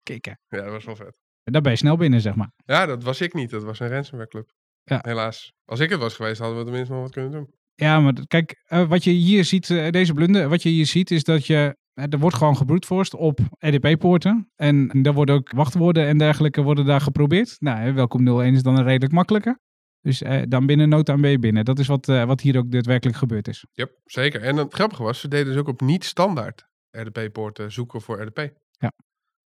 Kikken. 0.03 0.39
Ja, 0.47 0.61
dat 0.61 0.71
was 0.71 0.85
wel 0.85 0.95
vet. 0.95 1.17
Daar 1.43 1.61
ben 1.61 1.71
je 1.71 1.77
snel 1.77 1.97
binnen, 1.97 2.21
zeg 2.21 2.35
maar. 2.35 2.51
Ja, 2.65 2.85
dat 2.85 3.03
was 3.03 3.21
ik 3.21 3.33
niet. 3.33 3.49
Dat 3.49 3.63
was 3.63 3.79
een 3.79 3.89
ransomware 3.89 4.29
club. 4.29 4.51
Ja. 4.83 4.99
Helaas. 5.01 5.53
Als 5.65 5.79
ik 5.79 5.89
het 5.89 5.99
was 5.99 6.15
geweest, 6.15 6.39
hadden 6.39 6.57
we 6.57 6.63
tenminste 6.63 6.93
nog 6.93 7.01
wat 7.01 7.11
kunnen 7.11 7.31
doen. 7.31 7.53
Ja, 7.75 7.99
maar 7.99 8.13
kijk, 8.27 8.61
eh, 8.65 8.87
wat 8.87 9.03
je 9.03 9.11
hier 9.11 9.43
ziet, 9.45 9.69
eh, 9.69 9.89
deze 9.89 10.13
blunder, 10.13 10.49
wat 10.49 10.63
je 10.63 10.69
hier 10.69 10.85
ziet 10.85 11.11
is 11.11 11.23
dat 11.23 11.45
je, 11.45 11.77
eh, 11.93 12.05
er 12.09 12.19
wordt 12.19 12.35
gewoon 12.35 12.57
gebroedvorst 12.57 13.13
op 13.13 13.39
RDP-poorten. 13.57 14.51
En 14.55 15.01
daar 15.01 15.13
worden 15.13 15.35
ook 15.35 15.51
wachtwoorden 15.51 16.07
en 16.07 16.17
dergelijke 16.17 16.61
worden 16.61 16.85
daar 16.85 17.01
geprobeerd. 17.01 17.55
Nou, 17.59 17.93
welkom 17.93 18.27
01 18.27 18.53
is 18.53 18.63
dan 18.63 18.77
een 18.77 18.83
redelijk 18.83 19.13
makkelijke. 19.13 19.59
Dus 20.01 20.21
eh, 20.21 20.41
dan 20.47 20.65
binnen 20.65 20.89
no 20.89 21.01
time 21.01 21.21
ben 21.21 21.31
je 21.31 21.39
binnen. 21.39 21.65
Dat 21.65 21.79
is 21.79 21.87
wat, 21.87 22.09
eh, 22.09 22.23
wat 22.23 22.41
hier 22.41 22.57
ook 22.57 22.71
daadwerkelijk 22.71 23.17
gebeurd 23.17 23.47
is. 23.47 23.65
Yep, 23.73 23.99
zeker. 24.05 24.41
En 24.41 24.57
het 24.57 24.73
grappige 24.73 25.03
was, 25.03 25.19
ze 25.19 25.27
deden 25.27 25.45
dus 25.45 25.57
ook 25.57 25.67
op 25.67 25.81
niet-standaard 25.81 26.67
RDP-poorten 26.91 27.71
zoeken 27.71 28.01
voor 28.01 28.21
RDP. 28.21 28.51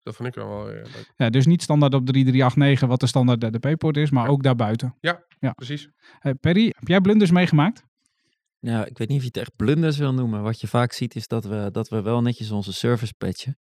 Ja. 0.04 0.12
Dat 0.12 0.16
vond 0.16 0.28
ik 0.28 0.34
dan 0.36 0.48
wel 0.48 0.66
leuk. 0.66 1.14
Ja, 1.16 1.30
dus 1.30 1.46
niet 1.46 1.62
standaard 1.62 1.94
op 1.94 2.06
3389 2.06 2.88
wat 2.88 3.00
de 3.00 3.08
standaard 3.08 3.44
RDP-poort 3.44 3.98
is, 3.98 4.10
maar 4.10 4.24
Ja. 4.26 4.30
ook 4.30 4.44
daarbuiten. 4.44 4.96
Precies. 5.56 5.90
Eh, 6.20 6.32
Perry, 6.40 6.66
heb 6.66 6.88
jij 6.88 7.02
blunders 7.02 7.32
meegemaakt? 7.32 7.84
Nou, 8.60 8.86
ik 8.86 8.98
weet 8.98 9.08
niet 9.08 9.18
of 9.18 9.24
je 9.24 9.30
het 9.34 9.38
echt 9.38 9.56
blunders 9.56 9.98
wil 9.98 10.14
noemen. 10.14 10.42
Wat 10.44 10.62
je 10.62 10.68
vaak 10.68 10.92
ziet 10.94 11.16
is 11.16 11.28
dat 11.28 11.46
we, 11.46 11.70
dat 11.72 11.90
we 11.90 12.02
wel 12.02 12.22
netjes 12.22 12.52
onze 12.52 12.74
service 12.74 13.14
patchen. 13.18 13.58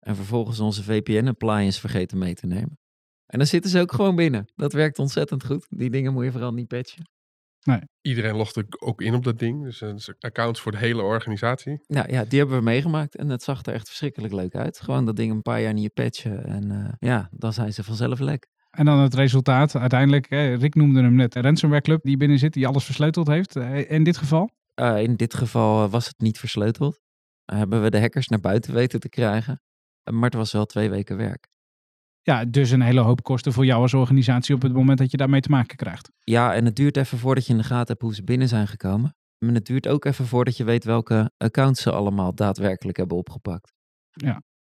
En 0.00 0.16
vervolgens 0.16 0.60
onze 0.60 0.82
VPN-appliance 0.82 1.80
vergeten 1.80 2.18
mee 2.18 2.34
te 2.34 2.46
nemen. 2.46 2.78
En 3.26 3.38
dan 3.38 3.46
zitten 3.46 3.70
ze 3.70 3.80
ook 3.80 3.92
gewoon 3.92 4.16
binnen. 4.16 4.52
Dat 4.54 4.72
werkt 4.72 4.98
ontzettend 4.98 5.44
goed. 5.44 5.66
Die 5.68 5.90
dingen 5.90 6.12
moet 6.12 6.24
je 6.24 6.30
vooral 6.32 6.52
niet 6.52 6.68
patchen. 6.68 7.10
Iedereen 8.00 8.36
logde 8.36 8.66
ook 8.78 9.00
in 9.00 9.14
op 9.14 9.24
dat 9.24 9.38
ding. 9.38 9.64
Dus 9.64 9.78
dat 9.78 10.16
accounts 10.18 10.60
voor 10.60 10.72
de 10.72 10.78
hele 10.78 11.02
organisatie. 11.02 11.84
Nou 11.86 12.12
ja, 12.12 12.24
die 12.24 12.38
hebben 12.38 12.56
we 12.56 12.64
meegemaakt. 12.64 13.16
En 13.16 13.28
het 13.28 13.42
zag 13.42 13.62
er 13.62 13.74
echt 13.74 13.86
verschrikkelijk 13.86 14.32
leuk 14.32 14.54
uit. 14.54 14.80
Gewoon 14.80 15.04
dat 15.04 15.16
ding 15.16 15.32
een 15.32 15.42
paar 15.42 15.60
jaar 15.60 15.72
niet 15.72 15.94
patchen. 15.94 16.44
En 16.44 16.70
eh, 16.70 16.92
ja, 16.98 17.28
dan 17.32 17.52
zijn 17.52 17.72
ze 17.72 17.84
vanzelf 17.84 18.18
lek. 18.18 18.48
En 18.76 18.84
dan 18.84 18.98
het 18.98 19.14
resultaat. 19.14 19.76
Uiteindelijk, 19.76 20.26
eh, 20.26 20.56
Rick 20.56 20.74
noemde 20.74 21.02
hem 21.02 21.14
net, 21.14 21.34
ransomware 21.34 21.82
club 21.82 22.02
die 22.02 22.16
binnen 22.16 22.38
zit, 22.38 22.52
die 22.52 22.66
alles 22.66 22.84
versleuteld 22.84 23.26
heeft. 23.26 23.56
Eh, 23.56 23.90
in 23.90 24.04
dit 24.04 24.16
geval. 24.16 24.50
Eh, 24.74 25.02
in 25.02 25.16
dit 25.16 25.34
geval 25.34 25.88
was 25.88 26.06
het 26.06 26.18
niet 26.18 26.38
versleuteld. 26.38 27.00
Hebben 27.44 27.82
we 27.82 27.90
de 27.90 28.00
hackers 28.00 28.28
naar 28.28 28.40
buiten 28.40 28.74
weten 28.74 29.00
te 29.00 29.08
krijgen. 29.08 29.60
Maar 30.10 30.22
het 30.22 30.34
was 30.34 30.52
wel 30.52 30.66
twee 30.66 30.90
weken 30.90 31.16
werk. 31.16 31.48
Ja, 32.26 32.44
dus 32.44 32.70
een 32.70 32.80
hele 32.80 33.00
hoop 33.00 33.22
kosten 33.22 33.52
voor 33.52 33.64
jou 33.64 33.82
als 33.82 33.94
organisatie 33.94 34.54
op 34.54 34.62
het 34.62 34.72
moment 34.72 34.98
dat 34.98 35.10
je 35.10 35.16
daarmee 35.16 35.40
te 35.40 35.50
maken 35.50 35.76
krijgt. 35.76 36.10
Ja, 36.20 36.54
en 36.54 36.64
het 36.64 36.76
duurt 36.76 36.96
even 36.96 37.18
voordat 37.18 37.46
je 37.46 37.52
in 37.52 37.58
de 37.58 37.64
gaten 37.64 37.86
hebt 37.86 38.00
hoe 38.00 38.14
ze 38.14 38.24
binnen 38.24 38.48
zijn 38.48 38.68
gekomen. 38.68 39.14
En 39.38 39.54
het 39.54 39.66
duurt 39.66 39.88
ook 39.88 40.04
even 40.04 40.26
voordat 40.26 40.56
je 40.56 40.64
weet 40.64 40.84
welke 40.84 41.30
accounts 41.36 41.82
ze 41.82 41.92
allemaal 41.92 42.34
daadwerkelijk 42.34 42.96
hebben 42.96 43.16
opgepakt. 43.16 43.72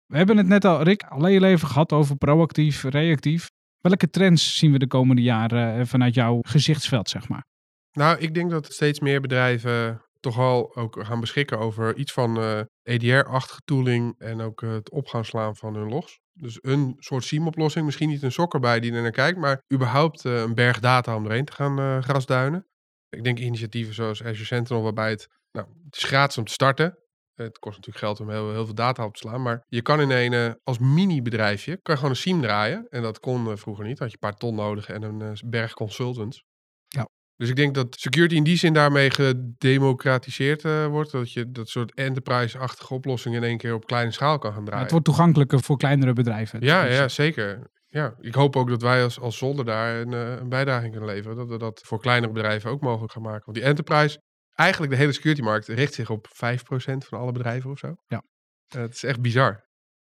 We 0.06 0.16
hebben 0.16 0.36
het 0.36 0.46
net 0.46 0.64
al, 0.64 0.82
Rick, 0.82 1.02
al 1.02 1.24
heel 1.24 1.42
even 1.42 1.68
gehad 1.68 1.92
over 1.92 2.16
proactief, 2.16 2.82
reactief. 2.82 3.50
Welke 3.78 4.10
trends 4.10 4.56
zien 4.56 4.72
we 4.72 4.78
de 4.78 4.86
komende 4.86 5.22
jaren 5.22 5.78
eh, 5.78 5.86
vanuit 5.86 6.14
jouw 6.14 6.38
gezichtsveld, 6.42 7.08
zeg 7.08 7.28
maar? 7.28 7.44
Nou, 7.92 8.18
ik 8.18 8.34
denk 8.34 8.50
dat 8.50 8.72
steeds 8.72 9.00
meer 9.00 9.20
bedrijven 9.20 10.02
toch 10.20 10.38
al 10.38 10.76
ook 10.76 11.04
gaan 11.04 11.20
beschikken 11.20 11.58
over 11.58 11.96
iets 11.96 12.12
van 12.12 12.36
eh, 12.36 12.60
EDR-achtige 12.82 13.60
tooling 13.64 14.14
en 14.18 14.40
ook 14.40 14.62
eh, 14.62 14.70
het 14.70 14.90
op 14.90 15.06
gaan 15.06 15.24
slaan 15.24 15.56
van 15.56 15.74
hun 15.74 15.88
logs. 15.88 16.18
Dus 16.38 16.58
een 16.60 16.96
soort 16.98 17.24
SIEM-oplossing, 17.24 17.84
misschien 17.84 18.08
niet 18.08 18.22
een 18.22 18.32
sok 18.32 18.54
erbij 18.54 18.80
die 18.80 18.92
er 18.92 19.02
naar 19.02 19.10
kijkt, 19.10 19.38
maar 19.38 19.62
überhaupt 19.72 20.24
eh, 20.24 20.40
een 20.40 20.54
berg 20.54 20.80
data 20.80 21.16
om 21.16 21.24
erheen 21.24 21.44
te 21.44 21.52
gaan 21.52 21.78
eh, 21.78 22.02
grasduinen. 22.02 22.66
Ik 23.08 23.24
denk 23.24 23.38
initiatieven 23.38 23.94
zoals 23.94 24.22
Azure 24.22 24.44
Sentinel, 24.44 24.82
waarbij 24.82 25.10
het, 25.10 25.28
nou, 25.52 25.66
het 25.84 25.96
is 25.96 26.02
gratis 26.02 26.38
om 26.38 26.44
te 26.44 26.52
starten. 26.52 26.98
Het 27.34 27.58
kost 27.58 27.76
natuurlijk 27.76 28.04
geld 28.04 28.20
om 28.20 28.30
heel, 28.30 28.64
veel 28.64 28.74
data 28.74 29.04
op 29.04 29.12
te 29.12 29.18
slaan, 29.18 29.42
maar 29.42 29.64
je 29.68 29.82
kan 29.82 30.00
in 30.00 30.10
een, 30.10 30.32
eh, 30.32 30.54
als 30.62 30.78
mini-bedrijfje, 30.78 31.80
kan 31.82 31.94
je 31.94 32.00
gewoon 32.00 32.10
een 32.10 32.20
SIEM 32.20 32.40
draaien. 32.40 32.86
En 32.88 33.02
dat 33.02 33.20
kon 33.20 33.58
vroeger 33.58 33.84
niet, 33.84 33.98
had 33.98 34.08
je 34.10 34.16
een 34.20 34.28
paar 34.28 34.38
ton 34.38 34.54
nodig 34.54 34.88
en 34.88 35.02
een 35.02 35.38
berg 35.44 35.72
consultants. 35.72 36.44
Ja. 36.88 37.08
Dus 37.36 37.48
ik 37.48 37.56
denk 37.56 37.74
dat 37.74 37.96
security 37.98 38.34
in 38.34 38.44
die 38.44 38.56
zin 38.56 38.72
daarmee 38.72 39.10
gedemocratiseerd 39.10 40.64
eh, 40.64 40.86
wordt. 40.86 41.10
Dat 41.10 41.32
je 41.32 41.50
dat 41.50 41.68
soort 41.68 41.94
enterprise-achtige 41.94 42.94
oplossingen 42.94 43.42
in 43.42 43.48
één 43.48 43.58
keer 43.58 43.74
op 43.74 43.86
kleine 43.86 44.10
schaal 44.10 44.38
kan 44.38 44.50
gaan 44.50 44.60
Ja, 44.60 44.64
draaien. 44.66 44.82
het 44.82 44.90
wordt 44.90 45.06
toegankelijker 45.06 45.60
voor 45.60 45.76
kleinere 45.76 46.12
bedrijven. 46.12 46.60
ja, 46.60 46.84
Dus, 46.84 46.96
ja, 46.96 47.08
zeker. 47.08 47.70
Ja, 47.86 48.14
ik 48.20 48.34
hoop 48.34 48.56
ook 48.56 48.68
dat 48.68 48.82
wij 48.82 49.02
als, 49.02 49.20
als 49.20 49.38
zolder 49.38 49.64
daar 49.64 50.00
een, 50.00 50.12
eh, 50.12 50.36
een 50.36 50.48
bijdrage 50.48 50.88
kunnen 50.90 51.08
leveren. 51.08 51.36
Dat 51.36 51.48
we 51.48 51.58
dat 51.58 51.80
voor 51.84 52.00
kleinere 52.00 52.32
bedrijven 52.32 52.70
ook 52.70 52.80
mogelijk 52.80 53.12
gaan 53.12 53.22
maken. 53.22 53.42
Want 53.44 53.56
die 53.56 53.66
enterprise, 53.66 54.20
eigenlijk 54.54 54.92
de 54.92 54.98
hele 54.98 55.12
security-markt, 55.12 55.68
richt 55.68 55.94
zich 55.94 56.10
op 56.10 56.26
5% 56.30 57.04
van 57.06 57.18
alle 57.18 57.32
bedrijven 57.32 57.70
of 57.70 57.78
zo. 57.78 57.94
Ja. 58.06 58.22
Eh, 58.68 58.80
het 58.80 58.94
is 58.94 59.02
echt 59.04 59.20
bizar. 59.20 59.64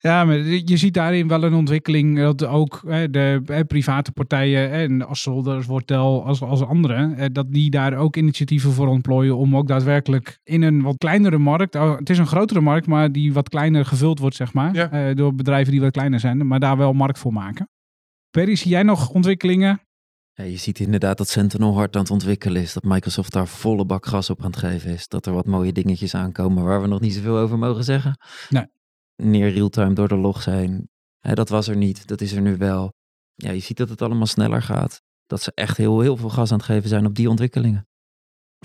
Ja, 0.08 0.26
maar 0.26 0.38
je 0.40 0.78
ziet 0.78 0.94
daarin 0.94 1.28
wel 1.28 1.44
een 1.44 1.54
ontwikkeling 1.54 2.20
dat 2.20 2.44
ook 2.46 2.82
hè, 2.88 3.10
de 3.10 3.42
hè, 3.46 3.66
private 3.66 4.12
partijen, 4.12 4.60
hè, 4.70 4.84
en 4.84 5.08
als 5.08 5.22
Solders, 5.22 5.66
Wortel, 5.66 6.26
als, 6.26 6.42
als 6.42 6.62
anderen, 6.62 7.16
hè, 7.16 7.32
dat 7.32 7.52
die 7.52 7.70
daar 7.70 7.98
ook 7.98 8.16
initiatieven 8.16 8.72
voor 8.72 8.88
ontplooien 8.88 9.38
om 9.38 9.58
ook 9.58 9.68
daadwerkelijk 9.68 10.40
in 10.44 10.62
een 10.62 10.82
wat 10.82 10.98
kleinere 10.98 11.38
markt, 11.38 11.76
oh, 11.76 11.98
het 11.98 12.10
is 12.10 12.18
een 12.18 12.28
grotere 12.28 12.62
markt, 12.62 12.88
maar 12.88 13.12
die 13.12 13.34
wat 13.34 13.50
kleiner 13.50 13.86
gevuld 13.86 14.20
wordt, 14.20 14.36
zeg 14.36 14.54
maar, 14.54 14.76
Ja. 14.76 14.90
eh, 14.92 15.16
door 15.16 15.36
bedrijven 15.36 15.72
die 15.72 15.82
wat 15.82 15.92
kleiner 15.92 16.20
zijn, 16.20 16.48
maar 16.48 16.60
daar 16.60 16.78
wel 16.78 16.94
markt 16.94 17.20
voor 17.20 17.34
maken. 17.34 17.70
Perry, 18.30 18.56
zie 18.56 18.72
jij 18.72 18.84
nog 18.84 19.10
ontwikkelingen? 19.10 19.82
Ja, 20.34 20.44
je 20.44 20.58
ziet 20.58 20.80
inderdaad 20.80 21.18
dat 21.18 21.30
Sentinel 21.30 21.74
hard 21.74 21.96
aan 21.96 22.02
het 22.02 22.12
ontwikkelen 22.12 22.62
is. 22.62 22.74
Dat 22.74 22.84
Microsoft 22.84 23.32
daar 23.32 23.48
volle 23.48 23.86
bak 23.86 24.06
gas 24.06 24.30
op 24.30 24.40
aan 24.44 24.50
het 24.50 24.58
geven 24.60 24.92
is. 24.92 25.08
Dat 25.08 25.26
er 25.26 25.34
wat 25.34 25.46
mooie 25.46 25.72
dingetjes 25.72 26.16
aankomen 26.16 26.64
waar 26.64 26.82
we 26.82 26.88
nog 26.88 27.00
niet 27.00 27.14
zoveel 27.14 27.38
over 27.38 27.58
mogen 27.58 27.84
zeggen. 27.84 28.18
Nee. 28.50 28.66
Neer 29.16 29.52
real-time 29.52 29.94
door 29.94 30.08
de 30.08 30.18
log 30.18 30.42
zijn. 30.42 30.90
Hè, 31.20 31.34
dat 31.34 31.50
was 31.50 31.68
er 31.68 31.76
niet, 31.76 32.08
dat 32.08 32.22
is 32.22 32.32
er 32.32 32.42
nu 32.42 32.58
wel. 32.58 32.94
Ja, 33.34 33.52
je 33.52 33.60
ziet 33.60 33.78
dat 33.78 33.90
het 33.90 34.02
allemaal 34.02 34.26
sneller 34.26 34.62
gaat. 34.62 35.02
Dat 35.26 35.42
ze 35.42 35.52
echt 35.56 35.78
heel, 35.78 36.00
heel 36.00 36.18
veel 36.18 36.30
gas 36.30 36.52
aan 36.52 36.58
het 36.58 36.66
geven 36.66 36.90
zijn 36.90 37.06
op 37.06 37.16
die 37.16 37.30
ontwikkelingen. 37.30 37.88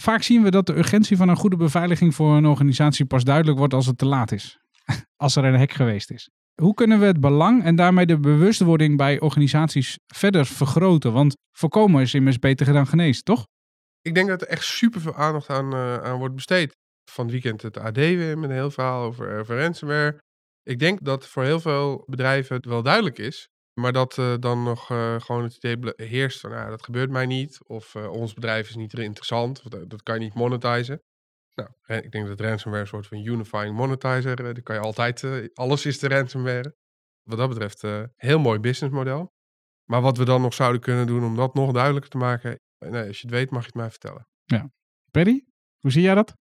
Vaak 0.00 0.22
zien 0.22 0.42
we 0.42 0.50
dat 0.50 0.66
de 0.66 0.76
urgentie 0.76 1.16
van 1.16 1.28
een 1.28 1.36
goede 1.36 1.56
beveiliging 1.56 2.14
voor 2.14 2.36
een 2.36 2.46
organisatie 2.46 3.04
pas 3.04 3.24
duidelijk 3.24 3.58
wordt 3.58 3.74
als 3.74 3.86
het 3.86 3.98
te 3.98 4.06
laat 4.06 4.32
is. 4.32 4.58
als 5.16 5.36
er 5.36 5.44
een 5.44 5.58
hack 5.58 5.72
geweest 5.72 6.10
is. 6.10 6.30
Hoe 6.62 6.74
kunnen 6.74 7.00
we 7.00 7.06
het 7.06 7.20
belang 7.20 7.64
en 7.64 7.76
daarmee 7.76 8.06
de 8.06 8.18
bewustwording 8.18 8.96
bij 8.96 9.20
organisaties 9.20 9.98
verder 10.06 10.46
vergroten? 10.46 11.12
Want 11.12 11.36
voorkomen 11.58 12.02
is 12.02 12.14
immers 12.14 12.38
beter 12.38 12.72
dan 12.72 12.86
genezen, 12.86 13.24
toch? 13.24 13.46
Ik 14.02 14.14
denk 14.14 14.28
dat 14.28 14.42
er 14.42 14.48
echt 14.48 14.64
super 14.64 15.00
veel 15.00 15.14
aandacht 15.14 15.50
aan, 15.50 15.72
eh, 15.72 15.96
aan 15.96 16.18
wordt 16.18 16.34
besteed. 16.34 16.76
Van 17.10 17.24
het 17.24 17.32
weekend 17.32 17.62
het 17.62 17.78
AD 17.78 17.96
weer 17.96 18.38
met 18.38 18.50
een 18.50 18.56
heel 18.56 18.70
verhaal 18.70 19.02
over, 19.02 19.38
over 19.38 19.60
ransomware. 19.60 20.18
Ik 20.68 20.78
denk 20.78 21.04
dat 21.04 21.26
voor 21.26 21.44
heel 21.44 21.60
veel 21.60 22.04
bedrijven 22.06 22.56
het 22.56 22.64
wel 22.64 22.82
duidelijk 22.82 23.18
is. 23.18 23.48
Maar 23.80 23.92
dat 23.92 24.18
eh, 24.18 24.34
dan 24.38 24.62
nog 24.62 24.90
eh, 24.90 25.20
gewoon 25.20 25.42
het 25.42 25.56
idee 25.56 25.92
heerst 25.96 26.40
van, 26.40 26.50
nou, 26.50 26.70
dat 26.70 26.84
gebeurt 26.84 27.10
mij 27.10 27.26
niet. 27.26 27.58
Of 27.66 27.94
eh, 27.94 28.10
ons 28.10 28.34
bedrijf 28.34 28.68
is 28.68 28.74
niet 28.74 28.94
interessant. 28.94 29.58
Of 29.58 29.68
dat, 29.68 29.90
dat 29.90 30.02
kan 30.02 30.14
je 30.14 30.20
niet 30.20 30.34
monetizen. 30.34 31.02
Nou, 31.54 31.70
ik 32.02 32.10
denk 32.10 32.26
dat 32.26 32.40
ransomware 32.40 32.82
een 32.82 32.88
soort 32.88 33.06
van 33.06 33.24
unifying 33.24 33.76
monetizer, 33.76 34.40
uh, 34.40 34.54
die 34.54 34.62
kan 34.62 34.74
je 34.74 34.80
altijd, 34.80 35.22
uh, 35.22 35.46
alles 35.54 35.86
is 35.86 35.98
de 35.98 36.08
ransomware. 36.08 36.76
Wat 37.22 37.38
dat 37.38 37.48
betreft, 37.48 37.82
uh, 37.82 38.02
heel 38.16 38.38
mooi 38.38 38.58
businessmodel. 38.58 39.32
Maar 39.84 40.00
wat 40.00 40.16
we 40.16 40.24
dan 40.24 40.40
nog 40.40 40.54
zouden 40.54 40.80
kunnen 40.80 41.06
doen 41.06 41.24
om 41.24 41.36
dat 41.36 41.54
nog 41.54 41.72
duidelijker 41.72 42.10
te 42.10 42.16
maken, 42.16 42.60
nee, 42.78 43.06
als 43.06 43.20
je 43.20 43.26
het 43.26 43.36
weet 43.36 43.50
mag 43.50 43.60
je 43.60 43.66
het 43.66 43.74
mij 43.74 43.90
vertellen. 43.90 44.28
Ja. 44.44 44.70
Perry, 45.10 45.44
hoe 45.78 45.90
zie 45.90 46.02
jij 46.02 46.14
dat? 46.14 46.36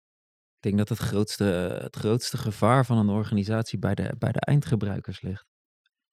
Ik 0.63 0.71
denk 0.71 0.87
dat 0.87 0.97
het 0.97 1.07
grootste, 1.07 1.43
het 1.81 1.95
grootste 1.95 2.37
gevaar 2.37 2.85
van 2.85 2.97
een 2.97 3.09
organisatie 3.09 3.79
bij 3.79 3.95
de, 3.95 4.15
bij 4.17 4.31
de 4.31 4.39
eindgebruikers 4.39 5.21
ligt. 5.21 5.45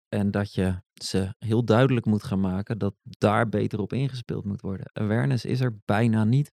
En 0.08 0.30
dat 0.30 0.54
je 0.54 0.82
ze 0.92 1.34
heel 1.38 1.64
duidelijk 1.64 2.06
moet 2.06 2.22
gaan 2.22 2.40
maken 2.40 2.78
dat 2.78 2.94
daar 3.02 3.48
beter 3.48 3.80
op 3.80 3.92
ingespeeld 3.92 4.44
moet 4.44 4.60
worden. 4.60 4.90
Awareness 4.92 5.44
is 5.44 5.60
er 5.60 5.78
bijna 5.84 6.24
niet. 6.24 6.52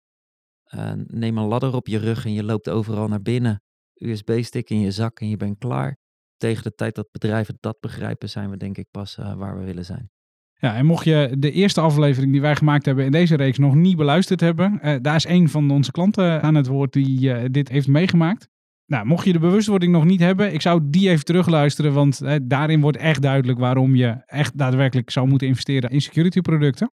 Uh, 0.76 0.92
neem 0.96 1.38
een 1.38 1.48
ladder 1.48 1.74
op 1.74 1.88
je 1.88 1.98
rug 1.98 2.26
en 2.26 2.34
je 2.34 2.44
loopt 2.44 2.70
overal 2.70 3.08
naar 3.08 3.22
binnen. 3.22 3.62
USB-stick 3.94 4.70
in 4.70 4.80
je 4.80 4.92
zak 4.92 5.20
en 5.20 5.30
je 5.30 5.38
bent 5.38 5.58
klaar. 5.58 5.98
Tegen 6.36 6.64
de 6.64 6.76
tijd 6.76 6.96
dat 6.96 7.12
bedrijven 7.12 7.58
dat 7.60 7.80
begrijpen, 7.80 8.30
zijn 8.30 8.50
we 8.50 8.58
denk 8.58 8.78
ik 8.78 8.88
pas 8.92 9.18
uh, 9.18 9.36
waar 9.36 9.58
we 9.58 9.66
willen 9.66 9.86
zijn. 9.86 10.10
Ja, 10.60 10.76
en 10.76 10.86
mocht 10.86 11.06
je 11.06 11.36
de 11.38 11.52
eerste 11.52 11.82
aflevering 11.82 12.32
die 12.32 12.42
wij 12.42 12.56
gemaakt 12.56 12.86
hebben 12.86 13.06
in 13.06 13.12
deze 13.12 13.36
reeks 13.36 13.58
nog 13.58 13.76
niet 13.76 13.98
beluisterd 13.98 14.40
hebben, 14.40 14.80
uh, 14.84 14.96
daar 15.02 15.16
is 15.16 15.28
een 15.28 15.50
van 15.50 15.72
onze 15.72 15.92
klanten 15.92 16.42
aan 16.42 16.56
het 16.56 16.68
woord 16.68 16.94
die 16.94 17.20
uh, 17.20 17.44
dit 17.52 17.70
heeft 17.70 17.88
meegemaakt. 17.88 18.48
Nou, 18.86 19.06
mocht 19.06 19.26
je 19.26 19.34
de 19.34 19.40
bewustwording 19.40 19.92
nog 19.92 20.06
niet 20.06 20.20
hebben, 20.20 20.54
ik 20.54 20.62
zou 20.62 20.82
die 20.84 21.10
even 21.10 21.26
terugluisteren, 21.26 21.94
want 21.94 22.22
uh, 22.24 22.36
daarin 22.44 22.82
wordt 22.82 22.98
echt 22.98 23.22
duidelijk 23.22 23.60
waarom 23.60 23.96
je 23.96 24.24
echt 24.26 24.58
daadwerkelijk 24.58 25.10
zou 25.10 25.28
moeten 25.28 25.48
investeren 25.48 25.90
in 25.90 26.02
security 26.02 26.42
producten. 26.42 26.92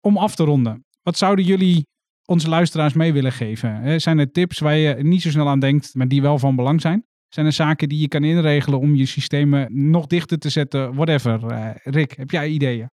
Om 0.00 0.16
af 0.16 0.34
te 0.34 0.44
ronden, 0.44 0.84
wat 1.02 1.18
zouden 1.18 1.44
jullie 1.44 1.86
onze 2.24 2.48
luisteraars 2.48 2.92
mee 2.92 3.12
willen 3.12 3.32
geven? 3.32 4.00
Zijn 4.00 4.18
er 4.18 4.32
tips 4.32 4.58
waar 4.58 4.76
je 4.76 4.94
niet 4.94 5.22
zo 5.22 5.30
snel 5.30 5.48
aan 5.48 5.60
denkt, 5.60 5.94
maar 5.94 6.08
die 6.08 6.22
wel 6.22 6.38
van 6.38 6.56
belang 6.56 6.80
zijn? 6.80 7.06
Zijn 7.28 7.46
er 7.46 7.52
zaken 7.52 7.88
die 7.88 8.00
je 8.00 8.08
kan 8.08 8.24
inregelen 8.24 8.78
om 8.78 8.94
je 8.94 9.06
systemen 9.06 9.90
nog 9.90 10.06
dichter 10.06 10.38
te 10.38 10.48
zetten? 10.48 10.94
Whatever. 10.94 11.40
Rick, 11.82 12.12
heb 12.16 12.30
jij 12.30 12.48
ideeën? 12.48 12.88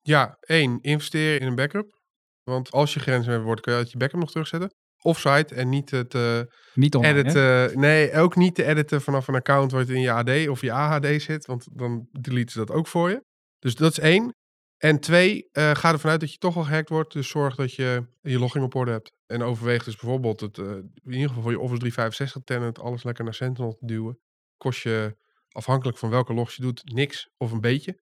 Ja, 0.00 0.36
één, 0.40 0.78
investeer 0.80 1.40
in 1.40 1.46
een 1.46 1.54
backup. 1.54 1.98
Want 2.42 2.70
als 2.70 2.94
je 2.94 3.00
grenzen 3.00 3.42
wordt, 3.42 3.60
kun 3.60 3.72
je 3.72 3.78
uit 3.78 3.90
je 3.90 3.98
backup 3.98 4.20
nog 4.20 4.30
terugzetten. 4.30 4.74
Offsite 5.02 5.54
en 5.54 5.68
niet 5.68 5.90
het 5.90 6.14
uh, 6.14 6.40
niet 6.74 6.94
online, 6.94 7.18
editen. 7.18 7.80
Nee, 7.80 8.12
ook 8.12 8.36
niet 8.36 8.54
te 8.54 8.64
editen 8.64 9.00
vanaf 9.00 9.28
een 9.28 9.34
account 9.34 9.72
wat 9.72 9.88
in 9.88 10.00
je 10.00 10.12
AD 10.12 10.48
of 10.48 10.60
je 10.60 10.72
AHD 10.72 11.22
zit. 11.22 11.46
Want 11.46 11.68
dan 11.72 12.08
deleten 12.10 12.52
ze 12.52 12.58
dat 12.58 12.70
ook 12.70 12.86
voor 12.86 13.10
je. 13.10 13.24
Dus 13.58 13.74
dat 13.74 13.90
is 13.90 13.98
één. 13.98 14.34
En 14.76 15.00
twee, 15.00 15.48
uh, 15.52 15.70
ga 15.74 15.92
ervan 15.92 16.10
uit 16.10 16.20
dat 16.20 16.32
je 16.32 16.38
toch 16.38 16.56
al 16.56 16.62
gehackt 16.62 16.88
wordt. 16.88 17.12
Dus 17.12 17.28
zorg 17.28 17.54
dat 17.54 17.74
je 17.74 18.06
je 18.20 18.38
logging 18.38 18.64
op 18.64 18.74
orde 18.74 18.90
hebt. 18.90 19.12
En 19.26 19.42
overweeg 19.42 19.84
dus 19.84 19.96
bijvoorbeeld 19.96 20.40
het, 20.40 20.58
uh, 20.58 20.70
in 20.70 21.12
ieder 21.12 21.28
geval 21.28 21.42
voor 21.42 21.52
je 21.52 21.58
Office 21.58 21.78
365 21.78 22.42
tenant 22.42 22.78
alles 22.78 23.02
lekker 23.02 23.24
naar 23.24 23.34
Sentinel 23.34 23.72
te 23.72 23.86
duwen. 23.86 24.18
Kost 24.56 24.82
je 24.82 25.16
afhankelijk 25.50 25.98
van 25.98 26.10
welke 26.10 26.34
logs 26.34 26.56
je 26.56 26.62
doet 26.62 26.82
niks 26.94 27.30
of 27.36 27.52
een 27.52 27.60
beetje. 27.60 28.00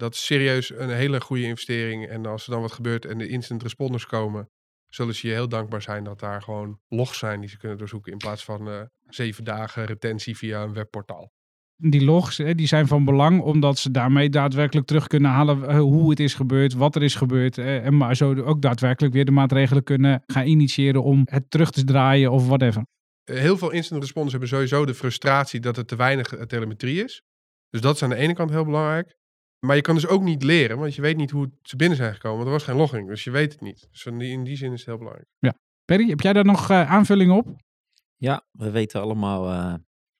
Dat 0.00 0.14
is 0.14 0.24
serieus 0.24 0.70
een 0.70 0.90
hele 0.90 1.20
goede 1.20 1.42
investering. 1.42 2.06
En 2.06 2.26
als 2.26 2.44
er 2.44 2.52
dan 2.52 2.60
wat 2.60 2.72
gebeurt 2.72 3.04
en 3.04 3.18
de 3.18 3.28
instant 3.28 3.62
responders 3.62 4.06
komen, 4.06 4.50
zullen 4.88 5.14
ze 5.14 5.26
je 5.26 5.32
heel 5.32 5.48
dankbaar 5.48 5.82
zijn 5.82 6.04
dat 6.04 6.20
daar 6.20 6.42
gewoon 6.42 6.80
logs 6.88 7.18
zijn 7.18 7.40
die 7.40 7.48
ze 7.48 7.58
kunnen 7.58 7.78
doorzoeken. 7.78 8.12
In 8.12 8.18
plaats 8.18 8.44
van 8.44 8.68
uh, 8.68 8.82
zeven 9.06 9.44
dagen 9.44 9.84
retentie 9.84 10.36
via 10.36 10.62
een 10.62 10.72
webportaal 10.72 11.32
die 11.80 12.04
logs 12.04 12.36
die 12.36 12.66
zijn 12.66 12.86
van 12.86 13.04
belang 13.04 13.40
omdat 13.40 13.78
ze 13.78 13.90
daarmee 13.90 14.30
daadwerkelijk 14.30 14.86
terug 14.86 15.06
kunnen 15.06 15.30
halen 15.30 15.68
eh, 15.68 15.78
hoe 15.78 16.10
het 16.10 16.20
is 16.20 16.34
gebeurd, 16.34 16.74
wat 16.74 16.94
er 16.94 17.02
is 17.02 17.14
gebeurd. 17.14 17.58
En 17.58 17.96
maar 17.96 18.16
zo 18.16 18.42
ook 18.42 18.62
daadwerkelijk 18.62 19.14
weer 19.14 19.24
de 19.24 19.30
maatregelen 19.30 19.82
kunnen 19.82 20.22
gaan 20.26 20.46
initiëren 20.46 21.02
om 21.02 21.22
het 21.24 21.50
terug 21.50 21.70
te 21.70 21.84
draaien 21.84 22.30
of 22.30 22.46
whatever. 22.46 22.86
Heel 23.24 23.56
veel 23.56 23.70
instant 23.70 24.00
responders 24.00 24.32
hebben 24.32 24.50
sowieso 24.50 24.86
de 24.86 24.94
frustratie 24.94 25.60
dat 25.60 25.76
er 25.76 25.84
te 25.84 25.96
weinig 25.96 26.34
telemetrie 26.46 27.04
is. 27.04 27.22
Dus 27.70 27.80
dat 27.80 27.94
is 27.94 28.02
aan 28.02 28.10
de 28.10 28.16
ene 28.16 28.34
kant 28.34 28.50
heel 28.50 28.64
belangrijk. 28.64 29.18
Maar 29.66 29.76
je 29.76 29.82
kan 29.82 29.94
dus 29.94 30.06
ook 30.06 30.22
niet 30.22 30.42
leren, 30.42 30.78
want 30.78 30.94
je 30.94 31.02
weet 31.02 31.16
niet 31.16 31.30
hoe 31.30 31.50
ze 31.62 31.76
binnen 31.76 31.96
zijn 31.96 32.14
gekomen. 32.14 32.36
Want 32.36 32.48
er 32.48 32.54
was 32.54 32.64
geen 32.64 32.76
logging, 32.76 33.08
dus 33.08 33.24
je 33.24 33.30
weet 33.30 33.52
het 33.52 33.60
niet. 33.60 33.88
Dus 33.90 34.06
in 34.06 34.18
die, 34.18 34.32
in 34.32 34.44
die 34.44 34.56
zin 34.56 34.72
is 34.72 34.78
het 34.78 34.88
heel 34.88 34.98
belangrijk. 34.98 35.28
Ja. 35.38 35.54
Perry, 35.84 36.08
heb 36.08 36.20
jij 36.20 36.32
daar 36.32 36.44
nog 36.44 36.70
uh, 36.70 36.90
aanvulling 36.90 37.32
op? 37.32 37.56
Ja, 38.16 38.46
we 38.52 38.70
weten 38.70 39.00
allemaal 39.00 39.50
uh, 39.50 39.74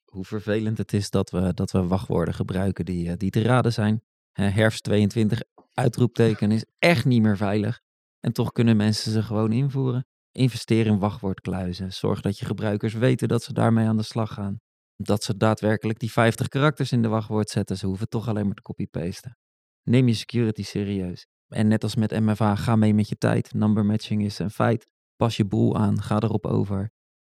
hoe 0.04 0.24
vervelend 0.24 0.78
het 0.78 0.92
is 0.92 1.10
dat 1.10 1.30
we, 1.30 1.54
dat 1.54 1.70
we 1.70 1.86
wachtwoorden 1.86 2.34
gebruiken 2.34 2.84
die, 2.84 3.08
uh, 3.08 3.12
die 3.16 3.30
te 3.30 3.42
raden 3.42 3.72
zijn. 3.72 4.02
herfst 4.32 4.82
22, 4.82 5.42
uitroepteken 5.74 6.50
is 6.50 6.64
echt 6.78 7.04
niet 7.04 7.22
meer 7.22 7.36
veilig. 7.36 7.80
En 8.20 8.32
toch 8.32 8.52
kunnen 8.52 8.76
mensen 8.76 9.12
ze 9.12 9.22
gewoon 9.22 9.52
invoeren. 9.52 10.06
Investeer 10.32 10.86
in 10.86 10.98
wachtwoordkluizen. 10.98 11.92
Zorg 11.92 12.20
dat 12.20 12.38
je 12.38 12.44
gebruikers 12.44 12.94
weten 12.94 13.28
dat 13.28 13.42
ze 13.42 13.52
daarmee 13.52 13.86
aan 13.86 13.96
de 13.96 14.02
slag 14.02 14.32
gaan. 14.32 14.60
Dat 15.02 15.24
ze 15.24 15.36
daadwerkelijk 15.36 15.98
die 15.98 16.12
50 16.12 16.48
karakters 16.48 16.92
in 16.92 17.02
de 17.02 17.08
wachtwoord 17.08 17.48
zetten. 17.50 17.76
Ze 17.76 17.86
hoeven 17.86 18.08
toch 18.08 18.28
alleen 18.28 18.46
maar 18.46 18.54
te 18.54 18.62
copy-pasten. 18.62 19.36
Neem 19.82 20.08
je 20.08 20.14
security 20.14 20.62
serieus. 20.62 21.26
En 21.48 21.68
net 21.68 21.82
als 21.82 21.94
met 21.94 22.20
MFA, 22.20 22.54
ga 22.54 22.76
mee 22.76 22.94
met 22.94 23.08
je 23.08 23.18
tijd. 23.18 23.54
Number 23.54 23.84
matching 23.84 24.24
is 24.24 24.38
een 24.38 24.50
feit. 24.50 24.86
Pas 25.16 25.36
je 25.36 25.44
boel 25.44 25.76
aan, 25.76 26.02
ga 26.02 26.16
erop 26.16 26.46
over 26.46 26.90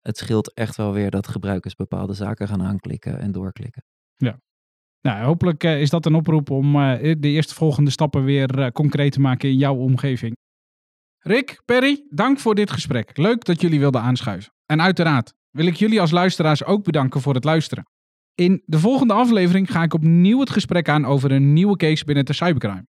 het 0.08 0.17
scheelt 0.17 0.53
echt 0.53 0.75
wel 0.75 0.93
weer 0.93 1.10
dat 1.10 1.27
gebruikers 1.27 1.75
bepaalde 1.75 2.13
zaken 2.13 2.47
gaan 2.47 2.63
aanklikken 2.63 3.19
en 3.19 3.32
doorklikken. 3.32 3.84
Ja. 4.15 4.39
Nou, 5.01 5.23
hopelijk 5.23 5.63
uh, 5.63 5.82
is 5.82 5.89
dat 5.89 6.06
een 6.06 6.15
oproep 6.15 6.49
om 6.49 6.75
uh, 6.75 6.99
de 6.99 7.27
eerste 7.27 7.53
volgende 7.53 7.89
stappen 7.89 8.23
weer 8.23 8.60
uh, 8.60 8.67
concreet 8.67 9.12
te 9.12 9.19
maken 9.19 9.49
in 9.49 9.58
jouw 9.58 9.75
omgeving. 9.75 10.36
Rick, 11.19 11.62
Perry, 11.65 12.06
dank 12.10 12.39
voor 12.39 12.56
dit 12.56 12.71
gesprek. 12.71 13.17
Leuk 13.17 13.45
dat 13.45 13.62
jullie 13.62 13.80
wilden 13.80 14.01
aanschuiven. 14.01 14.53
En 14.65 14.82
uiteraard 14.82 15.34
wil 15.58 15.65
ik 15.65 15.76
jullie 15.76 16.02
als 16.02 16.12
luisteraars 16.12 16.63
ook 16.63 16.84
bedanken 16.84 17.22
voor 17.22 17.34
het 17.34 17.43
luisteren. 17.43 17.88
In 18.36 18.63
de 18.65 18.80
volgende 18.80 19.13
aflevering 19.13 19.72
ga 19.72 19.84
ik 19.84 19.93
opnieuw 19.93 20.39
het 20.39 20.50
gesprek 20.50 20.89
aan 20.89 21.06
over 21.06 21.32
een 21.32 21.54
nieuwe 21.54 21.76
case 21.76 22.06
binnen 22.06 22.26
de 22.26 22.34
cybercrime. 22.34 22.88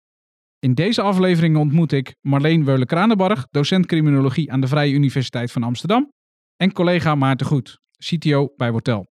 In 0.58 0.74
deze 0.74 1.02
aflevering 1.02 1.56
ontmoet 1.56 1.92
ik 1.92 2.14
Marleen 2.20 2.64
Weulen-Kranenbarg, 2.64 3.46
docent 3.50 3.86
criminologie 3.86 4.52
aan 4.52 4.60
de 4.60 4.66
Vrije 4.66 4.92
Universiteit 4.92 5.52
van 5.52 5.62
Amsterdam 5.62 6.12
en 6.56 6.72
collega 6.72 7.14
Maarten 7.14 7.46
Goed, 7.46 7.78
CTO 7.98 8.52
bij 8.56 8.72
Wortel. 8.72 9.06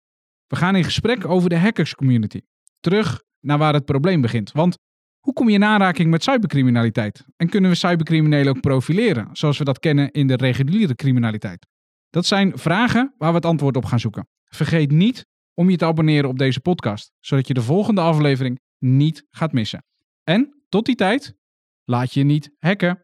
We 0.46 0.56
gaan 0.56 0.76
in 0.76 0.84
gesprek 0.84 1.28
over 1.28 1.48
de 1.48 1.58
hackers 1.58 1.94
community. 1.94 2.40
Terug 2.80 3.22
naar 3.40 3.58
waar 3.58 3.74
het 3.74 3.84
probleem 3.84 4.20
begint. 4.20 4.52
Want 4.52 4.76
hoe 5.20 5.32
kom 5.32 5.48
je 5.48 5.54
in 5.54 5.64
aanraking 5.64 6.10
met 6.10 6.22
cybercriminaliteit? 6.22 7.24
En 7.36 7.48
kunnen 7.48 7.70
we 7.70 7.76
cybercriminelen 7.76 8.56
ook 8.56 8.60
profileren, 8.60 9.28
zoals 9.32 9.58
we 9.58 9.64
dat 9.64 9.78
kennen 9.78 10.10
in 10.10 10.26
de 10.26 10.36
reguliere 10.36 10.94
criminaliteit? 10.94 11.66
Dat 12.14 12.26
zijn 12.26 12.58
vragen 12.58 13.14
waar 13.18 13.28
we 13.28 13.36
het 13.36 13.46
antwoord 13.46 13.76
op 13.76 13.84
gaan 13.84 14.00
zoeken. 14.00 14.28
Vergeet 14.44 14.90
niet 14.90 15.26
om 15.54 15.70
je 15.70 15.76
te 15.76 15.84
abonneren 15.84 16.28
op 16.28 16.38
deze 16.38 16.60
podcast, 16.60 17.12
zodat 17.20 17.48
je 17.48 17.54
de 17.54 17.62
volgende 17.62 18.00
aflevering 18.00 18.60
niet 18.78 19.26
gaat 19.30 19.52
missen. 19.52 19.84
En 20.24 20.64
tot 20.68 20.86
die 20.86 20.94
tijd, 20.94 21.34
laat 21.84 22.12
je 22.12 22.24
niet 22.24 22.50
hacken. 22.58 23.03